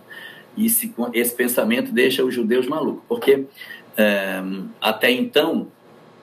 E 0.57 0.67
esse, 0.67 0.93
esse 1.13 1.35
pensamento 1.35 1.93
deixa 1.93 2.25
os 2.25 2.35
judeus 2.35 2.67
malucos, 2.67 3.03
porque 3.09 3.45
é, 3.97 4.43
até 4.81 5.11
então 5.11 5.69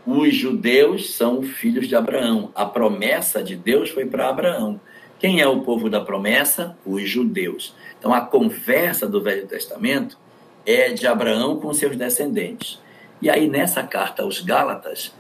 os 0.05 0.33
judeus 0.35 1.13
são 1.13 1.43
filhos 1.43 1.88
de 1.88 1.95
Abraão. 1.95 2.51
A 2.55 2.65
promessa 2.65 3.43
de 3.43 3.55
Deus 3.55 3.89
foi 3.89 4.05
para 4.05 4.29
Abraão. 4.29 4.79
Quem 5.19 5.41
é 5.41 5.47
o 5.47 5.61
povo 5.61 5.89
da 5.89 5.99
promessa? 6.01 6.77
Os 6.85 7.09
judeus. 7.09 7.75
Então 7.99 8.13
a 8.13 8.21
conversa 8.21 9.07
do 9.07 9.21
Velho 9.21 9.47
Testamento 9.47 10.17
é 10.65 10.93
de 10.93 11.07
Abraão 11.07 11.59
com 11.59 11.73
seus 11.73 11.95
descendentes. 11.95 12.79
E 13.21 13.29
aí 13.29 13.49
nessa 13.49 13.83
carta 13.83 14.23
aos 14.23 14.41
Gálatas, 14.41 15.13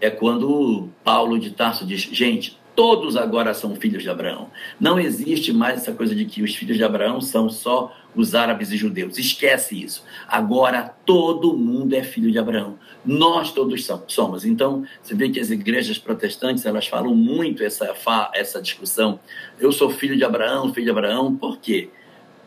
é 0.00 0.10
quando 0.10 0.88
Paulo 1.02 1.38
de 1.38 1.50
Tarso 1.50 1.86
diz: 1.86 2.00
gente, 2.00 2.58
todos 2.74 3.16
agora 3.16 3.54
são 3.54 3.74
filhos 3.74 4.02
de 4.02 4.10
Abraão. 4.10 4.50
Não 4.78 4.98
existe 4.98 5.52
mais 5.52 5.82
essa 5.82 5.92
coisa 5.92 6.14
de 6.14 6.24
que 6.24 6.42
os 6.42 6.54
filhos 6.54 6.76
de 6.76 6.84
Abraão 6.84 7.20
são 7.20 7.48
só 7.48 7.94
os 8.14 8.34
árabes 8.34 8.70
e 8.70 8.76
judeus. 8.76 9.18
Esquece 9.18 9.82
isso. 9.82 10.04
Agora 10.28 10.94
todo 11.04 11.56
mundo 11.56 11.94
é 11.94 12.02
filho 12.02 12.30
de 12.30 12.38
Abraão. 12.38 12.78
Nós 13.04 13.52
todos 13.52 13.86
somos. 14.08 14.44
Então, 14.44 14.84
você 15.02 15.14
vê 15.14 15.28
que 15.28 15.40
as 15.40 15.50
igrejas 15.50 15.98
protestantes, 15.98 16.64
elas 16.64 16.86
falam 16.86 17.14
muito 17.14 17.62
essa, 17.62 17.94
essa 18.34 18.62
discussão. 18.62 19.20
Eu 19.58 19.72
sou 19.72 19.90
filho 19.90 20.16
de 20.16 20.24
Abraão, 20.24 20.72
filho 20.72 20.86
de 20.86 20.90
Abraão. 20.90 21.34
Por 21.34 21.58
quê? 21.58 21.90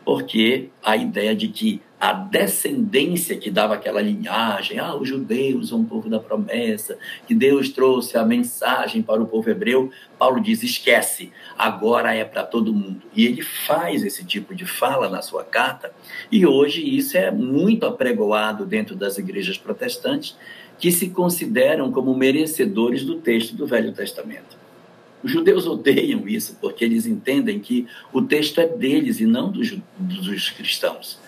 Porque 0.04 0.70
a 0.82 0.96
ideia 0.96 1.34
de 1.34 1.48
que 1.48 1.82
a 2.00 2.12
descendência 2.12 3.36
que 3.36 3.50
dava 3.50 3.74
aquela 3.74 4.00
linhagem, 4.00 4.78
ah, 4.78 4.94
os 4.94 5.08
judeus 5.08 5.70
são 5.70 5.80
um 5.80 5.84
povo 5.84 6.08
da 6.08 6.20
promessa, 6.20 6.96
que 7.26 7.34
Deus 7.34 7.70
trouxe 7.70 8.16
a 8.16 8.24
mensagem 8.24 9.02
para 9.02 9.20
o 9.20 9.26
povo 9.26 9.50
hebreu, 9.50 9.90
Paulo 10.16 10.40
diz: 10.40 10.62
esquece, 10.62 11.32
agora 11.56 12.14
é 12.14 12.24
para 12.24 12.44
todo 12.44 12.72
mundo. 12.72 13.02
E 13.14 13.26
ele 13.26 13.42
faz 13.42 14.04
esse 14.04 14.24
tipo 14.24 14.54
de 14.54 14.64
fala 14.64 15.08
na 15.08 15.22
sua 15.22 15.44
carta, 15.44 15.92
e 16.30 16.46
hoje 16.46 16.82
isso 16.82 17.16
é 17.16 17.32
muito 17.32 17.84
apregoado 17.84 18.64
dentro 18.64 18.94
das 18.94 19.18
igrejas 19.18 19.58
protestantes, 19.58 20.36
que 20.78 20.92
se 20.92 21.10
consideram 21.10 21.90
como 21.90 22.14
merecedores 22.14 23.02
do 23.02 23.16
texto 23.16 23.56
do 23.56 23.66
Velho 23.66 23.92
Testamento. 23.92 24.56
Os 25.20 25.32
judeus 25.32 25.66
odeiam 25.66 26.28
isso, 26.28 26.56
porque 26.60 26.84
eles 26.84 27.04
entendem 27.04 27.58
que 27.58 27.88
o 28.12 28.22
texto 28.22 28.60
é 28.60 28.68
deles 28.68 29.18
e 29.18 29.26
não 29.26 29.50
dos, 29.50 29.76
dos 29.98 30.50
cristãos. 30.50 31.18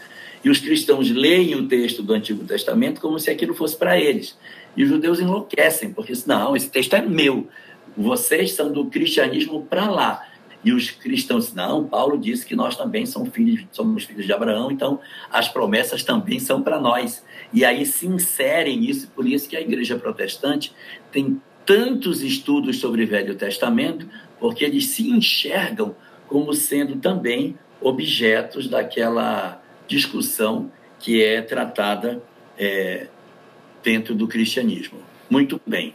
E 0.43 0.49
os 0.49 0.59
cristãos 0.59 1.11
leem 1.11 1.55
o 1.55 1.69
texto 1.69 2.03
do 2.03 2.15
Antigo 2.15 2.45
Testamento 2.45 3.01
como 3.01 3.19
se 3.19 3.31
aquilo 3.31 3.55
fosse 3.55 3.77
para 3.77 3.99
eles. 3.99 4.39
E 4.77 4.83
os 4.83 4.89
judeus 4.89 5.21
enlouquecem, 5.21 5.93
porque 5.93 6.13
não, 6.27 6.57
esse 6.57 6.71
texto 6.71 6.95
é 6.95 7.03
meu. 7.03 7.49
Vocês 7.97 8.53
são 8.53 8.73
do 8.73 8.87
cristianismo 8.87 9.67
para 9.67 9.91
lá. 9.91 10.27
E 10.63 10.73
os 10.73 10.91
cristãos, 10.91 11.55
não, 11.55 11.87
Paulo 11.87 12.19
disse 12.19 12.45
que 12.45 12.55
nós 12.55 12.77
também 12.77 13.07
somos 13.07 13.31
filhos, 13.31 13.65
somos 13.73 14.05
filhos 14.05 14.27
de 14.27 14.33
Abraão, 14.33 14.71
então 14.71 15.01
as 15.31 15.49
promessas 15.49 16.05
também 16.05 16.39
são 16.39 16.63
para 16.63 16.79
nós. 16.79 17.25
E 17.53 17.65
aí 17.65 17.87
se 17.87 18.07
inserem 18.07 18.85
isso, 18.85 19.09
por 19.09 19.27
isso 19.27 19.49
que 19.49 19.57
a 19.57 19.61
igreja 19.61 19.99
protestante 19.99 20.73
tem 21.11 21.41
tantos 21.65 22.23
estudos 22.23 22.79
sobre 22.79 23.05
o 23.05 23.07
Velho 23.07 23.35
Testamento, 23.37 24.07
porque 24.39 24.65
eles 24.65 24.87
se 24.89 25.11
enxergam 25.11 25.95
como 26.29 26.53
sendo 26.53 26.97
também 26.97 27.57
objetos 27.81 28.69
daquela 28.69 29.60
discussão 29.91 30.71
que 31.01 31.23
é 31.23 31.43
tratada 31.43 32.23
é, 32.57 33.09
dentro 33.83 34.15
do 34.15 34.29
cristianismo. 34.29 34.99
Muito 35.29 35.61
bem. 35.67 35.95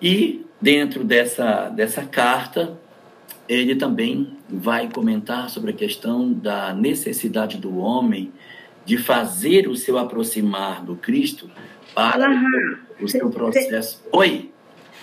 E 0.00 0.44
dentro 0.60 1.04
dessa, 1.04 1.70
dessa 1.70 2.04
carta, 2.04 2.78
ele 3.48 3.74
também 3.76 4.36
vai 4.46 4.90
comentar 4.90 5.48
sobre 5.48 5.70
a 5.70 5.74
questão 5.74 6.30
da 6.30 6.74
necessidade 6.74 7.56
do 7.56 7.78
homem 7.78 8.30
de 8.84 8.98
fazer 8.98 9.66
o 9.66 9.74
seu 9.74 9.96
aproximar 9.96 10.84
do 10.84 10.96
Cristo 10.96 11.50
para 11.94 12.28
o 13.00 13.08
seu 13.08 13.30
processo. 13.30 14.02
Cê, 14.02 14.08
Oi? 14.12 14.50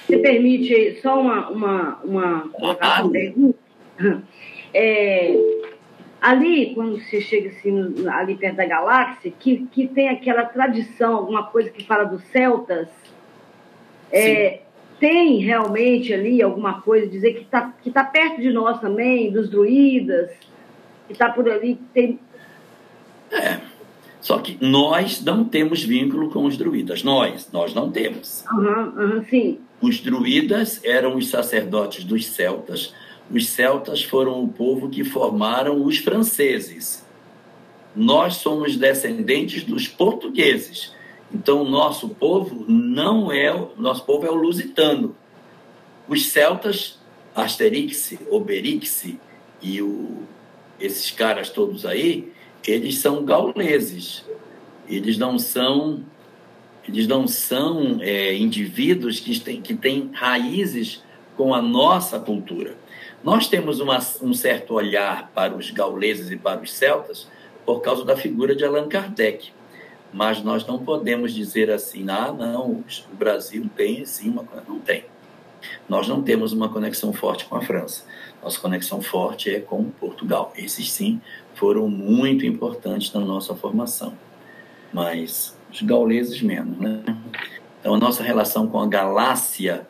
Você 0.05 0.17
permite 0.19 0.99
só 1.01 1.19
uma, 1.19 1.49
uma, 1.49 1.99
uma, 2.03 2.43
uma 2.59 3.09
pergunta? 3.09 3.57
É, 4.77 5.54
ali, 6.25 6.73
quando 6.73 6.99
você 6.99 7.21
chega 7.21 7.49
assim, 7.49 8.07
ali 8.07 8.35
perto 8.35 8.55
da 8.55 8.65
galáxia, 8.65 9.31
que, 9.39 9.67
que 9.71 9.87
tem 9.87 10.09
aquela 10.09 10.43
tradição, 10.43 11.17
alguma 11.17 11.43
coisa 11.43 11.69
que 11.69 11.83
fala 11.83 12.03
dos 12.03 12.23
celtas, 12.31 12.87
é, 14.11 14.61
tem 14.99 15.37
realmente 15.37 16.11
ali 16.11 16.41
alguma 16.41 16.81
coisa, 16.81 17.05
dizer 17.05 17.35
que 17.35 17.41
está 17.41 17.71
que 17.83 17.91
tá 17.91 18.03
perto 18.03 18.41
de 18.41 18.51
nós 18.51 18.81
também, 18.81 19.31
dos 19.31 19.49
druidas, 19.51 20.31
que 21.05 21.13
está 21.13 21.29
por 21.29 21.47
ali, 21.47 21.79
tem... 21.93 22.19
É, 23.31 23.59
só 24.19 24.39
que 24.39 24.57
nós 24.59 25.23
não 25.23 25.45
temos 25.45 25.83
vínculo 25.83 26.31
com 26.31 26.45
os 26.45 26.57
druidas, 26.57 27.03
nós, 27.03 27.51
nós 27.51 27.75
não 27.75 27.91
temos. 27.91 28.43
Uhum, 28.51 28.93
uhum, 28.97 29.25
sim. 29.29 29.59
Os 29.79 29.99
druidas 29.99 30.83
eram 30.83 31.15
os 31.17 31.29
sacerdotes 31.29 32.03
dos 32.03 32.25
celtas, 32.25 32.95
os 33.31 33.47
celtas 33.49 34.03
foram 34.03 34.43
o 34.43 34.47
povo 34.47 34.89
que 34.89 35.03
formaram 35.03 35.83
os 35.83 35.97
franceses. 35.97 37.03
Nós 37.95 38.35
somos 38.35 38.77
descendentes 38.77 39.63
dos 39.63 39.87
portugueses. 39.87 40.93
Então, 41.33 41.63
nosso 41.63 42.09
povo 42.09 42.65
não 42.67 43.31
é, 43.31 43.51
nosso 43.77 44.03
povo 44.05 44.25
é 44.25 44.29
o 44.29 44.35
lusitano. 44.35 45.15
Os 46.07 46.27
celtas, 46.27 46.99
Asterix, 47.33 48.15
Obelix 48.29 49.05
e 49.61 49.81
o, 49.81 50.23
esses 50.79 51.09
caras 51.11 51.49
todos 51.49 51.85
aí, 51.85 52.31
eles 52.65 52.99
são 52.99 53.25
gauleses. 53.25 54.23
Eles 54.87 55.17
não 55.17 55.39
são 55.39 56.03
eles 56.87 57.07
não 57.07 57.27
são 57.27 57.97
é, 58.01 58.35
indivíduos 58.35 59.19
que 59.19 59.39
têm, 59.39 59.59
que 59.59 59.73
têm 59.73 60.11
raízes 60.13 61.03
com 61.35 61.53
a 61.53 61.61
nossa 61.61 62.19
cultura. 62.19 62.75
Nós 63.25 63.49
temos 63.49 63.81
uma, 63.81 63.99
um 64.21 64.33
certo 64.33 64.73
olhar 64.73 65.29
para 65.33 65.53
os 65.53 65.69
gauleses 65.71 66.31
e 66.31 66.37
para 66.37 66.61
os 66.61 66.71
celtas 66.71 67.27
por 67.65 67.81
causa 67.81 68.05
da 68.05 68.15
figura 68.15 68.55
de 68.55 68.63
Allan 68.63 68.87
Kardec 68.87 69.51
mas 70.15 70.41
nós 70.41 70.65
não 70.65 70.79
podemos 70.79 71.33
dizer 71.33 71.69
assim, 71.69 72.09
ah, 72.09 72.31
não, 72.31 72.71
o 72.71 73.15
Brasil 73.17 73.69
tem 73.75 74.05
sim 74.05 74.29
uma 74.29 74.45
não 74.65 74.79
tem. 74.79 75.03
Nós 75.89 76.07
não 76.07 76.21
temos 76.21 76.53
uma 76.53 76.69
conexão 76.69 77.11
forte 77.11 77.43
com 77.43 77.57
a 77.57 77.61
França. 77.61 78.05
Nossa 78.41 78.57
conexão 78.57 79.01
forte 79.01 79.53
é 79.53 79.59
com 79.59 79.83
Portugal. 79.89 80.53
Esses 80.55 80.89
sim 80.89 81.19
foram 81.53 81.89
muito 81.89 82.45
importantes 82.45 83.11
na 83.11 83.19
nossa 83.19 83.53
formação. 83.55 84.13
Mas 84.93 85.53
os 85.69 85.81
gauleses 85.81 86.41
menos, 86.41 86.77
né? 86.77 87.03
Então 87.81 87.95
a 87.95 87.97
nossa 87.99 88.23
relação 88.23 88.67
com 88.67 88.79
a 88.79 88.87
galáxia 88.87 89.85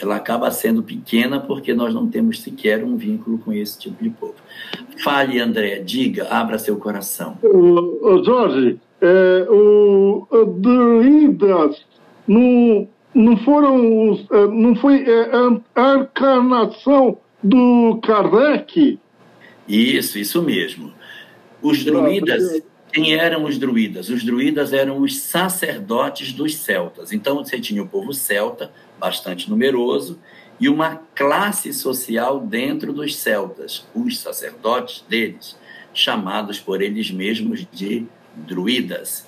ela 0.00 0.16
acaba 0.16 0.50
sendo 0.50 0.82
pequena 0.82 1.40
porque 1.40 1.72
nós 1.72 1.94
não 1.94 2.08
temos 2.08 2.40
sequer 2.40 2.82
um 2.84 2.96
vínculo 2.96 3.38
com 3.38 3.52
esse 3.52 3.78
tipo 3.78 4.02
de 4.02 4.10
povo. 4.10 4.34
Fale, 5.02 5.38
André, 5.38 5.78
diga, 5.78 6.28
abra 6.28 6.58
seu 6.58 6.76
coração. 6.76 7.38
O, 7.42 8.22
Jorge, 8.24 8.78
é, 9.00 9.46
o 9.48 10.26
druidas 10.58 11.84
não, 12.26 12.88
não 13.14 13.36
foram 13.38 14.10
os, 14.10 14.26
é, 14.30 14.46
não 14.46 14.74
foi 14.76 15.04
é, 15.08 15.30
a 15.74 15.94
encarnação 15.96 17.18
do 17.42 18.00
Kardec? 18.02 18.98
Isso, 19.68 20.18
isso 20.18 20.42
mesmo. 20.42 20.92
Os 21.62 21.84
druidas, 21.84 22.62
quem 22.94 23.12
eram 23.14 23.42
os 23.44 23.58
druidas? 23.58 24.08
Os 24.08 24.22
druidas 24.22 24.72
eram 24.72 25.00
os 25.00 25.18
sacerdotes 25.18 26.32
dos 26.32 26.54
celtas. 26.54 27.12
Então 27.12 27.34
você 27.34 27.60
tinha 27.60 27.82
o 27.82 27.88
povo 27.88 28.14
celta, 28.14 28.70
bastante 29.00 29.50
numeroso, 29.50 30.20
e 30.60 30.68
uma 30.68 31.02
classe 31.12 31.72
social 31.74 32.38
dentro 32.38 32.92
dos 32.92 33.16
celtas, 33.16 33.84
os 33.92 34.20
sacerdotes 34.20 35.04
deles, 35.08 35.58
chamados 35.92 36.60
por 36.60 36.80
eles 36.80 37.10
mesmos 37.10 37.66
de 37.72 38.06
druidas. 38.36 39.26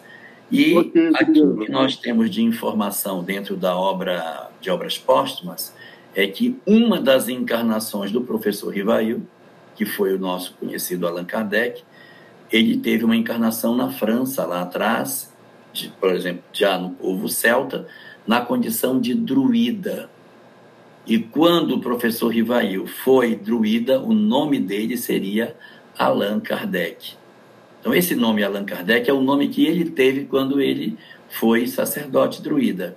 E 0.49 0.79
aqui 1.17 1.41
o 1.43 1.59
que 1.59 1.71
nós 1.71 1.97
temos 1.97 2.31
de 2.31 2.45
informação 2.45 3.25
dentro 3.25 3.57
da 3.57 3.77
obra 3.77 4.49
de 4.61 4.71
obras 4.71 4.97
póstumas 4.97 5.75
é 6.15 6.29
que 6.29 6.57
uma 6.65 7.01
das 7.01 7.29
encarnações 7.29 8.13
do 8.13 8.21
professor 8.21 8.73
Rivail, 8.73 9.27
que 9.75 9.85
foi 9.85 10.15
o 10.15 10.19
nosso 10.21 10.55
conhecido 10.55 11.05
Allan 11.05 11.25
Kardec, 11.25 11.83
ele 12.51 12.79
teve 12.79 13.05
uma 13.05 13.17
encarnação 13.17 13.75
na 13.75 13.91
França 13.91 14.45
lá 14.45 14.63
atrás, 14.63 15.33
de, 15.73 15.89
por 16.01 16.13
exemplo, 16.15 16.43
já 16.53 16.79
no 16.79 16.91
povo 16.91 17.29
celta, 17.29 17.87
na 18.27 18.41
condição 18.41 19.01
de 19.01 19.15
druida. 19.15 20.09
E 21.07 21.19
quando 21.19 21.77
o 21.77 21.81
professor 21.81 22.29
Rivail 22.29 22.87
foi 22.87 23.37
druida, 23.37 24.01
o 24.01 24.13
nome 24.13 24.59
dele 24.59 24.97
seria 24.97 25.57
Allan 25.97 26.41
Kardec. 26.41 27.15
Então, 27.81 27.95
esse 27.95 28.17
nome 28.17 28.43
Allan 28.43 28.65
Kardec 28.65 29.09
é 29.09 29.13
o 29.13 29.21
nome 29.21 29.49
que 29.49 29.65
ele 29.65 29.91
teve 29.91 30.25
quando 30.25 30.61
ele 30.61 30.99
foi 31.29 31.67
sacerdote 31.67 32.43
druida. 32.43 32.97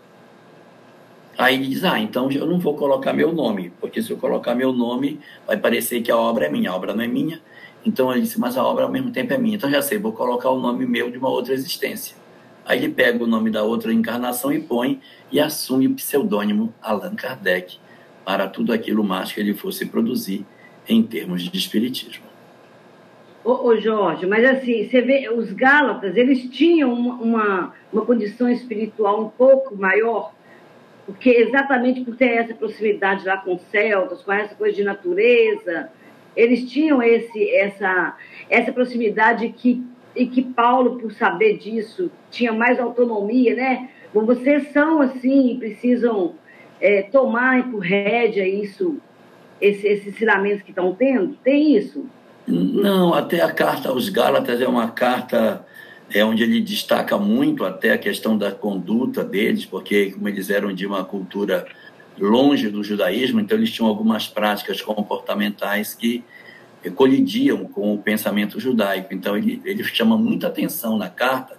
Aí 1.38 1.56
ele 1.56 1.68
diz: 1.68 1.84
Ah, 1.84 2.00
então 2.00 2.30
eu 2.32 2.46
não 2.46 2.60
vou 2.60 2.76
colocar 2.76 3.14
meu 3.14 3.32
nome, 3.32 3.72
porque 3.80 4.02
se 4.02 4.12
eu 4.12 4.18
colocar 4.18 4.56
meu 4.56 4.74
nome, 4.74 5.20
vai 5.48 5.58
parecer 5.58 6.02
que 6.02 6.12
a 6.12 6.18
obra 6.18 6.48
é 6.48 6.50
minha. 6.50 6.72
A 6.72 6.76
obra 6.76 6.94
não 6.94 7.04
é 7.04 7.08
minha. 7.08 7.40
Então 7.86 8.12
ele 8.12 8.22
disse: 8.22 8.40
Mas 8.40 8.58
a 8.58 8.64
obra 8.64 8.86
ao 8.86 8.92
mesmo 8.92 9.12
tempo 9.12 9.34
é 9.34 9.38
minha. 9.38 9.56
Então 9.56 9.70
já 9.70 9.82
sei, 9.82 9.98
vou 9.98 10.14
colocar 10.14 10.50
o 10.50 10.60
nome 10.60 10.86
meu 10.86 11.10
de 11.10 11.18
uma 11.18 11.30
outra 11.30 11.54
existência. 11.54 12.16
Aí 12.66 12.78
ele 12.78 12.94
pega 12.94 13.24
o 13.24 13.28
nome 13.28 13.50
da 13.50 13.64
outra 13.64 13.92
encarnação 13.92 14.52
e 14.52 14.60
põe 14.60 15.02
e 15.32 15.40
assume 15.40 15.88
o 15.88 15.96
pseudônimo 15.96 16.74
Allan 16.82 17.16
Kardec 17.16 17.80
para 18.24 18.48
tudo 18.48 18.72
aquilo 18.72 19.04
mais 19.04 19.32
que 19.32 19.40
ele 19.40 19.56
fosse 19.56 19.88
produzir 19.88 20.46
em 20.88 21.02
termos 21.02 21.42
de 21.42 21.58
espiritismo. 21.58 22.26
Ô, 23.44 23.70
ô, 23.70 23.78
Jorge, 23.78 24.28
mas 24.28 24.44
assim, 24.46 24.88
você 24.88 25.02
vê, 25.02 25.30
os 25.30 25.52
Gálatas, 25.54 26.16
eles 26.16 26.44
tinham 26.52 26.94
uma, 26.94 27.16
uma, 27.16 27.74
uma, 27.92 28.06
condição 28.06 28.50
espiritual 28.50 29.24
um 29.24 29.30
pouco 29.30 29.76
maior, 29.76 30.34
porque 31.06 31.30
exatamente 31.30 32.02
por 32.02 32.16
ter 32.16 32.36
essa 32.36 32.54
proximidade 32.54 33.26
lá 33.26 33.38
com 33.38 33.56
os 33.56 33.62
celtas, 33.72 34.22
com 34.22 34.32
essa 34.32 34.54
coisa 34.54 34.76
de 34.76 34.84
natureza, 34.84 35.90
eles 36.36 36.70
tinham 36.70 37.02
esse, 37.02 37.50
essa, 37.56 38.16
essa 38.50 38.72
proximidade 38.72 39.50
que, 39.50 39.84
e 40.16 40.28
que 40.28 40.42
Paulo, 40.42 40.98
por 40.98 41.12
saber 41.14 41.58
disso, 41.58 42.12
tinha 42.32 42.52
mais 42.52 42.80
autonomia, 42.80 43.56
né? 43.56 43.90
Bom, 44.14 44.26
vocês 44.26 44.72
são 44.72 45.02
assim, 45.02 45.58
precisam 45.60 46.36
é, 46.82 47.04
tomar 47.04 47.70
por 47.70 47.80
rédea 47.80 48.48
isso, 48.48 48.98
esse, 49.62 49.88
esses 49.88 50.08
ensinamentos 50.08 50.62
que 50.64 50.72
estão 50.72 50.96
tendo? 50.96 51.36
Tem 51.44 51.76
isso? 51.76 52.06
Não, 52.48 53.14
até 53.14 53.42
a 53.42 53.52
carta 53.52 53.90
aos 53.90 54.10
Gálatas 54.10 54.60
é 54.62 54.68
uma 54.68 54.90
carta 54.90 55.66
é 56.12 56.26
onde 56.26 56.44
ele 56.44 56.60
destaca 56.60 57.18
muito 57.18 57.64
até 57.64 57.92
a 57.92 57.98
questão 57.98 58.38
da 58.38 58.52
conduta 58.52 59.24
deles, 59.24 59.66
porque 59.66 60.12
como 60.12 60.28
eles 60.28 60.50
eram 60.50 60.74
de 60.74 60.86
uma 60.86 61.04
cultura 61.04 61.68
longe 62.20 62.70
do 62.70 62.84
judaísmo, 62.84 63.40
então 63.40 63.58
eles 63.58 63.72
tinham 63.72 63.88
algumas 63.88 64.28
práticas 64.28 64.82
comportamentais 64.82 65.94
que 65.94 66.24
colidiam 66.96 67.66
com 67.66 67.94
o 67.94 67.98
pensamento 67.98 68.60
judaico. 68.60 69.14
Então 69.14 69.38
ele, 69.38 69.62
ele 69.66 69.84
chama 69.84 70.18
muita 70.18 70.48
atenção 70.48 70.98
na 70.98 71.10
carta 71.10 71.58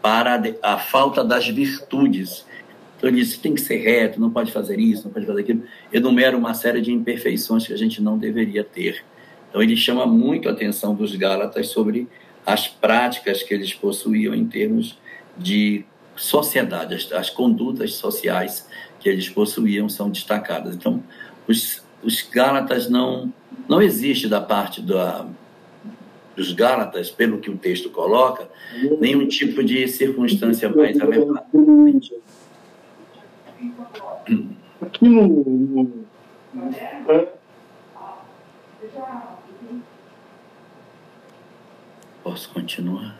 para 0.00 0.42
a, 0.62 0.78
falta 0.78 1.22
das 1.22 1.46
virtudes. 1.48 2.46
Então 2.96 3.10
ele 3.10 3.18
diz, 3.18 3.36
tem 3.36 3.54
que 3.54 3.60
ser 3.60 3.78
reto, 3.78 4.20
não 4.20 4.30
pode 4.30 4.52
fazer 4.52 4.78
isso, 4.78 5.04
não 5.04 5.12
pode 5.12 5.26
fazer 5.26 5.40
aquilo. 5.40 5.64
Enumera 5.92 6.36
uma 6.36 6.54
série 6.54 6.80
de 6.80 6.92
imperfeições 6.92 7.66
que 7.66 7.72
a 7.72 7.78
gente 7.78 8.00
não 8.00 8.16
deveria 8.16 8.64
ter. 8.64 9.04
Então, 9.52 9.62
ele 9.62 9.76
chama 9.76 10.06
muito 10.06 10.48
a 10.48 10.52
atenção 10.52 10.94
dos 10.94 11.14
Gálatas 11.14 11.68
sobre 11.68 12.08
as 12.46 12.66
práticas 12.66 13.42
que 13.42 13.52
eles 13.52 13.74
possuíam 13.74 14.34
em 14.34 14.46
termos 14.46 14.98
de 15.36 15.84
sociedade, 16.16 16.94
as, 16.94 17.12
as 17.12 17.28
condutas 17.28 17.94
sociais 17.94 18.66
que 19.02 19.08
eles 19.08 19.28
possuíam 19.28 19.88
são 19.88 20.08
destacadas. 20.10 20.74
Então, 20.76 21.02
os, 21.48 21.82
os 22.02 22.22
Gálatas 22.22 22.88
não 22.88 23.32
não 23.68 23.80
existe 23.80 24.28
da 24.28 24.40
parte 24.40 24.80
da, 24.82 25.26
dos 26.36 26.52
Gálatas, 26.52 27.10
pelo 27.10 27.38
que 27.38 27.50
o 27.50 27.56
texto 27.56 27.90
coloca, 27.90 28.48
nenhum 29.00 29.26
tipo 29.26 29.62
de 29.62 29.86
circunstância 29.88 30.68
mais 30.68 30.98
elevada. 30.98 31.44
aqui 34.80 35.08
no. 35.08 35.90
é, 37.08 37.28
Posso 42.22 42.52
continuar? 42.52 43.16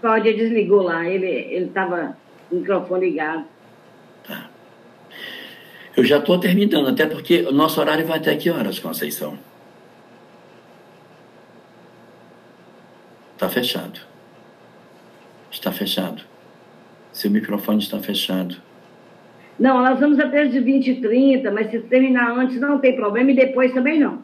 Cláudia 0.00 0.34
desligou 0.34 0.82
lá, 0.82 1.08
ele 1.08 1.66
estava 1.66 2.16
com 2.48 2.56
o 2.56 2.58
microfone 2.60 3.10
ligado. 3.10 3.44
Eu 5.96 6.04
já 6.04 6.18
estou 6.18 6.38
terminando, 6.38 6.88
até 6.88 7.06
porque 7.06 7.42
o 7.42 7.52
nosso 7.52 7.80
horário 7.80 8.06
vai 8.06 8.18
até 8.18 8.34
que 8.36 8.50
horas, 8.50 8.78
Conceição? 8.78 9.38
Está 13.34 13.48
fechado. 13.48 14.00
Está 15.50 15.72
fechado. 15.72 16.22
Seu 17.12 17.30
microfone 17.30 17.82
está 17.82 17.98
fechado. 17.98 18.56
Não, 19.58 19.82
nós 19.82 20.00
vamos 20.00 20.18
até 20.18 20.46
de 20.46 20.58
20 20.60 20.86
e 20.88 21.00
30, 21.00 21.50
mas 21.50 21.70
se 21.70 21.78
terminar 21.80 22.30
antes 22.38 22.58
não 22.58 22.78
tem 22.78 22.96
problema 22.96 23.30
e 23.30 23.36
depois 23.36 23.72
também 23.72 24.00
não. 24.00 24.22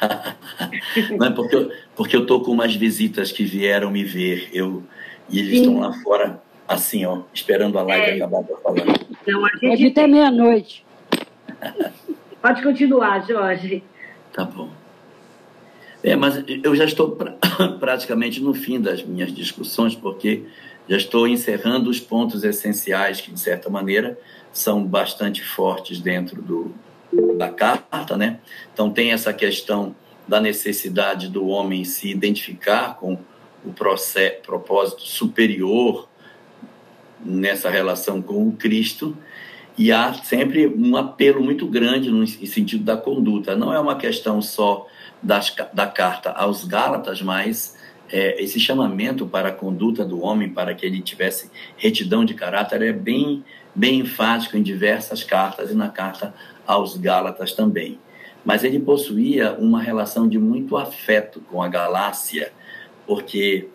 não 1.18 1.26
é 1.26 1.30
porque 1.30 1.56
eu, 1.56 1.70
porque 1.94 2.16
eu 2.16 2.26
tô 2.26 2.40
com 2.40 2.52
umas 2.52 2.74
visitas 2.74 3.30
que 3.30 3.44
vieram 3.44 3.90
me 3.90 4.02
ver. 4.02 4.48
Eu, 4.52 4.82
e 5.28 5.38
eles 5.38 5.58
Sim. 5.58 5.60
estão 5.60 5.78
lá 5.80 5.92
fora, 6.02 6.40
assim, 6.66 7.04
ó, 7.04 7.22
esperando 7.34 7.78
a 7.78 7.82
live 7.82 8.06
é. 8.06 8.14
acabar 8.16 8.42
para 8.42 8.56
falar. 8.56 9.05
Não, 9.26 9.44
a 9.44 9.48
gente... 9.50 9.68
Pode 9.68 9.86
até 9.86 10.06
meia-noite. 10.06 10.84
Pode 12.40 12.62
continuar, 12.62 13.26
Jorge. 13.26 13.82
Tá 14.32 14.44
bom. 14.44 14.70
É, 16.02 16.14
mas 16.14 16.44
eu 16.62 16.76
já 16.76 16.84
estou 16.84 17.12
pra, 17.12 17.32
praticamente 17.80 18.40
no 18.40 18.54
fim 18.54 18.80
das 18.80 19.02
minhas 19.02 19.32
discussões, 19.32 19.94
porque 19.94 20.44
já 20.88 20.96
estou 20.96 21.26
encerrando 21.26 21.90
os 21.90 21.98
pontos 21.98 22.44
essenciais 22.44 23.20
que, 23.20 23.32
de 23.32 23.40
certa 23.40 23.68
maneira, 23.68 24.18
são 24.52 24.84
bastante 24.84 25.42
fortes 25.42 26.00
dentro 26.00 26.40
do, 26.40 26.72
da 27.36 27.48
carta, 27.48 28.16
né? 28.16 28.38
Então 28.72 28.90
tem 28.90 29.10
essa 29.10 29.32
questão 29.32 29.96
da 30.28 30.40
necessidade 30.40 31.28
do 31.28 31.46
homem 31.48 31.84
se 31.84 32.08
identificar 32.08 32.96
com 32.96 33.18
o 33.64 33.72
processo, 33.72 34.42
propósito 34.42 35.02
superior 35.02 36.08
nessa 37.24 37.70
relação 37.70 38.20
com 38.22 38.48
o 38.48 38.52
Cristo 38.52 39.16
e 39.78 39.92
há 39.92 40.12
sempre 40.14 40.66
um 40.66 40.96
apelo 40.96 41.42
muito 41.42 41.66
grande 41.66 42.10
no 42.10 42.26
sentido 42.26 42.82
da 42.82 42.96
conduta. 42.96 43.54
Não 43.54 43.72
é 43.72 43.78
uma 43.78 43.96
questão 43.96 44.40
só 44.40 44.86
das, 45.22 45.54
da 45.72 45.86
carta 45.86 46.30
aos 46.30 46.64
Gálatas, 46.64 47.20
mas 47.20 47.76
é, 48.10 48.42
esse 48.42 48.58
chamamento 48.58 49.26
para 49.26 49.48
a 49.48 49.52
conduta 49.52 50.04
do 50.04 50.22
homem, 50.22 50.48
para 50.48 50.74
que 50.74 50.86
ele 50.86 51.00
tivesse 51.00 51.50
retidão 51.76 52.24
de 52.24 52.34
caráter, 52.34 52.80
é 52.82 52.92
bem, 52.92 53.44
bem 53.74 54.00
enfático 54.00 54.56
em 54.56 54.62
diversas 54.62 55.22
cartas 55.22 55.70
e 55.70 55.74
na 55.74 55.88
carta 55.88 56.34
aos 56.66 56.96
Gálatas 56.96 57.52
também. 57.52 57.98
Mas 58.44 58.64
ele 58.64 58.78
possuía 58.78 59.54
uma 59.58 59.82
relação 59.82 60.28
de 60.28 60.38
muito 60.38 60.76
afeto 60.76 61.40
com 61.50 61.60
a 61.60 61.68
Galácia, 61.68 62.52
porque 63.06 63.68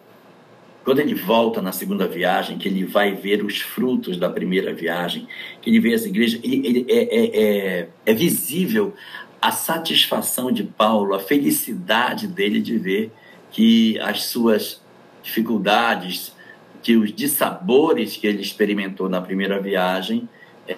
quando 0.83 0.99
ele 0.99 1.13
volta 1.13 1.61
na 1.61 1.71
segunda 1.71 2.07
viagem, 2.07 2.57
que 2.57 2.67
ele 2.67 2.83
vai 2.83 3.13
ver 3.13 3.43
os 3.43 3.61
frutos 3.61 4.17
da 4.17 4.29
primeira 4.29 4.73
viagem, 4.73 5.27
que 5.61 5.69
ele 5.69 5.79
vê 5.79 5.93
as 5.93 6.05
igrejas, 6.05 6.39
ele, 6.43 6.67
ele 6.67 6.85
é, 6.89 7.03
é, 7.03 7.79
é, 7.79 7.89
é 8.05 8.13
visível 8.13 8.93
a 9.41 9.51
satisfação 9.51 10.51
de 10.51 10.63
Paulo, 10.63 11.13
a 11.13 11.19
felicidade 11.19 12.27
dele 12.27 12.61
de 12.61 12.77
ver 12.77 13.11
que 13.51 13.99
as 13.99 14.23
suas 14.23 14.81
dificuldades, 15.23 16.33
que 16.81 16.95
os 16.95 17.13
dissabores 17.13 18.17
que 18.17 18.25
ele 18.25 18.41
experimentou 18.41 19.09
na 19.09 19.21
primeira 19.21 19.59
viagem 19.59 20.27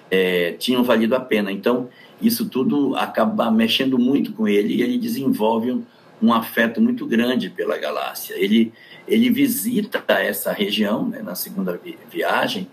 é, 0.10 0.54
tinham 0.54 0.84
valido 0.84 1.16
a 1.16 1.20
pena. 1.20 1.52
Então, 1.52 1.90
isso 2.22 2.50
tudo 2.50 2.96
acaba 2.96 3.52
mexendo 3.52 3.98
muito 3.98 4.32
com 4.34 4.48
ele 4.48 4.76
e 4.76 4.82
ele 4.82 4.98
desenvolve 4.98 5.72
um, 5.72 5.84
um 6.22 6.34
afeto 6.34 6.82
muito 6.82 7.06
grande 7.06 7.50
pela 7.50 7.78
Galácia. 7.78 8.34
Ele, 8.36 8.72
ele 9.08 9.30
visita 9.30 10.04
essa 10.14 10.52
região 10.52 11.08
né, 11.08 11.22
na 11.22 11.36
segunda 11.36 11.80
viagem 12.10 12.68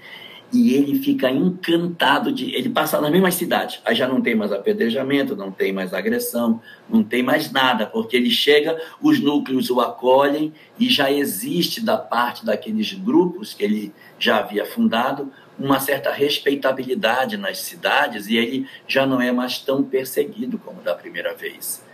e 0.52 0.74
ele 0.74 0.98
fica 0.98 1.30
encantado 1.30 2.32
de. 2.32 2.54
Ele 2.54 2.68
passa 2.68 3.00
nas 3.00 3.10
mesmas 3.10 3.34
cidades, 3.34 3.80
aí 3.84 3.94
já 3.94 4.08
não 4.08 4.20
tem 4.20 4.34
mais 4.34 4.52
apedrejamento, 4.52 5.36
não 5.36 5.50
tem 5.50 5.72
mais 5.72 5.94
agressão, 5.94 6.60
não 6.88 7.04
tem 7.04 7.22
mais 7.22 7.52
nada, 7.52 7.86
porque 7.86 8.16
ele 8.16 8.30
chega, 8.30 8.80
os 9.00 9.20
núcleos 9.20 9.70
o 9.70 9.80
acolhem 9.80 10.52
e 10.78 10.88
já 10.88 11.10
existe 11.10 11.80
da 11.80 11.96
parte 11.96 12.44
daqueles 12.44 12.92
grupos 12.92 13.54
que 13.54 13.62
ele 13.62 13.92
já 14.18 14.38
havia 14.38 14.66
fundado 14.66 15.30
uma 15.58 15.78
certa 15.78 16.10
respeitabilidade 16.10 17.36
nas 17.36 17.58
cidades 17.60 18.26
e 18.26 18.36
ele 18.36 18.66
já 18.88 19.06
não 19.06 19.20
é 19.20 19.30
mais 19.30 19.58
tão 19.58 19.82
perseguido 19.82 20.58
como 20.58 20.80
da 20.80 20.94
primeira 20.94 21.34
vez. 21.34 21.84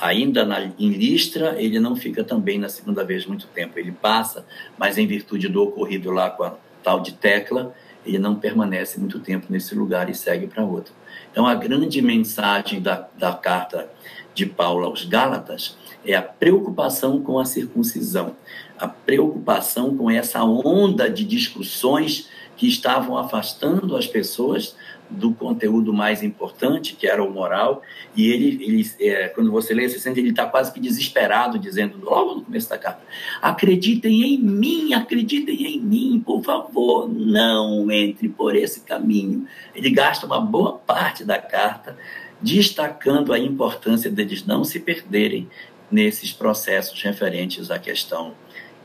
Ainda 0.00 0.44
na, 0.44 0.60
em 0.78 0.90
Listra, 0.90 1.54
ele 1.60 1.78
não 1.78 1.94
fica 1.94 2.24
também 2.24 2.58
na 2.58 2.68
segunda 2.68 3.04
vez 3.04 3.26
muito 3.26 3.46
tempo. 3.46 3.78
Ele 3.78 3.92
passa, 3.92 4.44
mas 4.76 4.98
em 4.98 5.06
virtude 5.06 5.48
do 5.48 5.62
ocorrido 5.62 6.10
lá 6.10 6.30
com 6.30 6.44
a 6.44 6.54
tal 6.82 7.00
de 7.00 7.12
Tecla, 7.12 7.74
ele 8.04 8.18
não 8.18 8.34
permanece 8.34 9.00
muito 9.00 9.18
tempo 9.18 9.46
nesse 9.48 9.74
lugar 9.74 10.10
e 10.10 10.14
segue 10.14 10.46
para 10.46 10.64
outro. 10.64 10.92
Então, 11.30 11.46
a 11.46 11.54
grande 11.54 12.02
mensagem 12.02 12.80
da, 12.80 13.08
da 13.16 13.32
carta 13.32 13.88
de 14.34 14.46
Paulo 14.46 14.84
aos 14.84 15.04
Gálatas 15.04 15.76
é 16.04 16.14
a 16.14 16.22
preocupação 16.22 17.20
com 17.22 17.38
a 17.38 17.44
circuncisão, 17.44 18.36
a 18.78 18.86
preocupação 18.86 19.96
com 19.96 20.10
essa 20.10 20.44
onda 20.44 21.08
de 21.08 21.24
discussões 21.24 22.28
que 22.56 22.68
estavam 22.68 23.16
afastando 23.16 23.96
as 23.96 24.06
pessoas 24.06 24.76
do 25.14 25.32
conteúdo 25.32 25.92
mais 25.92 26.22
importante, 26.22 26.94
que 26.94 27.06
era 27.06 27.22
o 27.22 27.30
moral, 27.30 27.82
e 28.14 28.30
ele, 28.30 28.64
ele 28.64 28.90
é, 29.00 29.28
quando 29.28 29.50
você 29.50 29.72
lê, 29.72 29.88
você 29.88 29.98
sente 29.98 30.20
ele 30.20 30.30
está 30.30 30.46
quase 30.46 30.72
que 30.72 30.80
desesperado, 30.80 31.58
dizendo 31.58 31.98
logo 32.02 32.34
no 32.34 32.42
começo 32.42 32.68
da 32.68 32.76
carta: 32.76 33.02
acreditem 33.40 34.22
em 34.22 34.38
mim, 34.38 34.92
acreditem 34.92 35.76
em 35.76 35.80
mim, 35.80 36.22
por 36.24 36.42
favor, 36.42 37.08
não 37.08 37.90
entre 37.90 38.28
por 38.28 38.54
esse 38.54 38.80
caminho. 38.80 39.46
Ele 39.74 39.90
gasta 39.90 40.26
uma 40.26 40.40
boa 40.40 40.72
parte 40.72 41.24
da 41.24 41.38
carta 41.38 41.96
destacando 42.40 43.32
a 43.32 43.38
importância 43.38 44.10
deles 44.10 44.44
não 44.44 44.64
se 44.64 44.78
perderem 44.78 45.48
nesses 45.90 46.32
processos 46.32 47.00
referentes 47.02 47.70
à 47.70 47.78
questão 47.78 48.34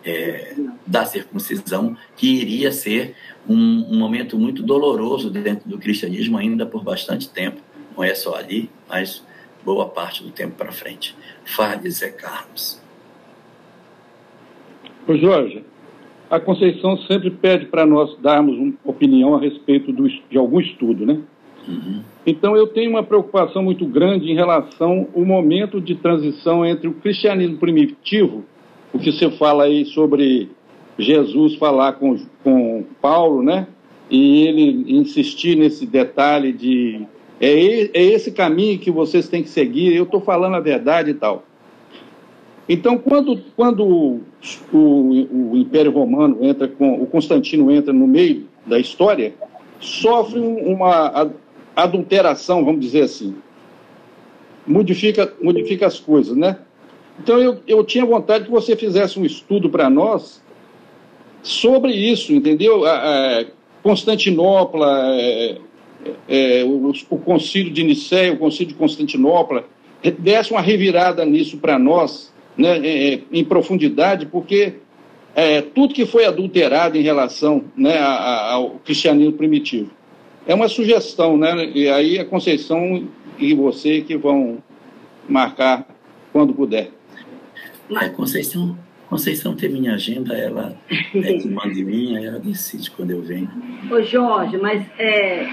é, 0.04 0.56
da 0.86 1.06
circuncisão, 1.06 1.96
que 2.16 2.28
iria 2.28 2.72
ser 2.72 3.16
um, 3.48 3.56
um, 3.56 3.98
momento 3.98 4.38
muito 4.38 4.64
doloroso 4.64 5.30
dentro 5.30 5.68
do 5.68 5.78
cristianismo 5.78 6.38
ainda 6.38 6.66
por 6.66 6.84
bastante 6.84 7.30
tempo. 7.30 7.58
Não 7.96 8.04
é 8.04 8.14
só 8.16 8.36
ali, 8.36 8.70
mas 8.88 9.24
boa 9.64 9.88
parte 9.88 10.24
do 10.24 10.32
tempo 10.32 10.56
para 10.56 10.72
frente. 10.72 11.16
Fale, 11.44 11.90
Zé 11.90 12.10
Carlos. 12.10 12.82
Ô 15.08 15.16
Jorge, 15.16 15.64
a 16.30 16.40
Conceição 16.40 16.98
sempre 17.00 17.32
pede 17.32 17.66
para 17.66 17.86
nós 17.86 18.16
darmos 18.20 18.56
uma 18.56 18.74
opinião 18.86 19.36
a 19.36 19.40
respeito 19.40 19.92
do, 19.92 20.08
de 20.08 20.38
algum 20.38 20.60
estudo, 20.60 21.06
né? 21.06 21.20
Uhum. 21.68 22.02
Então 22.26 22.56
eu 22.56 22.68
tenho 22.68 22.90
uma 22.90 23.04
preocupação 23.04 23.64
muito 23.64 23.86
grande 23.86 24.32
em 24.32 24.36
relação 24.36 25.08
ao 25.16 25.26
momento 25.26 25.82
de 25.82 25.96
transição 25.96 26.66
entre 26.66 26.88
o 26.88 26.94
cristianismo 26.94 27.58
primitivo 27.58 28.46
o 28.94 29.00
que 29.00 29.12
você 29.12 29.30
fala 29.32 29.64
aí 29.64 29.86
sobre 29.86 30.50
Jesus 30.98 31.56
falar 31.56 31.94
com, 31.94 32.18
com 32.44 32.84
Paulo, 33.02 33.44
né? 33.44 33.68
E 34.10 34.48
ele 34.48 34.94
insistir 34.94 35.56
nesse 35.56 35.86
detalhe 35.86 36.52
de 36.52 37.08
é, 37.40 37.50
é 37.94 38.04
esse 38.04 38.32
caminho 38.32 38.80
que 38.80 38.92
vocês 38.92 39.30
têm 39.30 39.44
que 39.44 39.50
seguir, 39.50 39.96
eu 39.96 40.04
estou 40.04 40.20
falando 40.20 40.56
a 40.56 40.60
verdade 40.60 41.12
e 41.12 41.14
tal. 41.14 41.46
Então, 42.68 42.98
quando, 42.98 43.42
quando 43.56 43.84
o, 43.84 44.22
o, 44.72 45.58
Império 45.58 45.92
Romano 45.92 46.38
entra 46.46 46.68
com, 46.68 47.02
o 47.02 47.08
Constantino 47.08 47.72
entra 47.72 47.92
no 47.92 48.06
meio 48.06 48.46
da 48.66 48.78
história, 48.78 49.34
sofre 49.80 50.40
uma 50.40 51.32
adulteração, 51.76 52.64
vamos 52.64 52.82
dizer 52.82 53.02
assim. 53.02 53.36
Modifica, 54.68 55.34
modifica 55.42 55.88
as 55.88 56.00
coisas, 56.00 56.38
né? 56.38 56.60
Então, 57.22 57.40
eu, 57.40 57.60
eu 57.68 57.84
tinha 57.84 58.06
vontade 58.06 58.46
que 58.46 58.52
você 58.52 58.76
fizesse 58.76 59.20
um 59.20 59.26
estudo 59.26 59.70
para 59.70 59.90
nós 59.90 60.42
sobre 61.42 61.92
isso, 61.92 62.34
entendeu? 62.34 62.86
A, 62.86 63.40
a 63.42 63.46
Constantinopla, 63.84 65.16
é, 65.16 65.58
é, 66.28 66.64
o, 66.64 66.92
o 67.10 67.18
Concílio 67.18 67.72
de 67.72 67.84
Nicéia, 67.84 68.34
o 68.34 68.38
Concílio 68.38 68.70
de 68.70 68.76
Constantinopla, 68.76 69.66
desse 70.18 70.52
uma 70.52 70.62
revirada 70.62 71.26
nisso 71.26 71.58
para 71.58 71.78
nós, 71.78 72.34
né, 72.58 72.78
é, 72.78 73.14
é, 73.14 73.20
em 73.32 73.44
profundidade, 73.44 74.26
porque 74.26 74.76
é, 75.36 75.62
tudo 75.62 75.94
que 75.94 76.06
foi 76.06 76.26
adulterado 76.26 76.98
em 76.98 77.02
relação 77.02 77.64
né, 77.76 78.00
ao 78.00 78.72
cristianismo 78.84 79.34
primitivo. 79.34 79.92
É 80.48 80.56
uma 80.56 80.68
sugestão, 80.68 81.38
né? 81.38 81.72
E 81.76 81.88
aí 81.88 82.18
a 82.18 82.26
Conceição 82.26 83.08
e 83.38 83.54
você 83.54 84.02
que 84.02 84.18
vão 84.18 84.58
marcar 85.28 85.88
quando 86.34 86.54
puder. 86.54 86.92
A 87.96 88.10
Conceição, 88.10 88.78
Conceição 89.10 89.56
tem 89.56 89.70
minha 89.70 89.96
agenda, 89.96 90.38
ela 90.38 90.78
é 91.16 91.34
que 91.34 91.48
manda 91.48 91.74
em 91.74 91.84
mim, 91.84 92.24
ela 92.24 92.38
decide 92.38 92.92
quando 92.92 93.10
eu 93.10 93.22
venho. 93.24 93.50
Ô 93.90 94.02
Jorge, 94.04 94.56
mas 94.58 94.86
é, 95.00 95.48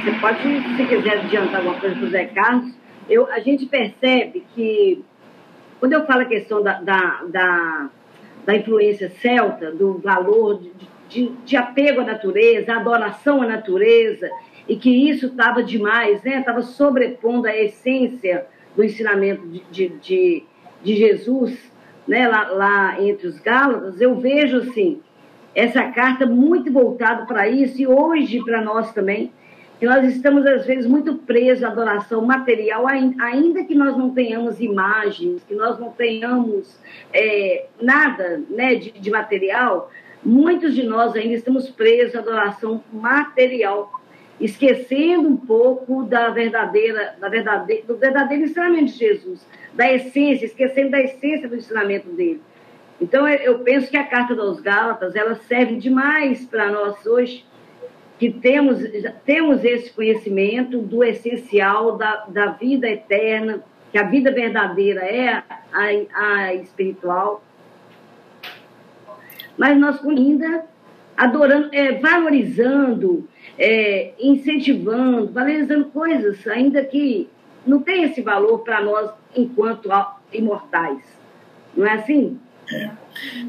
você 0.00 0.12
pode, 0.20 0.38
se 0.76 0.86
quiser 0.86 1.18
adiantar 1.18 1.56
alguma 1.56 1.80
coisa 1.80 1.96
para 1.96 2.04
o 2.04 2.10
Zé 2.10 2.26
Carlos, 2.26 2.72
eu, 3.08 3.26
a 3.32 3.40
gente 3.40 3.66
percebe 3.66 4.44
que, 4.54 5.04
quando 5.80 5.94
eu 5.94 6.06
falo 6.06 6.22
a 6.22 6.26
questão 6.26 6.62
da, 6.62 6.80
da, 6.80 7.24
da, 7.28 7.90
da 8.46 8.56
influência 8.56 9.10
celta, 9.20 9.72
do 9.72 9.98
valor 9.98 10.60
de, 10.60 10.70
de, 11.08 11.32
de, 11.44 11.56
apego 11.56 12.02
à 12.02 12.04
natureza, 12.04 12.72
adoração 12.72 13.42
à 13.42 13.46
natureza, 13.46 14.30
e 14.68 14.76
que 14.76 15.10
isso 15.10 15.26
estava 15.26 15.64
demais, 15.64 16.22
né? 16.22 16.38
Estava 16.38 16.62
sobrepondo 16.62 17.48
a 17.48 17.56
essência 17.56 18.46
do 18.76 18.84
ensinamento 18.84 19.44
de, 19.48 19.64
de, 19.72 19.88
de, 19.98 20.44
de 20.84 20.96
Jesus 20.96 21.70
né, 22.06 22.28
lá, 22.28 22.48
lá 22.48 23.02
entre 23.02 23.26
os 23.26 23.38
Gálatas, 23.38 24.00
eu 24.00 24.14
vejo 24.16 24.58
assim, 24.58 25.00
essa 25.54 25.82
carta 25.90 26.26
muito 26.26 26.72
voltada 26.72 27.26
para 27.26 27.48
isso, 27.48 27.80
e 27.80 27.86
hoje 27.86 28.42
para 28.44 28.62
nós 28.62 28.92
também, 28.92 29.32
que 29.78 29.86
nós 29.86 30.04
estamos 30.04 30.46
às 30.46 30.66
vezes 30.66 30.86
muito 30.86 31.14
presos 31.14 31.64
à 31.64 31.68
adoração 31.68 32.22
material, 32.22 32.86
ainda 32.86 33.64
que 33.64 33.74
nós 33.74 33.96
não 33.96 34.10
tenhamos 34.10 34.60
imagens, 34.60 35.42
que 35.44 35.54
nós 35.54 35.78
não 35.78 35.90
tenhamos 35.90 36.78
é, 37.12 37.66
nada 37.80 38.42
né, 38.50 38.74
de, 38.74 38.90
de 38.90 39.10
material, 39.10 39.90
muitos 40.22 40.74
de 40.74 40.82
nós 40.82 41.16
ainda 41.16 41.34
estamos 41.34 41.70
presos 41.70 42.14
à 42.14 42.18
adoração 42.18 42.84
material, 42.92 43.99
esquecendo 44.40 45.28
um 45.28 45.36
pouco 45.36 46.02
da 46.04 46.30
verdadeira, 46.30 47.14
da 47.20 47.28
verdadeira, 47.28 47.84
do 47.86 47.96
verdadeiro 47.96 48.44
ensinamento 48.44 48.86
de 48.86 48.98
Jesus 48.98 49.46
da 49.72 49.90
essência, 49.92 50.46
esquecendo 50.46 50.90
da 50.90 51.00
essência 51.00 51.48
do 51.48 51.56
ensinamento 51.56 52.08
dele. 52.10 52.42
Então, 53.00 53.26
eu 53.26 53.60
penso 53.60 53.90
que 53.90 53.96
a 53.96 54.04
Carta 54.04 54.34
dos 54.34 54.60
Gálatas, 54.60 55.16
ela 55.16 55.34
serve 55.34 55.76
demais 55.76 56.44
para 56.44 56.70
nós 56.70 57.06
hoje, 57.06 57.46
que 58.18 58.30
temos, 58.30 58.78
temos 59.24 59.64
esse 59.64 59.90
conhecimento 59.90 60.78
do 60.78 61.02
essencial 61.02 61.96
da, 61.96 62.26
da 62.28 62.46
vida 62.46 62.86
eterna, 62.86 63.64
que 63.90 63.98
a 63.98 64.02
vida 64.02 64.30
verdadeira 64.30 65.00
é 65.00 65.42
a, 65.72 65.84
a 66.14 66.54
espiritual. 66.54 67.42
Mas 69.56 69.78
nós 69.78 70.04
ainda 70.04 70.66
adorando, 71.16 71.70
é, 71.72 71.92
valorizando, 71.92 73.26
é, 73.58 74.12
incentivando, 74.18 75.32
valorizando 75.32 75.86
coisas, 75.86 76.46
ainda 76.46 76.84
que 76.84 77.28
não 77.66 77.80
tem 77.80 78.04
esse 78.04 78.22
valor 78.22 78.60
para 78.60 78.82
nós 78.82 79.10
enquanto 79.36 79.90
imortais. 80.32 81.02
Não 81.76 81.86
é 81.86 81.94
assim? 81.94 82.38
É. 82.72 82.90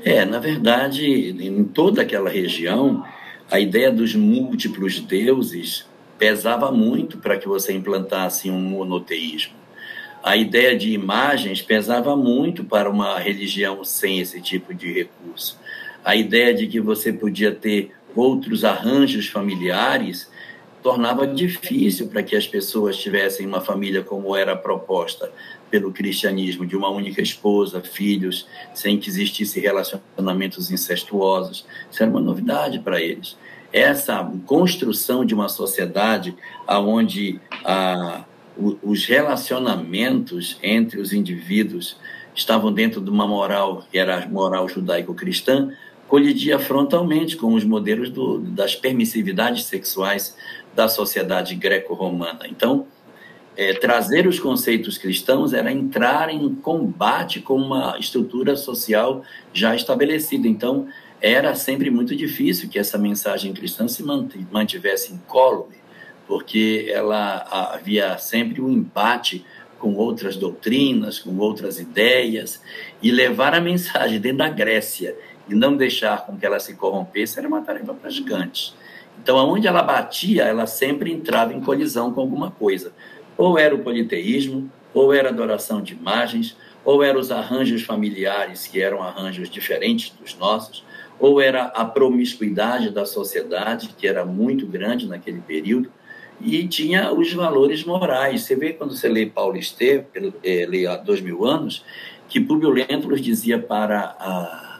é, 0.03 0.25
na 0.25 0.39
verdade, 0.39 1.05
em 1.05 1.63
toda 1.63 2.01
aquela 2.01 2.29
região, 2.29 3.05
a 3.49 3.59
ideia 3.59 3.91
dos 3.91 4.15
múltiplos 4.15 4.99
deuses 4.99 5.87
pesava 6.17 6.71
muito 6.71 7.17
para 7.17 7.37
que 7.37 7.47
você 7.47 7.73
implantasse 7.73 8.49
um 8.49 8.59
monoteísmo. 8.59 9.53
A 10.23 10.37
ideia 10.37 10.77
de 10.77 10.91
imagens 10.91 11.61
pesava 11.61 12.15
muito 12.15 12.63
para 12.63 12.89
uma 12.89 13.17
religião 13.17 13.83
sem 13.83 14.19
esse 14.19 14.39
tipo 14.39 14.73
de 14.73 14.91
recurso. 14.93 15.59
A 16.05 16.15
ideia 16.15 16.53
de 16.53 16.67
que 16.67 16.79
você 16.79 17.11
podia 17.11 17.51
ter 17.51 17.91
outros 18.15 18.63
arranjos 18.63 19.27
familiares 19.27 20.29
tornava 20.81 21.27
difícil 21.27 22.07
para 22.07 22.23
que 22.23 22.35
as 22.35 22.47
pessoas 22.47 22.97
tivessem 22.97 23.45
uma 23.45 23.61
família 23.61 24.01
como 24.01 24.35
era 24.35 24.55
proposta 24.55 25.31
pelo 25.69 25.91
cristianismo, 25.91 26.65
de 26.65 26.75
uma 26.75 26.89
única 26.89 27.21
esposa, 27.21 27.81
filhos, 27.81 28.47
sem 28.73 28.99
que 28.99 29.09
existisse 29.09 29.59
relacionamentos 29.59 30.71
incestuosos. 30.71 31.65
Isso 31.89 32.03
era 32.03 32.11
uma 32.11 32.19
novidade 32.19 32.79
para 32.79 32.99
eles. 32.99 33.37
Essa 33.71 34.29
construção 34.45 35.23
de 35.23 35.33
uma 35.33 35.47
sociedade 35.47 36.35
onde 36.67 37.39
ah, 37.63 38.25
os 38.83 39.05
relacionamentos 39.05 40.59
entre 40.61 40.99
os 40.99 41.13
indivíduos 41.13 41.95
estavam 42.35 42.71
dentro 42.71 42.99
de 42.99 43.09
uma 43.09 43.27
moral 43.27 43.85
que 43.89 43.97
era 43.97 44.23
a 44.23 44.27
moral 44.27 44.67
judaico-cristã, 44.67 45.71
colidia 46.11 46.59
frontalmente 46.59 47.37
com 47.37 47.53
os 47.53 47.63
modelos 47.63 48.09
do, 48.09 48.39
das 48.39 48.75
permissividades 48.75 49.63
sexuais 49.63 50.35
da 50.75 50.89
sociedade 50.89 51.55
greco-romana. 51.55 52.41
Então, 52.49 52.85
é, 53.55 53.71
trazer 53.71 54.27
os 54.27 54.37
conceitos 54.37 54.97
cristãos 54.97 55.53
era 55.53 55.71
entrar 55.71 56.29
em 56.29 56.53
combate 56.55 57.39
com 57.39 57.55
uma 57.55 57.97
estrutura 57.97 58.57
social 58.57 59.23
já 59.53 59.73
estabelecida. 59.73 60.49
Então, 60.49 60.89
era 61.21 61.55
sempre 61.55 61.89
muito 61.89 62.13
difícil 62.13 62.67
que 62.67 62.77
essa 62.77 62.97
mensagem 62.97 63.53
cristã 63.53 63.87
se 63.87 64.03
mantivesse 64.03 65.13
incólume, 65.13 65.77
porque 66.27 66.91
ela 66.93 67.71
havia 67.73 68.17
sempre 68.17 68.59
um 68.59 68.69
empate 68.69 69.45
com 69.79 69.95
outras 69.95 70.35
doutrinas, 70.35 71.19
com 71.19 71.37
outras 71.37 71.79
ideias, 71.79 72.61
e 73.01 73.11
levar 73.11 73.55
a 73.55 73.61
mensagem 73.61 74.19
dentro 74.19 74.39
da 74.39 74.49
Grécia 74.49 75.15
e 75.49 75.55
não 75.55 75.75
deixar 75.75 76.25
com 76.25 76.37
que 76.37 76.45
ela 76.45 76.59
se 76.59 76.75
corrompesse 76.75 77.39
era 77.39 77.47
uma 77.47 77.61
tarefa 77.61 77.93
para 77.93 78.09
gigantes. 78.09 78.75
Então, 79.21 79.37
aonde 79.37 79.67
ela 79.67 79.83
batia, 79.83 80.43
ela 80.43 80.65
sempre 80.65 81.11
entrava 81.11 81.53
em 81.53 81.61
colisão 81.61 82.13
com 82.13 82.21
alguma 82.21 82.51
coisa. 82.51 82.91
Ou 83.37 83.57
era 83.57 83.75
o 83.75 83.79
politeísmo, 83.79 84.69
ou 84.93 85.13
era 85.13 85.29
adoração 85.29 85.81
de 85.81 85.93
imagens, 85.93 86.57
ou 86.83 87.03
eram 87.03 87.19
os 87.19 87.31
arranjos 87.31 87.83
familiares, 87.83 88.67
que 88.67 88.81
eram 88.81 89.03
arranjos 89.03 89.49
diferentes 89.49 90.11
dos 90.19 90.35
nossos, 90.35 90.83
ou 91.19 91.39
era 91.39 91.65
a 91.65 91.85
promiscuidade 91.85 92.89
da 92.89 93.05
sociedade, 93.05 93.89
que 93.95 94.07
era 94.07 94.25
muito 94.25 94.65
grande 94.65 95.07
naquele 95.07 95.39
período, 95.39 95.91
e 96.39 96.67
tinha 96.67 97.13
os 97.13 97.31
valores 97.31 97.83
morais. 97.83 98.41
Você 98.41 98.55
vê 98.55 98.73
quando 98.73 98.95
você 98.95 99.07
lê 99.07 99.27
Paulo 99.27 99.55
Estevam, 99.57 100.05
eh, 100.43 100.65
lê 100.67 100.87
há 100.87 100.95
dois 100.97 101.21
mil 101.21 101.45
anos, 101.45 101.85
que 102.27 102.39
Publio 102.39 102.71
Lentulus 102.71 103.21
dizia 103.21 103.59
para 103.59 104.15
a, 104.19 104.70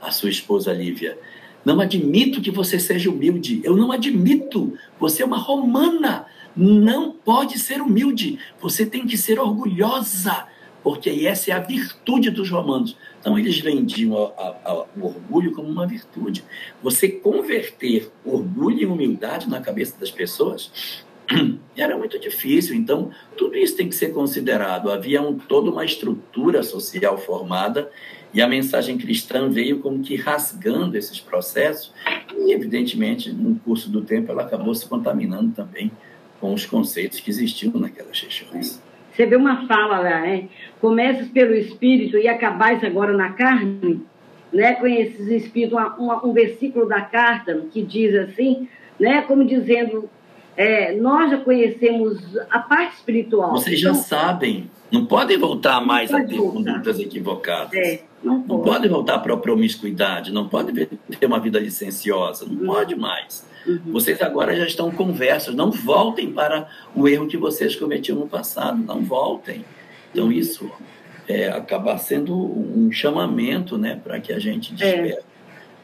a 0.00 0.10
sua 0.10 0.30
esposa 0.30 0.72
Lívia, 0.72 1.18
não 1.66 1.80
admito 1.80 2.40
que 2.40 2.52
você 2.52 2.78
seja 2.78 3.10
humilde. 3.10 3.60
Eu 3.64 3.76
não 3.76 3.90
admito. 3.90 4.78
Você 5.00 5.24
é 5.24 5.26
uma 5.26 5.36
romana. 5.36 6.26
Não 6.56 7.10
pode 7.10 7.58
ser 7.58 7.82
humilde. 7.82 8.38
Você 8.60 8.86
tem 8.86 9.04
que 9.04 9.18
ser 9.18 9.40
orgulhosa, 9.40 10.46
porque 10.80 11.10
essa 11.26 11.50
é 11.50 11.54
a 11.54 11.58
virtude 11.58 12.30
dos 12.30 12.48
romanos. 12.48 12.96
Então, 13.18 13.36
eles 13.36 13.58
vendiam 13.58 14.12
o 14.12 15.04
orgulho 15.04 15.50
como 15.50 15.68
uma 15.68 15.88
virtude. 15.88 16.44
Você 16.80 17.08
converter 17.08 18.12
orgulho 18.24 18.80
em 18.80 18.86
humildade 18.86 19.50
na 19.50 19.60
cabeça 19.60 19.98
das 19.98 20.12
pessoas 20.12 20.70
era 21.76 21.98
muito 21.98 22.16
difícil. 22.16 22.76
Então, 22.76 23.10
tudo 23.36 23.56
isso 23.56 23.76
tem 23.76 23.88
que 23.88 23.94
ser 23.96 24.12
considerado. 24.12 24.88
Havia 24.88 25.20
um, 25.20 25.36
toda 25.36 25.68
uma 25.68 25.84
estrutura 25.84 26.62
social 26.62 27.18
formada 27.18 27.90
e 28.36 28.42
a 28.42 28.46
mensagem 28.46 28.98
cristã 28.98 29.48
veio 29.48 29.78
como 29.78 30.02
que 30.02 30.14
rasgando 30.14 30.94
esses 30.94 31.18
processos, 31.18 31.90
e 32.36 32.52
evidentemente, 32.52 33.32
no 33.32 33.58
curso 33.60 33.90
do 33.90 34.02
tempo, 34.02 34.30
ela 34.30 34.42
acabou 34.42 34.74
se 34.74 34.86
contaminando 34.86 35.52
também 35.52 35.90
com 36.38 36.52
os 36.52 36.66
conceitos 36.66 37.18
que 37.18 37.30
existiam 37.30 37.72
naquelas 37.80 38.20
regiões. 38.20 38.82
Você 39.10 39.24
vê 39.24 39.36
uma 39.36 39.66
fala 39.66 40.00
lá, 40.00 40.20
né? 40.20 40.50
Começas 40.82 41.28
pelo 41.28 41.54
espírito 41.54 42.18
e 42.18 42.28
acabais 42.28 42.84
agora 42.84 43.16
na 43.16 43.32
carne, 43.32 44.02
né? 44.52 44.74
Com 44.74 44.86
esses 44.86 45.28
espíritos, 45.28 45.72
uma, 45.72 45.96
uma, 45.96 46.26
um 46.26 46.34
versículo 46.34 46.86
da 46.86 47.00
carta 47.00 47.64
que 47.72 47.80
diz 47.80 48.14
assim, 48.14 48.68
né? 49.00 49.22
Como 49.22 49.46
dizendo, 49.46 50.10
é, 50.54 50.94
nós 50.94 51.30
já 51.30 51.38
conhecemos 51.38 52.18
a 52.50 52.58
parte 52.58 52.96
espiritual. 52.96 53.52
Vocês 53.52 53.80
já 53.80 53.92
então, 53.92 54.02
sabem, 54.02 54.70
não 54.92 55.06
podem 55.06 55.38
voltar 55.38 55.80
mais 55.80 56.12
a 56.12 56.22
ter 56.22 56.36
voltar. 56.36 56.52
condutas 56.52 57.00
equivocadas. 57.00 57.72
É. 57.72 58.00
Não, 58.26 58.42
pode 58.42 58.88
voltar 58.88 59.20
para 59.20 59.34
a 59.34 59.36
promiscuidade, 59.36 60.32
não 60.32 60.48
pode 60.48 60.86
ter 61.18 61.26
uma 61.26 61.38
vida 61.38 61.60
licenciosa, 61.60 62.44
não 62.44 62.60
uhum. 62.60 62.66
pode 62.66 62.96
mais. 62.96 63.46
Uhum. 63.64 63.92
Vocês 63.92 64.20
agora 64.20 64.56
já 64.56 64.66
estão 64.66 64.90
conversos, 64.90 65.54
não 65.54 65.70
voltem 65.70 66.32
para 66.32 66.68
o 66.94 67.06
erro 67.06 67.28
que 67.28 67.36
vocês 67.36 67.76
cometiam 67.76 68.18
no 68.18 68.26
passado, 68.26 68.78
não 68.78 69.00
voltem. 69.02 69.64
Então, 70.10 70.32
isso 70.32 70.68
é, 71.28 71.48
acaba 71.48 71.96
sendo 71.98 72.34
um 72.36 72.90
chamamento 72.90 73.78
né, 73.78 74.00
para 74.02 74.18
que 74.18 74.32
a 74.32 74.40
gente 74.40 74.74
desperte 74.74 75.12
é. 75.12 75.22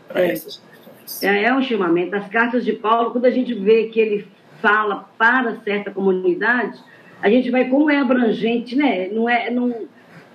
para 0.09 0.23
é. 0.23 0.33
essas 0.33 0.61
questões. 0.71 1.23
É, 1.23 1.45
é 1.45 1.55
um 1.55 1.63
chamamento. 1.63 2.17
As 2.17 2.27
cartas 2.29 2.65
de 2.65 2.73
Paulo, 2.73 3.13
quando 3.13 3.27
a 3.27 3.31
gente 3.31 3.55
vê 3.55 3.85
que 3.85 4.01
ele 4.01 4.27
fala 4.61 5.09
para 5.17 5.61
certa 5.61 5.93
comunidade, 5.93 6.79
a 7.21 7.31
gente 7.31 7.51
vai 7.51 7.69
como 7.69 7.89
é 7.89 7.99
abrangente, 7.99 8.75
né? 8.75 9.09
Não 9.09 9.29
é, 9.29 9.49
não, 9.49 9.87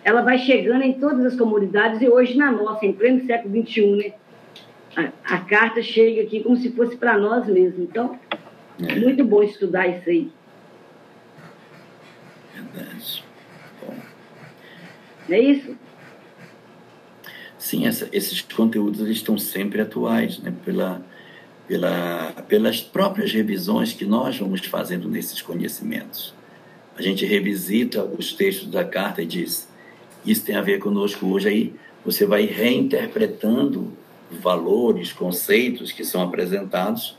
ela 0.08 0.22
vai 0.22 0.38
chegando 0.38 0.84
em 0.84 0.94
todas 0.94 1.26
as 1.26 1.36
comunidades 1.36 2.02
e 2.02 2.08
hoje 2.08 2.38
na 2.38 2.50
nossa, 2.50 2.86
em 2.86 2.94
pleno 2.94 3.26
século 3.26 3.62
XXI, 3.62 3.86
né? 3.98 4.14
A, 4.96 5.36
a 5.36 5.40
carta 5.40 5.82
chega 5.84 6.22
aqui 6.22 6.42
como 6.42 6.56
se 6.56 6.72
fosse 6.72 6.96
para 6.96 7.18
nós 7.18 7.46
mesmos. 7.46 7.82
Então, 7.82 8.18
é. 8.82 8.96
muito 8.96 9.26
bom 9.26 9.44
estudar 9.44 9.86
isso 9.86 10.10
aí. 10.10 10.32
Verdade. 12.56 13.24
Bom. 13.86 13.96
Não 15.28 15.36
é 15.36 15.40
isso? 15.42 15.78
sim, 17.60 17.86
essa, 17.86 18.08
esses 18.14 18.40
conteúdos 18.40 19.02
eles 19.02 19.18
estão 19.18 19.38
sempre 19.38 19.82
atuais, 19.82 20.40
né? 20.40 20.54
Pela, 20.64 21.06
pela, 21.68 22.32
pelas 22.48 22.80
próprias 22.80 23.34
revisões 23.34 23.92
que 23.92 24.06
nós 24.06 24.38
vamos 24.38 24.66
fazendo 24.68 25.10
nesses 25.10 25.42
conhecimentos. 25.42 26.34
A 26.96 27.02
gente 27.02 27.26
revisita 27.26 28.06
os 28.06 28.32
textos 28.32 28.70
da 28.70 28.86
carta 28.86 29.22
e 29.22 29.26
diz: 29.26 29.67
Isso 30.28 30.46
tem 30.46 30.58
a 30.58 30.62
ver 30.62 30.80
conosco 30.80 31.26
hoje. 31.26 31.48
Aí 31.48 31.74
você 32.04 32.26
vai 32.26 32.44
reinterpretando 32.46 33.94
valores, 34.30 35.14
conceitos 35.14 35.94
que 35.94 36.04
são 36.04 36.22
apresentados, 36.22 37.18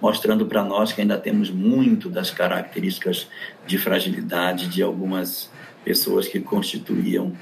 mostrando 0.00 0.44
para 0.44 0.62
nós 0.62 0.92
que 0.92 1.00
ainda 1.00 1.16
temos 1.16 1.50
muito 1.50 2.10
das 2.10 2.30
características 2.30 3.28
de 3.66 3.78
fragilidade 3.78 4.68
de 4.68 4.82
algumas 4.82 5.50
pessoas 5.82 6.28
que 6.28 6.38
constituíam 6.38 7.32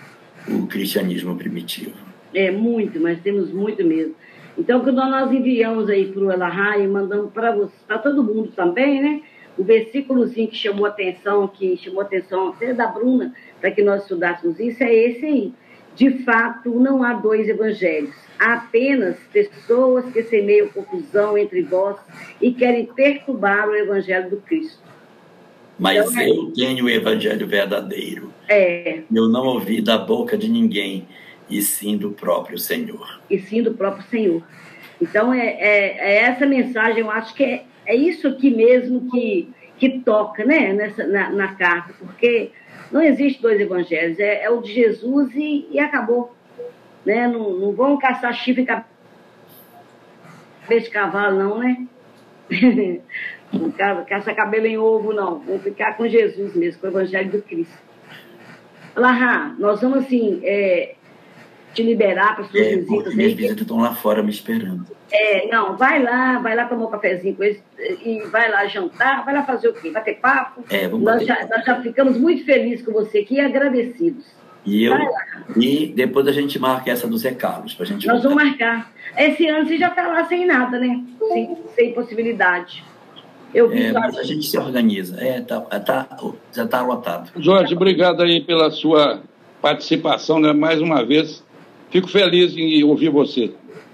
o 0.49 0.69
cristianismo 0.69 1.37
primitivo. 1.37 1.97
É, 2.33 2.53
muito, 2.53 3.01
mas 3.01 3.21
temos 3.21 3.51
muito 3.51 3.85
mesmo. 3.85 4.15
Então, 4.57 4.81
quando 4.81 4.97
nós 4.97 5.33
enviamos 5.33 5.89
aí 5.89 6.13
para 6.13 6.23
o 6.23 6.33
Elahá 6.33 6.79
e 6.79 6.87
mandamos 6.87 7.33
para 7.33 7.99
todo 7.99 8.23
mundo 8.23 8.53
também, 8.55 9.03
né? 9.03 9.23
O 9.59 9.65
versículozinho 9.65 10.49
que 10.49 10.57
chamou 10.57 10.87
atenção, 10.87 11.49
que 11.49 11.77
chamou 11.77 12.01
atenção 12.01 12.51
até 12.51 12.73
da 12.73 12.87
Bruna, 12.87 13.35
para 13.61 13.73
que 13.73 13.83
nós 13.83 14.03
estudássemos 14.03 14.59
isso, 14.61 14.83
é 14.85 14.95
esse 14.95 15.27
aí. 15.27 15.53
De 15.97 16.23
fato, 16.23 16.71
não 16.79 17.03
há 17.03 17.13
dois 17.13 17.49
evangelhos. 17.49 18.15
Há 18.39 18.55
apenas 18.55 19.17
pessoas 19.33 20.05
que 20.13 20.23
semeiam 20.23 20.69
confusão 20.69 21.37
entre 21.37 21.63
vós 21.63 21.97
e 22.41 22.53
querem 22.53 22.87
perturbar 22.87 23.69
o 23.69 23.75
evangelho 23.75 24.31
do 24.31 24.37
Cristo. 24.37 24.79
Mas 25.77 26.11
então, 26.11 26.23
eu 26.23 26.53
tenho 26.53 26.85
o 26.85 26.89
evangelho 26.89 27.47
verdadeiro. 27.49 28.33
É. 28.49 29.01
Eu 29.13 29.29
não 29.29 29.45
ouvi 29.47 29.81
da 29.81 29.99
boca 29.99 30.39
de 30.39 30.49
ninguém, 30.49 31.09
e 31.51 31.63
sim 31.63 31.97
do 31.97 32.11
próprio 32.11 32.59
Senhor. 32.59 33.21
E 33.29 33.39
sim 33.41 33.63
do 33.63 33.75
próprio 33.75 34.05
Senhor. 34.09 34.43
Então, 35.01 35.33
é, 35.33 35.47
é, 35.47 35.99
é 35.99 36.23
essa 36.23 36.47
mensagem, 36.47 37.01
eu 37.01 37.11
acho 37.11 37.35
que 37.35 37.45
é, 37.45 37.65
é 37.89 37.97
isso 37.97 38.29
aqui 38.29 38.51
mesmo 38.51 39.11
que, 39.11 39.49
que 39.79 40.01
toca 40.01 40.45
né, 40.45 40.75
Nessa, 40.75 41.07
na, 41.07 41.31
na 41.31 41.55
carta, 41.55 41.95
porque 41.99 42.53
não 42.93 43.01
existe 43.01 43.41
dois 43.41 43.59
evangelhos, 43.59 44.21
é, 44.21 44.45
é 44.45 44.51
o 44.51 44.61
de 44.61 44.75
Jesus 44.75 45.35
e, 45.35 45.67
e 45.71 45.81
acabou. 45.81 46.35
Né? 47.05 47.27
Não, 47.27 47.51
não 47.59 47.73
vão 47.73 47.99
caçar 47.99 48.35
chifre 48.35 48.67
cabeça 48.67 48.87
de 50.69 50.91
cavalo, 50.91 51.39
não, 51.39 51.59
né? 51.59 51.87
Não 53.51 53.71
caça 54.05 54.35
cabelo 54.35 54.67
em 54.67 54.77
ovo, 54.77 55.15
não. 55.15 55.39
Vamos 55.39 55.63
ficar 55.63 55.97
com 55.97 56.07
Jesus 56.07 56.55
mesmo, 56.55 56.83
com 56.83 56.87
o 56.87 56.91
Evangelho 56.91 57.31
do 57.31 57.41
Cristo. 57.41 57.79
Lahá, 58.95 59.55
nós 59.59 59.81
vamos 59.81 60.01
assim, 60.01 60.43
é, 60.45 60.97
te 61.75 61.83
liberar 61.83 62.37
para 62.37 62.45
suas 62.45 62.67
é, 62.67 62.77
visitas. 62.77 63.15
Minhas 63.15 63.33
visitas 63.33 63.63
estão 63.63 63.81
lá 63.81 63.95
fora 63.95 64.23
me 64.23 64.31
esperando. 64.31 64.87
É, 65.11 65.49
não, 65.49 65.77
vai 65.77 66.03
lá, 66.03 66.39
vai 66.39 66.55
lá 66.55 66.67
tomar 66.67 66.87
um 66.87 66.91
cafezinho 66.91 67.35
com 67.35 67.43
eles 67.43 67.63
e 68.05 68.21
vai 68.31 68.51
lá 68.51 68.67
jantar, 68.67 69.25
vai 69.25 69.35
lá 69.35 69.43
fazer 69.43 69.69
o 69.69 69.73
quê? 69.73 69.91
Vai 69.91 70.03
ter 70.03 70.15
papo? 70.15 70.63
É, 70.69 70.87
vamos 70.87 71.05
nós, 71.05 71.25
já, 71.25 71.47
nós 71.49 71.65
já 71.65 71.81
ficamos 71.81 72.19
muito 72.19 72.45
felizes 72.45 72.85
com 72.85 72.93
você 72.93 73.21
aqui 73.21 73.37
e 73.37 73.41
agradecidos. 73.41 74.25
E, 74.67 74.85
eu, 74.85 74.95
e 75.57 75.87
depois 75.87 76.27
a 76.27 76.33
gente 76.33 76.59
marca 76.59 76.91
essa 76.91 77.07
dos 77.07 77.23
recados. 77.23 77.73
Pra 77.73 77.87
gente 77.87 78.07
nós 78.07 78.23
vamos 78.23 78.43
marcar. 78.43 78.93
Esse 79.17 79.47
ano 79.49 79.67
você 79.67 79.79
já 79.79 79.89
está 79.89 80.07
lá 80.07 80.25
sem 80.27 80.45
nada, 80.45 80.79
né? 80.79 81.03
Sem, 81.33 81.57
sem 81.75 81.93
possibilidade. 81.95 82.85
Eu 83.55 83.69
vi 83.69 83.87
é, 83.87 83.93
mas 83.93 84.17
a 84.17 84.23
gente 84.23 84.47
se 84.47 84.59
organiza. 84.59 85.19
É, 85.23 85.41
tá, 85.41 85.61
tá, 85.61 86.07
já 86.53 86.65
está 86.65 86.83
lotado. 86.83 87.31
Jorge, 87.41 87.75
obrigado 87.75 88.23
aí 88.23 88.43
pela 88.43 88.71
sua 88.71 89.23
participação, 89.63 90.39
né? 90.39 90.53
mais 90.53 90.81
uma 90.81 91.05
vez. 91.05 91.43
Fico 91.91 92.09
feliz 92.09 92.57
em 92.57 92.83
ouvir 92.85 93.09
você. 93.09 93.53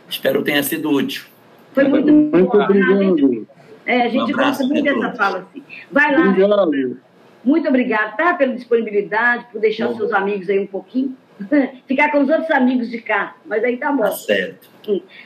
Espero 0.09 0.40
que 0.40 0.47
tenha 0.47 0.62
sido 0.62 0.90
útil. 0.90 1.24
Foi 1.72 1.84
muito, 1.84 2.12
muito 2.12 2.57
obrigado. 2.57 3.47
É, 3.86 4.03
a 4.03 4.09
gente 4.09 4.32
um 4.32 4.36
gosta 4.36 4.64
muito 4.64 4.82
dessa 4.82 5.12
fala 5.12 5.38
assim. 5.40 5.62
Vai 5.90 6.14
lá. 6.14 6.28
Obrigado. 6.30 7.01
Muito 7.45 7.68
obrigado, 7.68 8.16
tá? 8.16 8.34
Pela 8.34 8.55
disponibilidade, 8.55 9.47
por 9.53 9.61
deixar 9.61 9.90
os 9.90 9.97
seus 9.97 10.12
amigos 10.12 10.49
aí 10.49 10.59
um 10.59 10.66
pouquinho. 10.66 11.16
Ficar 11.86 12.11
com 12.11 12.22
os 12.22 12.28
outros 12.28 12.51
amigos 12.51 12.90
de 12.90 13.01
cá. 13.01 13.36
Mas 13.45 13.62
aí 13.64 13.76
tá 13.76 13.92
bom. 13.92 14.03
Tá 14.03 14.12
certo. 14.12 14.70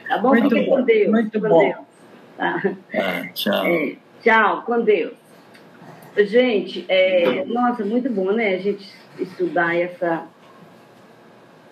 Tá 0.08 0.18
bom? 0.18 0.30
Muito 0.30 0.48
Fique 0.48 0.66
bom. 0.68 0.76
com 0.76 0.82
Deus. 0.82 1.10
Muito 1.10 1.40
com 1.40 1.48
bom. 1.48 1.60
Deus. 1.60 1.76
Tá. 2.36 2.62
Ah, 2.94 3.28
tchau. 3.34 3.66
É, 3.66 3.96
tchau, 4.22 4.62
com 4.62 4.80
Deus. 4.80 5.12
Gente, 6.16 6.84
é, 6.88 7.44
nossa, 7.44 7.84
muito 7.84 8.10
bom, 8.10 8.32
né? 8.32 8.54
A 8.54 8.58
gente 8.58 8.88
estudar 9.20 9.76
essa, 9.76 10.26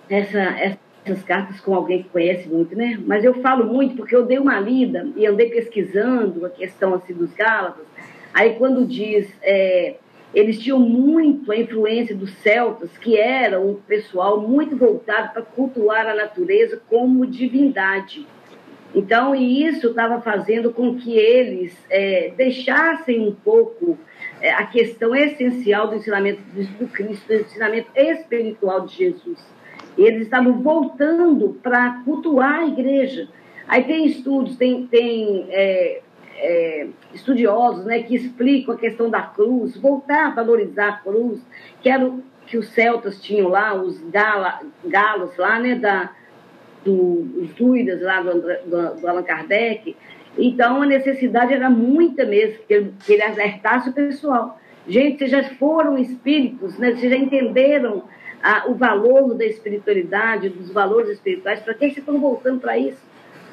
essa, 0.08 0.38
essas 1.06 1.22
cartas 1.22 1.60
com 1.60 1.74
alguém 1.74 2.02
que 2.02 2.08
conhece 2.08 2.48
muito, 2.48 2.76
né? 2.76 2.98
Mas 3.06 3.24
eu 3.24 3.34
falo 3.34 3.64
muito 3.64 3.96
porque 3.96 4.14
eu 4.14 4.26
dei 4.26 4.38
uma 4.38 4.58
lida 4.58 5.08
e 5.16 5.26
andei 5.26 5.48
pesquisando 5.48 6.44
a 6.44 6.50
questão 6.50 6.94
assim 6.94 7.14
dos 7.14 7.32
Gálatas. 7.32 7.86
Aí 8.34 8.54
quando 8.56 8.84
diz 8.84 9.32
é, 9.42 9.94
eles 10.34 10.58
tinham 10.58 10.78
muito 10.78 11.50
a 11.52 11.56
influência 11.56 12.14
dos 12.14 12.30
celtas, 12.38 12.90
que 12.98 13.16
era 13.16 13.60
um 13.60 13.74
pessoal 13.74 14.40
muito 14.40 14.76
voltado 14.76 15.32
para 15.32 15.42
cultuar 15.42 16.06
a 16.06 16.14
natureza 16.14 16.80
como 16.88 17.26
divindade. 17.26 18.26
Então, 18.94 19.34
e 19.34 19.64
isso 19.66 19.88
estava 19.88 20.20
fazendo 20.20 20.72
com 20.72 20.96
que 20.96 21.16
eles 21.16 21.76
é, 21.90 22.32
deixassem 22.36 23.20
um 23.20 23.32
pouco 23.32 23.98
é, 24.40 24.50
a 24.50 24.66
questão 24.66 25.14
essencial 25.14 25.88
do 25.88 25.96
ensinamento 25.96 26.40
do 26.78 26.86
Cristo, 26.88 27.26
do 27.28 27.34
ensinamento 27.34 27.88
espiritual 27.94 28.86
de 28.86 28.96
Jesus. 28.96 29.55
Eles 29.96 30.22
estavam 30.22 30.60
voltando 30.62 31.58
para 31.62 32.02
cultuar 32.04 32.60
a 32.60 32.66
igreja. 32.66 33.28
Aí 33.66 33.84
tem 33.84 34.06
estudos, 34.06 34.56
tem, 34.56 34.86
tem 34.86 35.46
é, 35.48 36.02
é, 36.36 36.86
estudiosos 37.12 37.84
né, 37.84 38.02
que 38.02 38.14
explicam 38.14 38.74
a 38.74 38.78
questão 38.78 39.10
da 39.10 39.22
cruz, 39.22 39.76
voltar 39.76 40.26
a 40.26 40.30
valorizar 40.30 40.88
a 40.88 40.96
cruz, 40.98 41.40
que 41.82 41.88
era 41.88 42.04
o 42.06 42.22
que 42.46 42.56
os 42.56 42.68
celtas 42.68 43.20
tinham 43.20 43.48
lá, 43.48 43.74
os 43.74 44.00
gala, 44.08 44.60
galos 44.84 45.36
lá, 45.36 45.58
né, 45.58 45.74
da, 45.74 46.12
do, 46.84 47.42
os 47.42 47.52
druidas 47.54 48.00
lá 48.00 48.20
do, 48.22 48.40
do, 48.40 49.00
do, 49.00 49.08
Allan 49.08 49.22
Kardec. 49.24 49.96
Então, 50.38 50.82
a 50.82 50.86
necessidade 50.86 51.52
era 51.52 51.68
muita 51.68 52.24
mesmo, 52.24 52.62
que 52.66 52.74
ele, 52.74 52.94
que 53.04 53.12
ele 53.14 53.22
alertasse 53.22 53.90
o 53.90 53.92
pessoal. 53.92 54.60
Gente, 54.86 55.18
vocês 55.18 55.30
já 55.30 55.42
foram 55.56 55.98
espíritos, 55.98 56.78
né? 56.78 56.94
vocês 56.94 57.10
já 57.10 57.18
entenderam 57.18 58.04
a, 58.46 58.68
o 58.68 58.74
valor 58.74 59.34
da 59.34 59.44
espiritualidade, 59.44 60.48
dos 60.48 60.70
valores 60.70 61.10
espirituais, 61.10 61.58
para 61.58 61.74
que 61.74 61.80
vocês 61.80 61.98
estão 61.98 62.20
voltando 62.20 62.60
para 62.60 62.78
isso? 62.78 63.02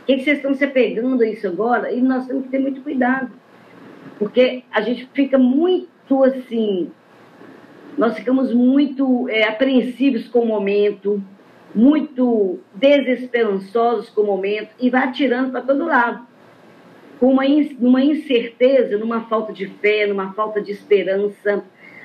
O 0.04 0.06
que, 0.06 0.18
que 0.18 0.24
vocês 0.24 0.38
estão 0.38 0.54
se 0.54 0.68
pegando 0.68 1.24
a 1.24 1.28
isso 1.28 1.48
agora? 1.48 1.92
E 1.92 2.00
nós 2.00 2.28
temos 2.28 2.44
que 2.44 2.50
ter 2.50 2.60
muito 2.60 2.82
cuidado. 2.82 3.32
Porque 4.20 4.64
a 4.72 4.82
gente 4.82 5.10
fica 5.12 5.36
muito 5.40 6.24
assim. 6.24 6.92
Nós 7.98 8.16
ficamos 8.16 8.54
muito 8.54 9.28
é, 9.30 9.48
apreensivos 9.48 10.28
com 10.28 10.42
o 10.42 10.46
momento, 10.46 11.24
muito 11.74 12.60
desesperançosos 12.76 14.12
com 14.12 14.22
o 14.22 14.28
momento 14.28 14.76
e 14.80 14.92
vai 14.92 15.06
atirando 15.06 15.52
para 15.52 15.62
todo 15.62 15.86
lado. 15.86 16.28
Com 17.20 17.34
uma 17.34 18.04
incerteza, 18.04 18.98
numa 18.98 19.22
falta 19.22 19.52
de 19.52 19.66
fé, 19.66 20.06
numa 20.06 20.34
falta 20.34 20.62
de 20.62 20.72
esperança. 20.72 21.64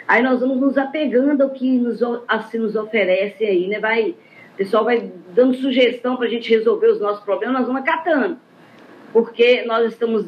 Aí 0.09 0.23
nós 0.23 0.41
vamos 0.41 0.59
nos 0.59 0.77
apegando 0.77 1.43
ao 1.43 1.51
que 1.51 1.79
nos, 1.79 2.01
assim 2.27 2.59
nos 2.59 2.75
oferece 2.75 3.45
aí, 3.45 3.69
né? 3.69 3.79
Vai 3.79 4.17
pessoal 4.59 4.85
vai 4.85 5.13
dando 5.33 5.55
sugestão 5.55 6.17
para 6.17 6.27
a 6.27 6.29
gente 6.29 6.51
resolver 6.51 6.89
os 6.89 7.01
nossos 7.01 7.23
problemas, 7.25 7.59
nós 7.59 7.67
vamos 7.67 7.83
acatando. 7.83 8.37
Porque 9.13 9.63
nós 9.63 9.93
estamos 9.93 10.27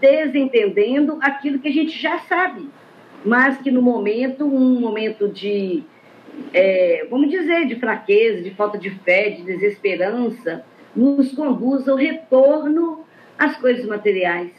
desentendendo 0.00 1.16
aquilo 1.22 1.60
que 1.60 1.68
a 1.68 1.72
gente 1.72 1.96
já 1.96 2.18
sabe, 2.18 2.68
mas 3.24 3.56
que 3.58 3.70
no 3.70 3.80
momento, 3.80 4.44
um 4.44 4.80
momento 4.80 5.28
de, 5.28 5.84
é, 6.52 7.06
vamos 7.08 7.30
dizer, 7.30 7.66
de 7.66 7.76
fraqueza, 7.76 8.42
de 8.42 8.50
falta 8.50 8.76
de 8.76 8.90
fé, 8.90 9.30
de 9.30 9.42
desesperança, 9.42 10.64
nos 10.94 11.32
conduz 11.32 11.88
ao 11.88 11.96
retorno 11.96 13.04
às 13.38 13.56
coisas 13.56 13.86
materiais. 13.86 14.50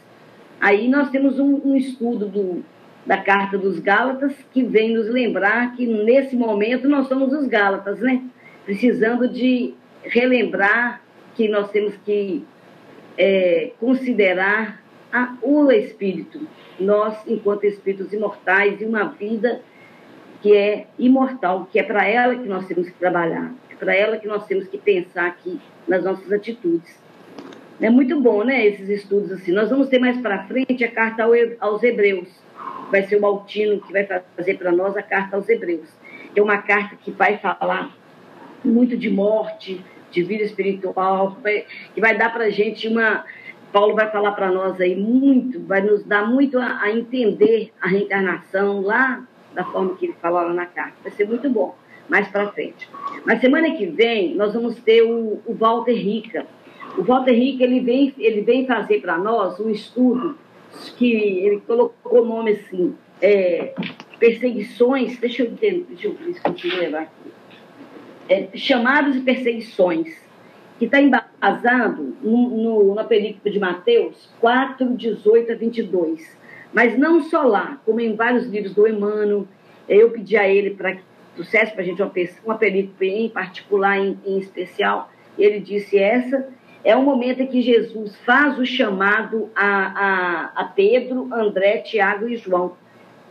Aí 0.60 0.88
nós 0.88 1.10
temos 1.10 1.38
um, 1.38 1.62
um 1.66 1.76
estudo 1.76 2.28
do, 2.28 2.64
da 3.08 3.18
Carta 3.18 3.58
dos 3.58 3.80
Gálatas 3.80 4.34
que 4.53 4.62
vem 4.62 4.93
nos 4.93 5.08
lembrar 5.08 5.74
que 5.76 5.88
nesse 5.88 6.36
momento 6.36 6.89
nós 6.89 7.08
somos 7.08 7.32
os 7.32 7.47
Gálatas, 7.47 8.01
né? 8.01 8.22
precisando 8.66 9.30
de 9.30 9.74
relembrar 10.03 11.01
que 11.34 11.47
nós 11.47 11.72
temos 11.72 11.95
que 12.03 12.43
é, 13.18 13.72
considerar 13.80 14.84
a, 15.12 15.36
o 15.41 15.72
espírito, 15.72 16.45
nós 16.78 17.18
enquanto 17.26 17.64
espíritos 17.64 18.12
imortais 18.12 18.82
e 18.82 18.86
uma 18.86 19.05
vida 19.05 19.62
que 20.41 20.53
é 20.53 20.88
imortal, 20.99 21.68
que 21.72 21.80
é 21.80 21.84
para 21.84 22.05
ela 22.05 22.36
que 22.36 22.47
nós 22.47 22.68
temos 22.68 22.89
que 22.89 22.99
trabalhar, 22.99 23.53
é 23.72 23.76
para 23.76 23.95
ela 23.95 24.18
que 24.18 24.28
nós 24.28 24.45
temos 24.45 24.68
que 24.68 24.78
pensar 24.78 25.28
aqui 25.28 25.60
nas 25.88 26.03
nossas 26.03 26.30
atitudes. 26.30 26.99
É 27.80 27.89
muito 27.89 28.20
bom, 28.20 28.43
né, 28.43 28.66
esses 28.68 28.89
estudos 28.89 29.32
assim. 29.32 29.53
Nós 29.53 29.70
vamos 29.70 29.88
ter 29.88 29.99
mais 29.99 30.20
para 30.20 30.43
frente 30.43 30.84
a 30.84 30.91
carta 30.91 31.24
aos 31.60 31.84
Hebreus. 31.84 32.47
Vai 32.91 33.03
ser 33.03 33.18
o 33.18 33.22
Maltino 33.22 33.82
que 33.82 33.91
vai 33.91 34.05
fazer 34.05 34.58
para 34.58 34.72
nós 34.72 34.95
a 34.95 35.03
carta 35.03 35.36
aos 35.36 35.49
Hebreus. 35.49 35.89
É 36.36 36.41
uma 36.41 36.58
carta 36.60 36.95
que 36.95 37.12
vai 37.12 37.38
falar 37.38 37.91
muito 38.64 38.97
de 38.97 39.10
morte, 39.10 39.84
de 40.12 40.24
vida 40.24 40.43
espiritual, 40.43 41.38
que 41.93 42.01
vai 42.01 42.18
dar 42.18 42.32
para 42.32 42.45
a 42.45 42.49
gente 42.49 42.88
uma. 42.88 43.26
Paulo 43.72 43.95
vai 43.95 44.10
falar 44.10 44.32
para 44.32 44.49
nós 44.49 44.80
aí 44.80 44.95
muito, 44.95 45.62
vai 45.66 45.82
nos 45.82 46.03
dar 46.03 46.26
muito 46.26 46.58
a, 46.58 46.84
a, 46.84 46.91
entender 46.91 47.74
a 47.82 47.88
reencarnação 47.88 48.82
lá 48.82 49.24
da 49.53 49.64
forma 49.66 49.95
que 49.95 50.05
ele 50.05 50.16
fala 50.22 50.43
lá 50.43 50.53
na 50.53 50.66
carta. 50.66 50.93
Vai 51.03 51.12
ser 51.12 51.28
muito 51.28 51.49
bom, 51.49 51.76
mais 52.08 52.30
para 52.30 52.47
frente. 52.51 52.89
Mas 53.26 53.41
semana 53.41 53.72
que 53.72 53.86
vem 53.86 54.36
nós 54.36 54.53
vamos 54.53 54.80
ter 54.80 55.01
o, 55.01 55.41
o 55.45 55.53
Walter 55.53 55.93
Rica. 55.93 56.45
O 56.97 57.03
Walter 57.03 57.34
Rica 57.34 57.66
ele 57.66 57.82
vem, 57.82 58.14
ele 58.18 58.41
vem 58.41 58.66
fazer 58.66 59.01
para 59.01 59.18
nós 59.18 59.60
um 59.60 59.70
estudo 59.70 60.38
que 60.97 61.13
ele 61.13 61.61
colocou 61.61 62.21
o 62.21 62.25
nome 62.25 62.51
assim, 62.51 62.95
é, 63.21 63.73
perseguições, 64.19 65.17
deixa 65.17 65.43
eu 65.43 65.51
ver, 65.51 65.86
deixa 65.89 66.07
eu 66.07 66.13
ver 66.13 66.34
se 66.34 66.41
consigo 66.41 66.75
levar 66.78 67.03
aqui. 67.03 67.32
É, 68.30 68.49
chamados 68.55 69.15
e 69.15 69.21
perseguições, 69.21 70.15
que 70.78 70.86
está 70.86 71.01
embasado 71.01 72.15
no, 72.21 72.49
no, 72.49 72.95
na 72.95 73.03
película 73.03 73.51
de 73.51 73.59
Mateus 73.59 74.30
4, 74.39 74.95
18 74.95 75.51
a 75.51 75.55
22. 75.55 76.38
Mas 76.73 76.97
não 76.97 77.21
só 77.23 77.43
lá, 77.43 77.82
como 77.86 77.99
em 77.99 78.15
vários 78.15 78.45
livros 78.47 78.73
do 78.73 78.88
Emmanuel, 78.88 79.47
eu 79.88 80.11
pedi 80.11 80.38
a 80.38 80.47
ele 80.47 80.71
para 80.71 80.93
que 80.95 81.01
trouxesse 81.36 81.71
para 81.71 81.82
a 81.82 81.86
gente 81.86 82.01
uma, 82.01 82.11
uma 82.45 82.57
película 82.57 83.05
em 83.05 83.30
particular, 83.30 83.97
em, 83.97 84.19
em 84.25 84.38
especial, 84.38 85.09
ele 85.38 85.59
disse 85.59 85.97
essa 85.97 86.47
é 86.88 86.95
o 86.95 87.03
momento 87.03 87.41
em 87.41 87.47
que 87.47 87.61
Jesus 87.61 88.15
faz 88.25 88.57
o 88.57 88.65
chamado 88.65 89.49
a, 89.53 89.65
a, 89.65 90.51
a 90.55 90.63
Pedro, 90.63 91.27
André, 91.33 91.79
Tiago 91.79 92.29
e 92.29 92.38
João. 92.38 92.77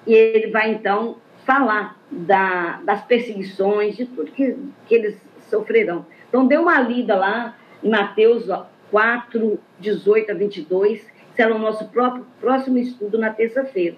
E 0.06 0.12
ele 0.12 0.48
vai 0.48 0.72
então 0.72 1.16
falar 1.46 1.98
da, 2.10 2.82
das 2.84 3.02
perseguições, 3.06 3.96
de 3.96 4.04
tudo 4.04 4.30
que, 4.30 4.58
que 4.86 4.94
eles 4.94 5.16
sofrerão. 5.48 6.04
Então, 6.28 6.46
dê 6.46 6.58
uma 6.58 6.78
lida 6.80 7.16
lá 7.16 7.56
em 7.82 7.88
Mateus 7.88 8.44
4, 8.90 9.58
18 9.80 10.32
a 10.32 10.34
22. 10.34 11.06
Será 11.34 11.54
o 11.54 11.58
nosso 11.58 11.88
próprio, 11.88 12.26
próximo 12.38 12.76
estudo 12.76 13.16
na 13.16 13.30
terça-feira. 13.30 13.96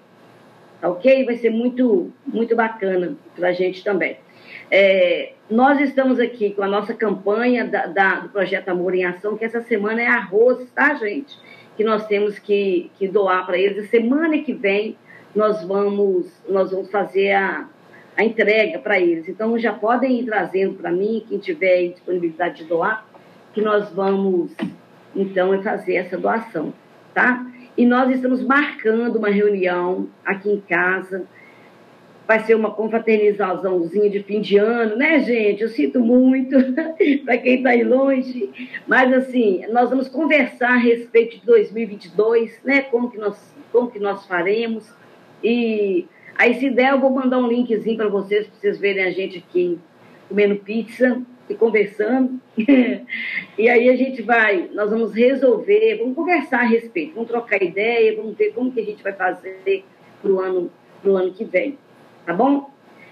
Tá 0.79 0.87
ok? 0.87 1.25
Vai 1.25 1.35
ser 1.35 1.49
muito, 1.49 2.13
muito 2.25 2.55
bacana 2.55 3.17
para 3.35 3.49
a 3.49 3.53
gente 3.53 3.83
também. 3.83 4.19
É, 4.71 5.33
nós 5.49 5.79
estamos 5.79 6.19
aqui 6.19 6.51
com 6.51 6.61
a 6.61 6.67
nossa 6.67 6.93
campanha 6.93 7.65
da, 7.65 7.87
da, 7.87 8.19
do 8.19 8.29
Projeto 8.29 8.69
Amor 8.69 8.93
em 8.93 9.03
Ação, 9.03 9.35
que 9.35 9.45
essa 9.45 9.61
semana 9.61 10.01
é 10.01 10.07
arroz, 10.07 10.69
tá, 10.75 10.93
gente? 10.93 11.37
Que 11.75 11.83
nós 11.83 12.05
temos 12.05 12.37
que, 12.37 12.91
que 12.99 13.07
doar 13.07 13.45
para 13.45 13.57
eles. 13.57 13.85
A 13.85 13.87
semana 13.87 14.37
que 14.39 14.53
vem 14.53 14.95
nós 15.35 15.63
vamos, 15.63 16.31
nós 16.47 16.71
vamos 16.71 16.91
fazer 16.91 17.31
a, 17.31 17.67
a 18.15 18.23
entrega 18.23 18.79
para 18.79 18.99
eles. 18.99 19.27
Então 19.27 19.57
já 19.57 19.73
podem 19.73 20.19
ir 20.19 20.25
trazendo 20.25 20.75
para 20.75 20.91
mim, 20.91 21.23
quem 21.27 21.39
tiver 21.39 21.89
disponibilidade 21.89 22.63
de 22.63 22.65
doar, 22.65 23.05
que 23.53 23.61
nós 23.61 23.89
vamos 23.89 24.51
então 25.15 25.61
fazer 25.63 25.95
essa 25.95 26.17
doação, 26.17 26.73
tá? 27.13 27.45
E 27.75 27.85
nós 27.85 28.11
estamos 28.11 28.43
marcando 28.43 29.15
uma 29.15 29.29
reunião 29.29 30.07
aqui 30.25 30.51
em 30.51 30.61
casa 30.61 31.25
vai 32.29 32.41
ser 32.41 32.53
uma 32.53 32.69
confraternizaçãozinha 32.69 34.07
de 34.07 34.21
fim 34.21 34.39
de 34.39 34.59
ano, 34.59 34.95
né, 34.95 35.19
gente? 35.21 35.63
Eu 35.63 35.67
sinto 35.67 35.99
muito 35.99 36.55
para 37.25 37.39
quem 37.39 37.55
está 37.55 37.71
aí 37.71 37.83
longe, 37.83 38.77
mas 38.85 39.11
assim, 39.11 39.65
nós 39.71 39.89
vamos 39.89 40.07
conversar 40.07 40.73
a 40.73 40.77
respeito 40.77 41.39
de 41.39 41.45
2022, 41.47 42.61
né? 42.63 42.81
Como 42.83 43.09
que 43.09 43.17
nós, 43.17 43.51
como 43.71 43.89
que 43.89 43.97
nós 43.97 44.27
faremos 44.27 44.93
e 45.43 46.05
aí 46.37 46.53
se 46.59 46.69
der 46.69 46.91
eu 46.91 46.99
vou 46.99 47.09
mandar 47.09 47.39
um 47.39 47.47
linkzinho 47.47 47.97
para 47.97 48.09
vocês 48.09 48.45
para 48.45 48.59
vocês 48.59 48.77
verem 48.77 49.05
a 49.05 49.11
gente 49.11 49.39
aqui 49.39 49.79
comendo 50.27 50.57
pizza 50.57 51.19
e 51.49 51.55
conversando. 51.55 52.39
e 53.57 53.67
aí 53.67 53.89
a 53.89 53.95
gente 53.95 54.21
vai, 54.21 54.69
nós 54.71 54.91
vamos 54.91 55.15
resolver, 55.15 55.97
vamos 55.97 56.13
conversar 56.13 56.59
a 56.59 56.67
respeito, 56.67 57.15
vamos 57.15 57.31
trocar 57.31 57.63
ideia, 57.63 58.15
vamos 58.15 58.37
ver 58.37 58.53
como 58.53 58.71
que 58.71 58.81
a 58.81 58.85
gente 58.85 59.01
vai 59.01 59.13
fazer 59.13 59.83
para 60.21 60.31
o 60.31 60.39
ano, 60.39 60.71
pro 61.01 61.17
ano 61.17 61.33
que 61.33 61.43
vem 61.43 61.75
tá 62.29 62.33
bom? 62.35 62.69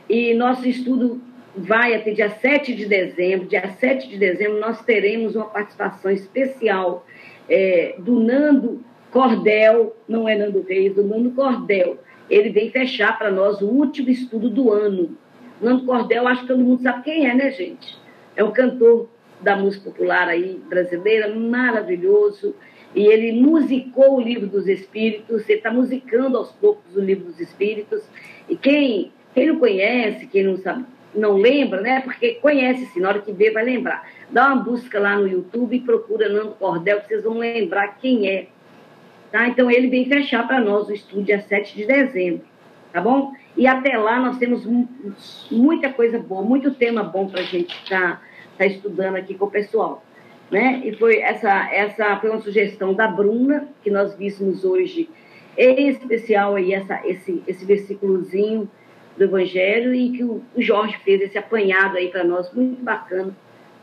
E 0.07 0.35
nosso 0.35 0.67
estudo 0.67 1.19
vai 1.55 1.95
até 1.95 2.11
dia 2.11 2.29
7 2.29 2.75
de 2.75 2.85
dezembro. 2.85 3.47
Dia 3.47 3.67
7 3.67 4.07
de 4.07 4.15
dezembro 4.15 4.59
nós 4.59 4.85
teremos 4.85 5.35
uma 5.35 5.45
participação 5.45 6.11
especial 6.11 7.03
é, 7.49 7.95
do 7.97 8.19
Nando 8.19 8.85
Cordel, 9.09 9.97
não 10.07 10.29
é 10.29 10.37
Nando 10.37 10.61
Reis, 10.61 10.93
do 10.93 11.03
Nando 11.03 11.31
Cordel. 11.31 11.97
Ele 12.29 12.51
vem 12.51 12.69
fechar 12.69 13.17
para 13.17 13.31
nós 13.31 13.59
o 13.59 13.65
último 13.65 14.11
estudo 14.11 14.51
do 14.51 14.71
ano. 14.71 15.17
Nando 15.59 15.83
Cordel, 15.83 16.27
acho 16.27 16.41
que 16.41 16.47
todo 16.49 16.63
mundo 16.63 16.83
sabe 16.83 17.03
quem 17.03 17.27
é, 17.27 17.33
né, 17.33 17.49
gente? 17.49 17.97
É 18.35 18.43
um 18.43 18.51
cantor 18.51 19.09
da 19.41 19.55
música 19.55 19.89
popular 19.89 20.27
aí 20.27 20.61
brasileira, 20.69 21.33
maravilhoso. 21.33 22.53
E 22.93 23.03
ele 23.07 23.31
musicou 23.41 24.17
o 24.17 24.21
Livro 24.21 24.45
dos 24.45 24.67
Espíritos, 24.67 25.49
ele 25.49 25.57
está 25.57 25.71
musicando 25.71 26.37
aos 26.37 26.51
poucos 26.51 26.95
o 26.95 27.01
Livro 27.01 27.25
dos 27.25 27.39
Espíritos. 27.39 28.03
E 28.49 28.55
quem, 28.55 29.11
quem 29.33 29.47
não 29.47 29.59
conhece, 29.59 30.27
quem 30.27 30.43
não 30.43 30.57
sabe, 30.57 30.85
não 31.13 31.33
lembra, 31.33 31.81
né? 31.81 32.01
Porque 32.01 32.35
conhece 32.35 32.85
sim, 32.87 32.99
na 32.99 33.09
hora 33.09 33.21
que 33.21 33.31
vê 33.31 33.51
vai 33.51 33.63
lembrar. 33.63 34.07
Dá 34.29 34.47
uma 34.47 34.63
busca 34.63 34.99
lá 34.99 35.15
no 35.15 35.27
YouTube 35.27 35.75
e 35.75 35.81
procura 35.81 36.29
Nando 36.29 36.51
Cordel, 36.51 37.01
que 37.01 37.07
vocês 37.07 37.23
vão 37.23 37.37
lembrar 37.37 37.97
quem 37.99 38.29
é. 38.29 38.47
Tá? 39.31 39.47
Então 39.47 39.69
ele 39.69 39.87
vem 39.87 40.05
fechar 40.05 40.47
para 40.47 40.59
nós 40.59 40.87
o 40.87 40.93
estúdio 40.93 41.25
dia 41.25 41.41
7 41.41 41.75
de 41.75 41.85
dezembro, 41.85 42.45
tá 42.93 43.01
bom? 43.01 43.33
E 43.57 43.67
até 43.67 43.97
lá 43.97 44.19
nós 44.19 44.37
temos 44.37 44.65
muita 45.51 45.91
coisa 45.91 46.17
boa, 46.17 46.41
muito 46.41 46.71
tema 46.71 47.03
bom 47.03 47.27
para 47.27 47.41
a 47.41 47.43
gente 47.43 47.75
estar 47.83 48.17
tá, 48.17 48.21
tá 48.59 48.65
estudando 48.65 49.15
aqui 49.15 49.33
com 49.33 49.45
o 49.45 49.51
pessoal. 49.51 50.03
Né? 50.49 50.81
E 50.85 50.95
foi 50.95 51.19
essa, 51.19 51.69
essa 51.73 52.15
foi 52.17 52.29
uma 52.29 52.39
sugestão 52.39 52.93
da 52.93 53.05
Bruna, 53.05 53.67
que 53.83 53.91
nós 53.91 54.15
víssemos 54.15 54.63
hoje 54.63 55.09
em 55.57 55.89
especial 55.89 56.55
aí 56.55 56.73
essa, 56.73 57.01
esse, 57.05 57.41
esse 57.47 57.65
versículozinho 57.65 58.69
do 59.17 59.23
Evangelho 59.23 59.93
e 59.93 60.11
que 60.11 60.23
o, 60.23 60.43
Jorge 60.57 60.97
fez 61.03 61.21
esse 61.21 61.37
apanhado 61.37 61.97
aí 61.97 62.09
para 62.09 62.23
nós, 62.23 62.53
muito 62.53 62.81
bacana, 62.83 63.35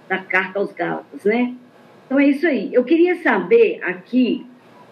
da 0.09 0.19
carta 0.19 0.59
aos 0.59 0.73
Gálatas, 0.73 1.25
né? 1.25 1.55
Então 2.07 2.21
é 2.21 2.27
isso 2.27 2.47
aí. 2.47 2.73
Eu 2.73 2.85
queria 2.85 3.17
saber 3.17 3.81
aqui, 3.83 4.47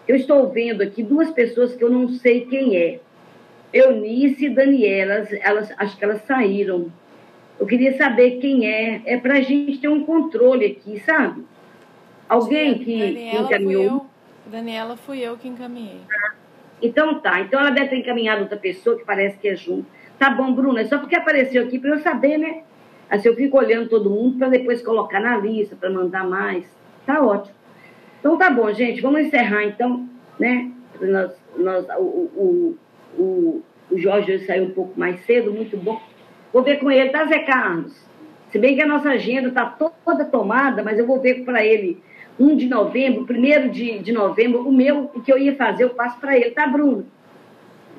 eu 0.07 0.15
estou 0.15 0.49
vendo 0.49 0.81
aqui 0.81 1.01
duas 1.01 1.31
pessoas 1.31 1.75
que 1.75 1.83
eu 1.83 1.89
não 1.89 2.09
sei 2.09 2.45
quem 2.45 2.75
é. 2.75 2.99
Eunice 3.71 4.45
e 4.45 4.49
Daniela, 4.49 5.13
elas, 5.13 5.31
elas, 5.31 5.73
acho 5.77 5.97
que 5.97 6.03
elas 6.03 6.21
saíram. 6.25 6.91
Eu 7.59 7.65
queria 7.65 7.95
saber 7.97 8.39
quem 8.39 8.67
é, 8.67 9.01
é 9.05 9.17
para 9.17 9.35
a 9.35 9.41
gente 9.41 9.79
ter 9.79 9.87
um 9.87 10.03
controle 10.03 10.65
aqui, 10.65 10.99
sabe? 10.99 11.43
Alguém 12.27 12.79
que, 12.79 12.97
Daniela 12.97 13.31
que 13.31 13.37
encaminhou. 13.37 13.83
Fui 13.83 13.97
eu, 13.97 14.05
Daniela 14.51 14.97
fui 14.97 15.19
eu 15.19 15.37
que 15.37 15.47
encaminhei. 15.47 16.01
Ah, 16.11 16.33
então 16.83 17.19
tá, 17.19 17.39
então 17.41 17.59
ela 17.59 17.69
deve 17.69 17.89
ter 17.89 17.97
encaminhado 17.97 18.41
outra 18.41 18.57
pessoa 18.57 18.97
que 18.97 19.05
parece 19.05 19.37
que 19.37 19.47
é 19.47 19.55
junto. 19.55 19.85
Tá 20.19 20.29
bom, 20.29 20.53
Bruna, 20.53 20.81
é 20.81 20.85
só 20.85 20.97
porque 20.99 21.15
apareceu 21.15 21.63
aqui 21.63 21.79
para 21.79 21.91
eu 21.91 21.99
saber, 21.99 22.37
né? 22.37 22.63
Assim 23.09 23.29
eu 23.29 23.35
fico 23.35 23.57
olhando 23.57 23.89
todo 23.89 24.09
mundo 24.09 24.37
para 24.37 24.49
depois 24.49 24.81
colocar 24.81 25.19
na 25.19 25.37
lista, 25.37 25.75
para 25.75 25.89
mandar 25.89 26.27
mais. 26.27 26.65
Tá 27.05 27.21
ótimo. 27.21 27.55
Então 28.19 28.37
tá 28.37 28.49
bom, 28.49 28.71
gente, 28.73 29.01
vamos 29.01 29.21
encerrar 29.21 29.63
então, 29.63 30.07
né? 30.39 30.71
Nós, 31.01 31.31
nós, 31.57 31.85
o, 31.97 32.01
o, 32.01 32.77
o, 33.17 33.63
o 33.91 33.97
Jorge 33.97 34.39
saiu 34.45 34.65
um 34.65 34.71
pouco 34.71 34.99
mais 34.99 35.19
cedo, 35.25 35.51
muito 35.51 35.77
bom. 35.77 36.01
Vou 36.51 36.63
ver 36.63 36.77
com 36.77 36.91
ele, 36.91 37.09
tá, 37.09 37.25
Zé 37.25 37.39
Carlos? 37.39 37.93
Se 38.51 38.59
bem 38.59 38.75
que 38.75 38.81
a 38.81 38.87
nossa 38.87 39.09
agenda 39.09 39.49
está 39.49 39.65
toda 39.65 40.25
tomada, 40.25 40.83
mas 40.83 40.99
eu 40.99 41.07
vou 41.07 41.19
ver 41.19 41.43
para 41.43 41.65
ele 41.65 42.01
1 42.39 42.55
de 42.57 42.67
novembro, 42.67 43.25
1 43.29 43.69
de, 43.69 43.99
de 43.99 44.11
novembro, 44.11 44.67
o 44.67 44.71
meu, 44.71 45.11
o 45.13 45.21
que 45.21 45.31
eu 45.31 45.37
ia 45.37 45.55
fazer, 45.55 45.83
eu 45.83 45.91
passo 45.91 46.19
para 46.19 46.35
ele, 46.35 46.51
tá, 46.51 46.67
Bruno? 46.67 47.05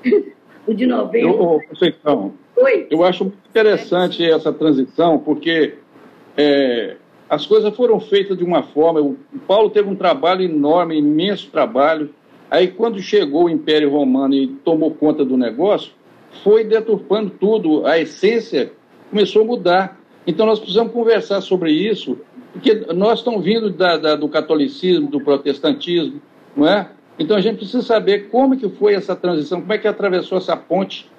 o 0.67 0.75
de 0.75 0.87
novembro. 0.87 1.29
Eu, 1.31 1.61
Conceição, 1.69 2.35
Oi? 2.57 2.87
eu 2.91 3.05
acho 3.05 3.33
interessante 3.51 4.25
essa 4.25 4.53
transição, 4.53 5.19
porque 5.19 5.75
é, 6.37 6.97
as 7.29 7.47
coisas 7.47 7.75
foram 7.75 8.01
feitas 8.01 8.37
de 8.37 8.45
uma 8.45 8.63
forma. 8.63 9.01
O 9.01 9.17
Paulo 9.47 9.71
teve 9.71 9.89
um 9.89 9.97
trabalho 9.97 10.43
enorme, 10.43 10.99
imenso 10.99 11.51
trabalho. 11.51 12.11
Aí, 12.51 12.69
quando 12.69 13.01
chegou 13.01 13.45
o 13.45 13.51
Império 13.51 13.91
Romano 13.91 14.35
e 14.35 14.47
tomou 14.47 14.91
conta 14.93 15.25
do 15.25 15.37
negócio, 15.37 15.93
foi 16.43 16.65
deturpando 16.65 17.31
tudo, 17.31 17.87
a 17.87 17.99
essência 17.99 18.73
começou 19.11 19.43
a 19.43 19.45
mudar. 19.45 20.01
Então, 20.27 20.47
nós 20.47 20.59
precisamos 20.59 20.93
conversar 20.93 21.41
sobre 21.41 21.73
isso 21.73 22.19
porque 22.55 22.87
nós 22.95 23.19
estamos 23.19 23.45
vindo 23.45 23.69
da, 23.69 23.97
da, 23.97 24.15
do 24.15 24.29
catolicismo, 24.29 25.09
do 25.09 25.21
protestantismo, 25.21 26.23
não 26.57 26.69
é? 26.69 26.89
Então 27.19 27.37
a 27.37 27.41
gente 27.41 27.59
precisa 27.59 27.83
saber 27.83 28.29
como 28.29 28.57
que 28.57 28.69
foi 28.69 28.95
essa 28.95 29.17
transição, 29.17 29.61
como 29.61 29.73
é 29.73 29.79
que 29.79 29.89
atravessou 29.89 30.39
essa 30.39 30.57
ponte 30.57 31.11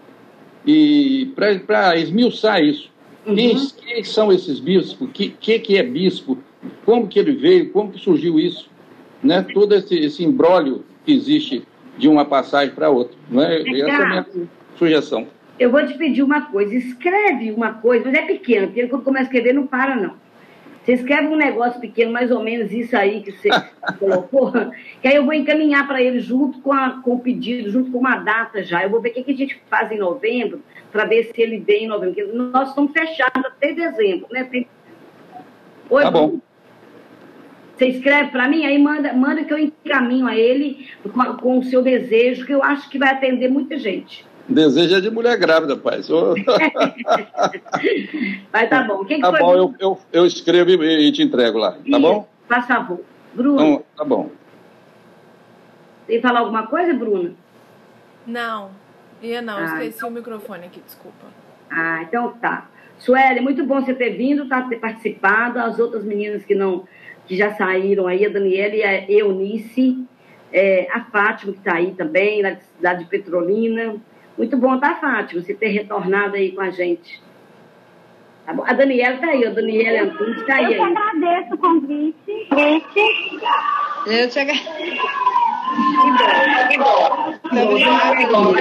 e 0.65 1.33
para 1.35 1.97
esmiuçar 1.97 2.63
isso. 2.63 2.89
Uhum. 3.25 3.35
Quem, 3.35 3.57
quem, 3.85 4.03
são 4.05 4.31
esses 4.31 4.61
bispos? 4.61 5.01
O 5.01 5.11
que, 5.11 5.29
que, 5.29 5.59
que 5.59 5.77
é 5.77 5.83
bispo? 5.83 6.37
Como 6.85 7.07
que 7.07 7.19
ele 7.19 7.33
veio? 7.33 7.69
Como 7.71 7.91
que 7.91 7.99
surgiu 7.99 8.39
isso? 8.39 8.69
Né? 9.21 9.45
Todo 9.53 9.75
esse, 9.75 9.93
esse 9.93 10.23
imbróglio 10.23 10.85
que 11.05 11.13
existe 11.13 11.63
de 11.97 12.07
uma 12.07 12.23
passagem 12.23 12.73
para 12.73 12.89
outra. 12.89 13.15
Não 13.29 13.41
é? 13.43 13.61
Essa 13.61 13.91
é 13.91 13.91
a 13.91 14.07
minha 14.07 14.25
sugestão. 14.77 15.27
Eu 15.59 15.69
vou 15.69 15.85
te 15.85 15.97
pedir 15.97 16.23
uma 16.23 16.41
coisa. 16.41 16.73
Escreve 16.75 17.51
uma 17.51 17.73
coisa, 17.73 18.05
mas 18.05 18.13
é 18.13 18.21
pequeno, 18.21 18.67
porque 18.67 18.87
quando 18.87 19.03
começa 19.03 19.25
a 19.25 19.27
escrever 19.27 19.53
não 19.53 19.67
para, 19.67 19.95
não 19.95 20.24
Você 20.85 20.93
escreve 20.93 21.27
um 21.27 21.35
negócio 21.35 21.81
pequeno, 21.81 22.13
mais 22.13 22.29
ou 22.29 22.43
menos 22.43 22.71
isso 22.71 22.95
aí 22.95 23.21
que 23.23 23.31
você 23.31 23.49
colocou, 23.99 24.51
que 25.01 25.07
aí 25.07 25.15
eu 25.15 25.25
vou 25.25 25.33
encaminhar 25.33 25.87
para 25.87 25.99
ele 25.99 26.19
junto 26.19 26.61
com, 26.61 26.71
a, 26.71 27.01
com 27.01 27.15
o 27.15 27.19
pedido, 27.19 27.71
junto 27.71 27.91
com 27.91 27.97
uma 27.97 28.17
data 28.17 28.63
já. 28.63 28.83
Eu 28.83 28.91
vou 28.91 29.01
ver 29.01 29.09
o 29.09 29.13
que, 29.13 29.23
que 29.23 29.31
a 29.31 29.35
gente 29.35 29.59
faz 29.67 29.91
em 29.91 29.97
novembro, 29.97 30.61
para 30.91 31.05
ver 31.05 31.23
se 31.23 31.41
ele 31.41 31.57
vem 31.57 31.85
em 31.85 31.87
novembro. 31.87 32.13
Porque 32.13 32.31
nós 32.31 32.69
estamos 32.69 32.91
fechados 32.91 33.43
até 33.43 33.73
dezembro, 33.73 34.27
né? 34.29 34.43
Tem... 34.43 34.67
Oi, 35.89 36.03
tá 36.03 36.11
bom. 36.11 36.39
Você 37.75 37.87
escreve 37.87 38.29
para 38.29 38.47
mim, 38.47 38.63
aí 38.65 38.77
manda, 38.77 39.11
manda 39.11 39.43
que 39.43 39.51
eu 39.51 39.57
encaminho 39.57 40.27
a 40.27 40.37
ele 40.37 40.87
com, 41.01 41.33
com 41.37 41.57
o 41.57 41.63
seu 41.63 41.81
desejo, 41.81 42.45
que 42.45 42.53
eu 42.53 42.63
acho 42.63 42.87
que 42.91 42.99
vai 42.99 43.09
atender 43.09 43.49
muita 43.49 43.77
gente. 43.79 44.23
Desejo 44.47 44.95
é 44.95 45.01
de 45.01 45.09
mulher 45.09 45.37
grávida, 45.37 45.75
pai. 45.75 46.03
Sou... 46.03 46.35
Mas 48.53 48.69
tá 48.69 48.83
bom. 48.83 49.03
Que 49.03 49.19
tá 49.19 49.31
que 49.31 49.39
bom, 49.39 49.55
eu, 49.55 49.73
eu, 49.79 49.99
eu, 50.13 50.25
escrevo 50.25 50.69
e 50.71 51.11
te 51.11 51.23
entrego 51.23 51.57
lá, 51.57 51.71
tá 51.71 51.79
Isso, 51.83 51.99
bom? 51.99 52.27
Faz 52.47 52.67
favor. 52.67 53.01
Bruno. 53.33 53.59
Então, 53.59 53.83
tá 53.97 54.05
bom. 54.05 54.29
Tem 56.07 56.21
falar 56.21 56.41
alguma 56.41 56.67
coisa, 56.67 56.93
Bruna? 56.93 57.33
Não. 58.25 58.69
Ia 59.21 59.41
não, 59.41 59.57
ah, 59.57 59.65
esqueci 59.65 59.97
então... 59.97 60.09
o 60.09 60.11
microfone 60.11 60.65
aqui, 60.65 60.79
desculpa. 60.85 61.25
Ah, 61.69 62.03
então 62.03 62.33
tá. 62.33 62.69
Sueli, 62.99 63.41
muito 63.41 63.65
bom 63.65 63.81
você 63.81 63.93
ter 63.93 64.11
vindo, 64.11 64.47
tá, 64.47 64.61
ter 64.63 64.77
participado. 64.77 65.59
As 65.59 65.79
outras 65.79 66.03
meninas 66.03 66.45
que 66.45 66.53
não, 66.53 66.87
que 67.25 67.35
já 67.35 67.55
saíram 67.55 68.07
aí, 68.07 68.25
a 68.25 68.29
Daniela 68.29 68.75
e 68.75 68.83
a 68.83 69.11
Eunice, 69.11 70.05
é, 70.53 70.87
a 70.91 71.01
Fátima, 71.05 71.53
que 71.53 71.59
está 71.59 71.75
aí 71.75 71.93
também, 71.93 72.41
lá 72.41 72.51
de, 72.51 72.61
lá 72.81 72.93
de 72.93 73.05
Petrolina. 73.05 73.95
Muito 74.37 74.57
bom, 74.57 74.77
tá, 74.79 74.95
Fátima, 74.95 75.41
você 75.41 75.53
ter 75.53 75.69
retornado 75.69 76.35
aí 76.35 76.51
com 76.51 76.61
a 76.61 76.69
gente. 76.69 77.21
Tá 78.45 78.53
bom? 78.53 78.63
A 78.67 78.73
Daniela 78.73 79.17
tá 79.17 79.27
aí, 79.27 79.45
a 79.45 79.49
Daniela 79.49 80.03
Antunes 80.03 80.45
tá 80.45 80.55
aí. 80.55 80.75
Eu 80.75 80.85
te 80.85 80.97
agradeço 80.97 81.55
o 81.55 81.57
convite. 81.57 82.47
Eu 84.05 84.29
te 84.29 84.39
agradeço. 84.39 84.65
Que 86.69 86.77
bom, 86.77 87.35
que 88.17 88.25
bom. 88.27 88.53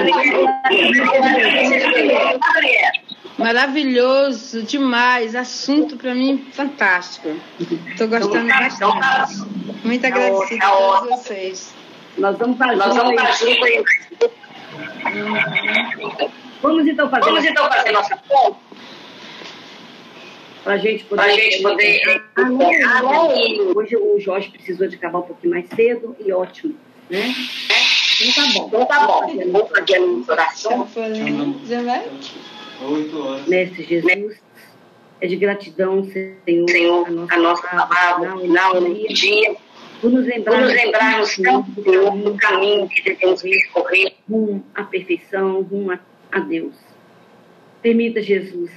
Maravilhoso, 3.37 4.63
demais. 4.63 5.35
Assunto 5.35 5.97
para 5.97 6.15
mim 6.15 6.47
fantástico. 6.51 7.35
Estou 7.59 8.07
gostando 8.07 8.47
bastante. 8.47 9.45
Muito 9.83 10.07
agradecida 10.07 10.65
a 10.65 10.71
todos 10.71 11.09
vocês. 11.09 11.75
Nós 12.17 12.37
vamos 12.37 12.57
fazer. 12.57 12.75
Nós 12.75 12.95
vamos 16.61 16.87
então 16.87 17.09
fazer, 17.09 17.25
Vamos, 17.25 17.45
então 17.45 17.69
fazer 17.69 17.91
nossa 17.91 18.17
conta. 18.27 18.57
Para 20.63 20.73
a 20.73 20.77
gente 20.77 21.03
poder. 21.05 21.21
Pra 21.21 21.35
gente 21.35 21.61
poder... 21.61 22.23
Ah, 22.35 22.41
não, 22.43 22.57
não. 22.57 23.77
Hoje 23.77 23.95
o 23.95 24.19
Jorge 24.19 24.49
precisou 24.49 24.87
de 24.87 24.95
acabar 24.95 25.19
um 25.19 25.23
pouquinho 25.23 25.53
mais 25.53 25.67
cedo 25.69 26.15
e 26.19 26.31
ótimo. 26.31 26.75
Né? 27.09 27.35
Então 28.21 28.33
tá 28.33 28.53
bom. 28.53 28.67
Então 28.67 28.85
tá 28.85 29.07
bom. 29.07 29.51
Vamos 29.51 29.69
fazer 29.69 29.97
a 29.97 30.31
oração. 30.31 30.87
Mestre 33.47 33.83
Jesus, 33.83 34.37
é 35.21 35.27
de 35.27 35.35
gratidão, 35.35 36.03
Senhor, 36.03 36.69
Senhor 36.69 37.07
a 37.07 37.11
nossa, 37.11 37.33
a 37.35 37.37
nossa 37.37 37.67
palavra, 37.67 38.37
final, 38.39 38.81
dia 39.09 39.55
por 40.01 40.11
nos 40.11 40.25
lembrarmos, 40.25 40.65
nos 40.65 40.83
lembrarmos 40.83 41.35
tanto 41.37 41.71
do 41.81 42.37
caminho 42.37 42.87
que 42.87 43.01
devemos 43.01 43.41
percorrer. 43.41 44.13
Rumo 44.29 44.65
à 44.73 44.83
perfeição, 44.83 45.61
rumo 45.61 45.91
a, 45.91 45.99
a 46.31 46.39
Deus. 46.39 46.75
Permita, 47.81 48.21
Jesus, 48.21 48.71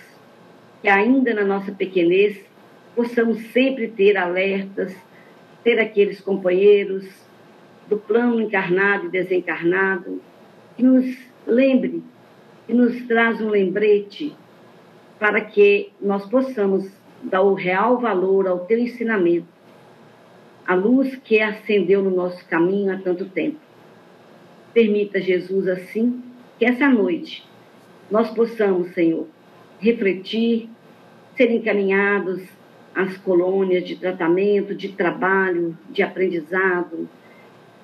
que 0.82 0.89
ainda 0.89 1.35
na 1.35 1.45
nossa 1.45 1.73
pequenez 1.73 2.39
possamos 2.95 3.39
sempre 3.53 3.89
ter 3.89 4.16
alertas, 4.16 4.95
ter 5.65 5.78
aqueles 5.78 6.20
companheiros 6.20 7.07
do 7.89 7.97
plano 7.97 8.40
encarnado 8.40 9.07
e 9.07 9.11
desencarnado, 9.11 10.20
que 10.77 10.82
nos 10.82 11.16
lembre, 11.47 12.03
que 12.66 12.74
nos 12.74 13.01
traz 13.07 13.40
um 13.40 13.49
lembrete 13.49 14.36
para 15.19 15.40
que 15.40 15.90
nós 16.01 16.27
possamos 16.27 16.89
dar 17.23 17.43
o 17.43 17.55
real 17.55 17.99
valor 17.99 18.47
ao 18.47 18.61
teu 18.66 18.78
ensinamento 18.78 19.58
a 20.69 20.74
luz 20.74 21.16
que 21.24 21.40
acendeu 21.40 22.03
no 22.03 22.11
nosso 22.11 22.45
caminho 22.45 22.93
há 22.93 22.99
tanto 22.99 23.24
tempo. 23.24 23.57
Permita, 24.74 25.19
Jesus, 25.19 25.66
assim, 25.66 26.23
que 26.59 26.66
essa 26.66 26.86
noite 26.86 27.43
nós 28.11 28.31
possamos, 28.32 28.93
Senhor, 28.93 29.27
refletir, 29.81 30.69
ser 31.39 31.51
encaminhados 31.51 32.43
às 32.95 33.16
colônias 33.16 33.82
de 33.82 33.97
tratamento, 33.97 34.74
de 34.74 34.90
trabalho, 34.90 35.74
de 35.89 36.03
aprendizado, 36.03 37.09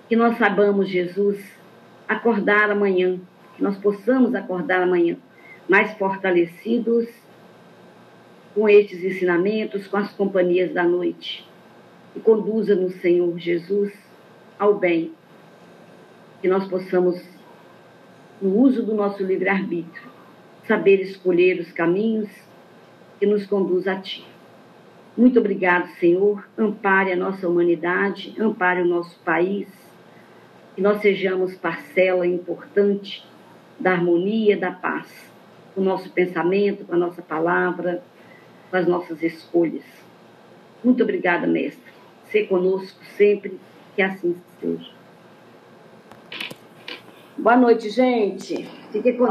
que 0.07 0.15
nós 0.15 0.37
saibamos, 0.37 0.87
Jesus, 0.87 1.43
acordar 2.07 2.71
amanhã, 2.71 3.19
que 3.57 3.63
nós 3.63 3.79
possamos 3.79 4.35
acordar 4.35 4.83
amanhã 4.83 5.17
mais 5.67 5.95
fortalecidos 5.95 7.09
com 8.55 8.69
estes 8.69 9.03
ensinamentos, 9.03 9.87
com 9.87 9.97
as 9.97 10.13
companhias 10.13 10.71
da 10.71 10.85
noite 10.85 11.54
e 12.15 12.21
conduza-nos, 12.21 12.95
Senhor 13.01 13.37
Jesus, 13.39 13.93
ao 14.59 14.75
bem. 14.75 15.13
Que 16.41 16.49
nós 16.49 16.67
possamos, 16.69 17.21
no 18.41 18.57
uso 18.59 18.85
do 18.85 18.95
nosso 18.95 19.23
livre-arbítrio, 19.23 20.11
saber 20.67 21.01
escolher 21.01 21.61
os 21.61 21.73
caminhos 21.73 22.29
que 23.19 23.27
nos 23.27 23.47
conduz 23.47 23.89
a 23.89 23.97
Ti. 23.97 24.25
Muito 25.17 25.39
obrigado, 25.39 25.89
Senhor. 25.99 26.47
Ampare 26.57 27.13
a 27.13 27.17
nossa 27.17 27.49
humanidade, 27.49 28.35
ampare 28.39 28.83
o 28.83 28.87
nosso 28.87 29.19
país, 29.21 29.69
que 30.75 30.83
nós 30.83 31.01
sejamos 31.01 31.55
parcela 31.57 32.27
importante 32.27 33.25
da 33.79 33.93
harmonia, 33.93 34.57
da 34.57 34.71
paz, 34.71 35.33
com 35.75 35.81
o 35.81 35.85
nosso 35.85 36.11
pensamento, 36.11 36.85
com 36.85 36.95
a 36.95 36.99
nossa 36.99 37.23
palavra, 37.23 38.03
com 38.71 38.77
as 38.77 38.87
nossas 38.87 39.23
escolhas. 39.23 39.85
Muito 40.83 41.03
obrigada, 41.03 41.47
Mestre 41.47 41.94
ser 42.35 42.49
conosco 42.49 42.99
sempre, 43.17 43.61
que 43.95 44.03
assim 44.03 44.35
seja. 44.61 44.91
Boa 47.39 47.57
noite, 47.57 47.89
gente. 47.91 48.69
Fique 48.91 49.13
com 49.13 49.25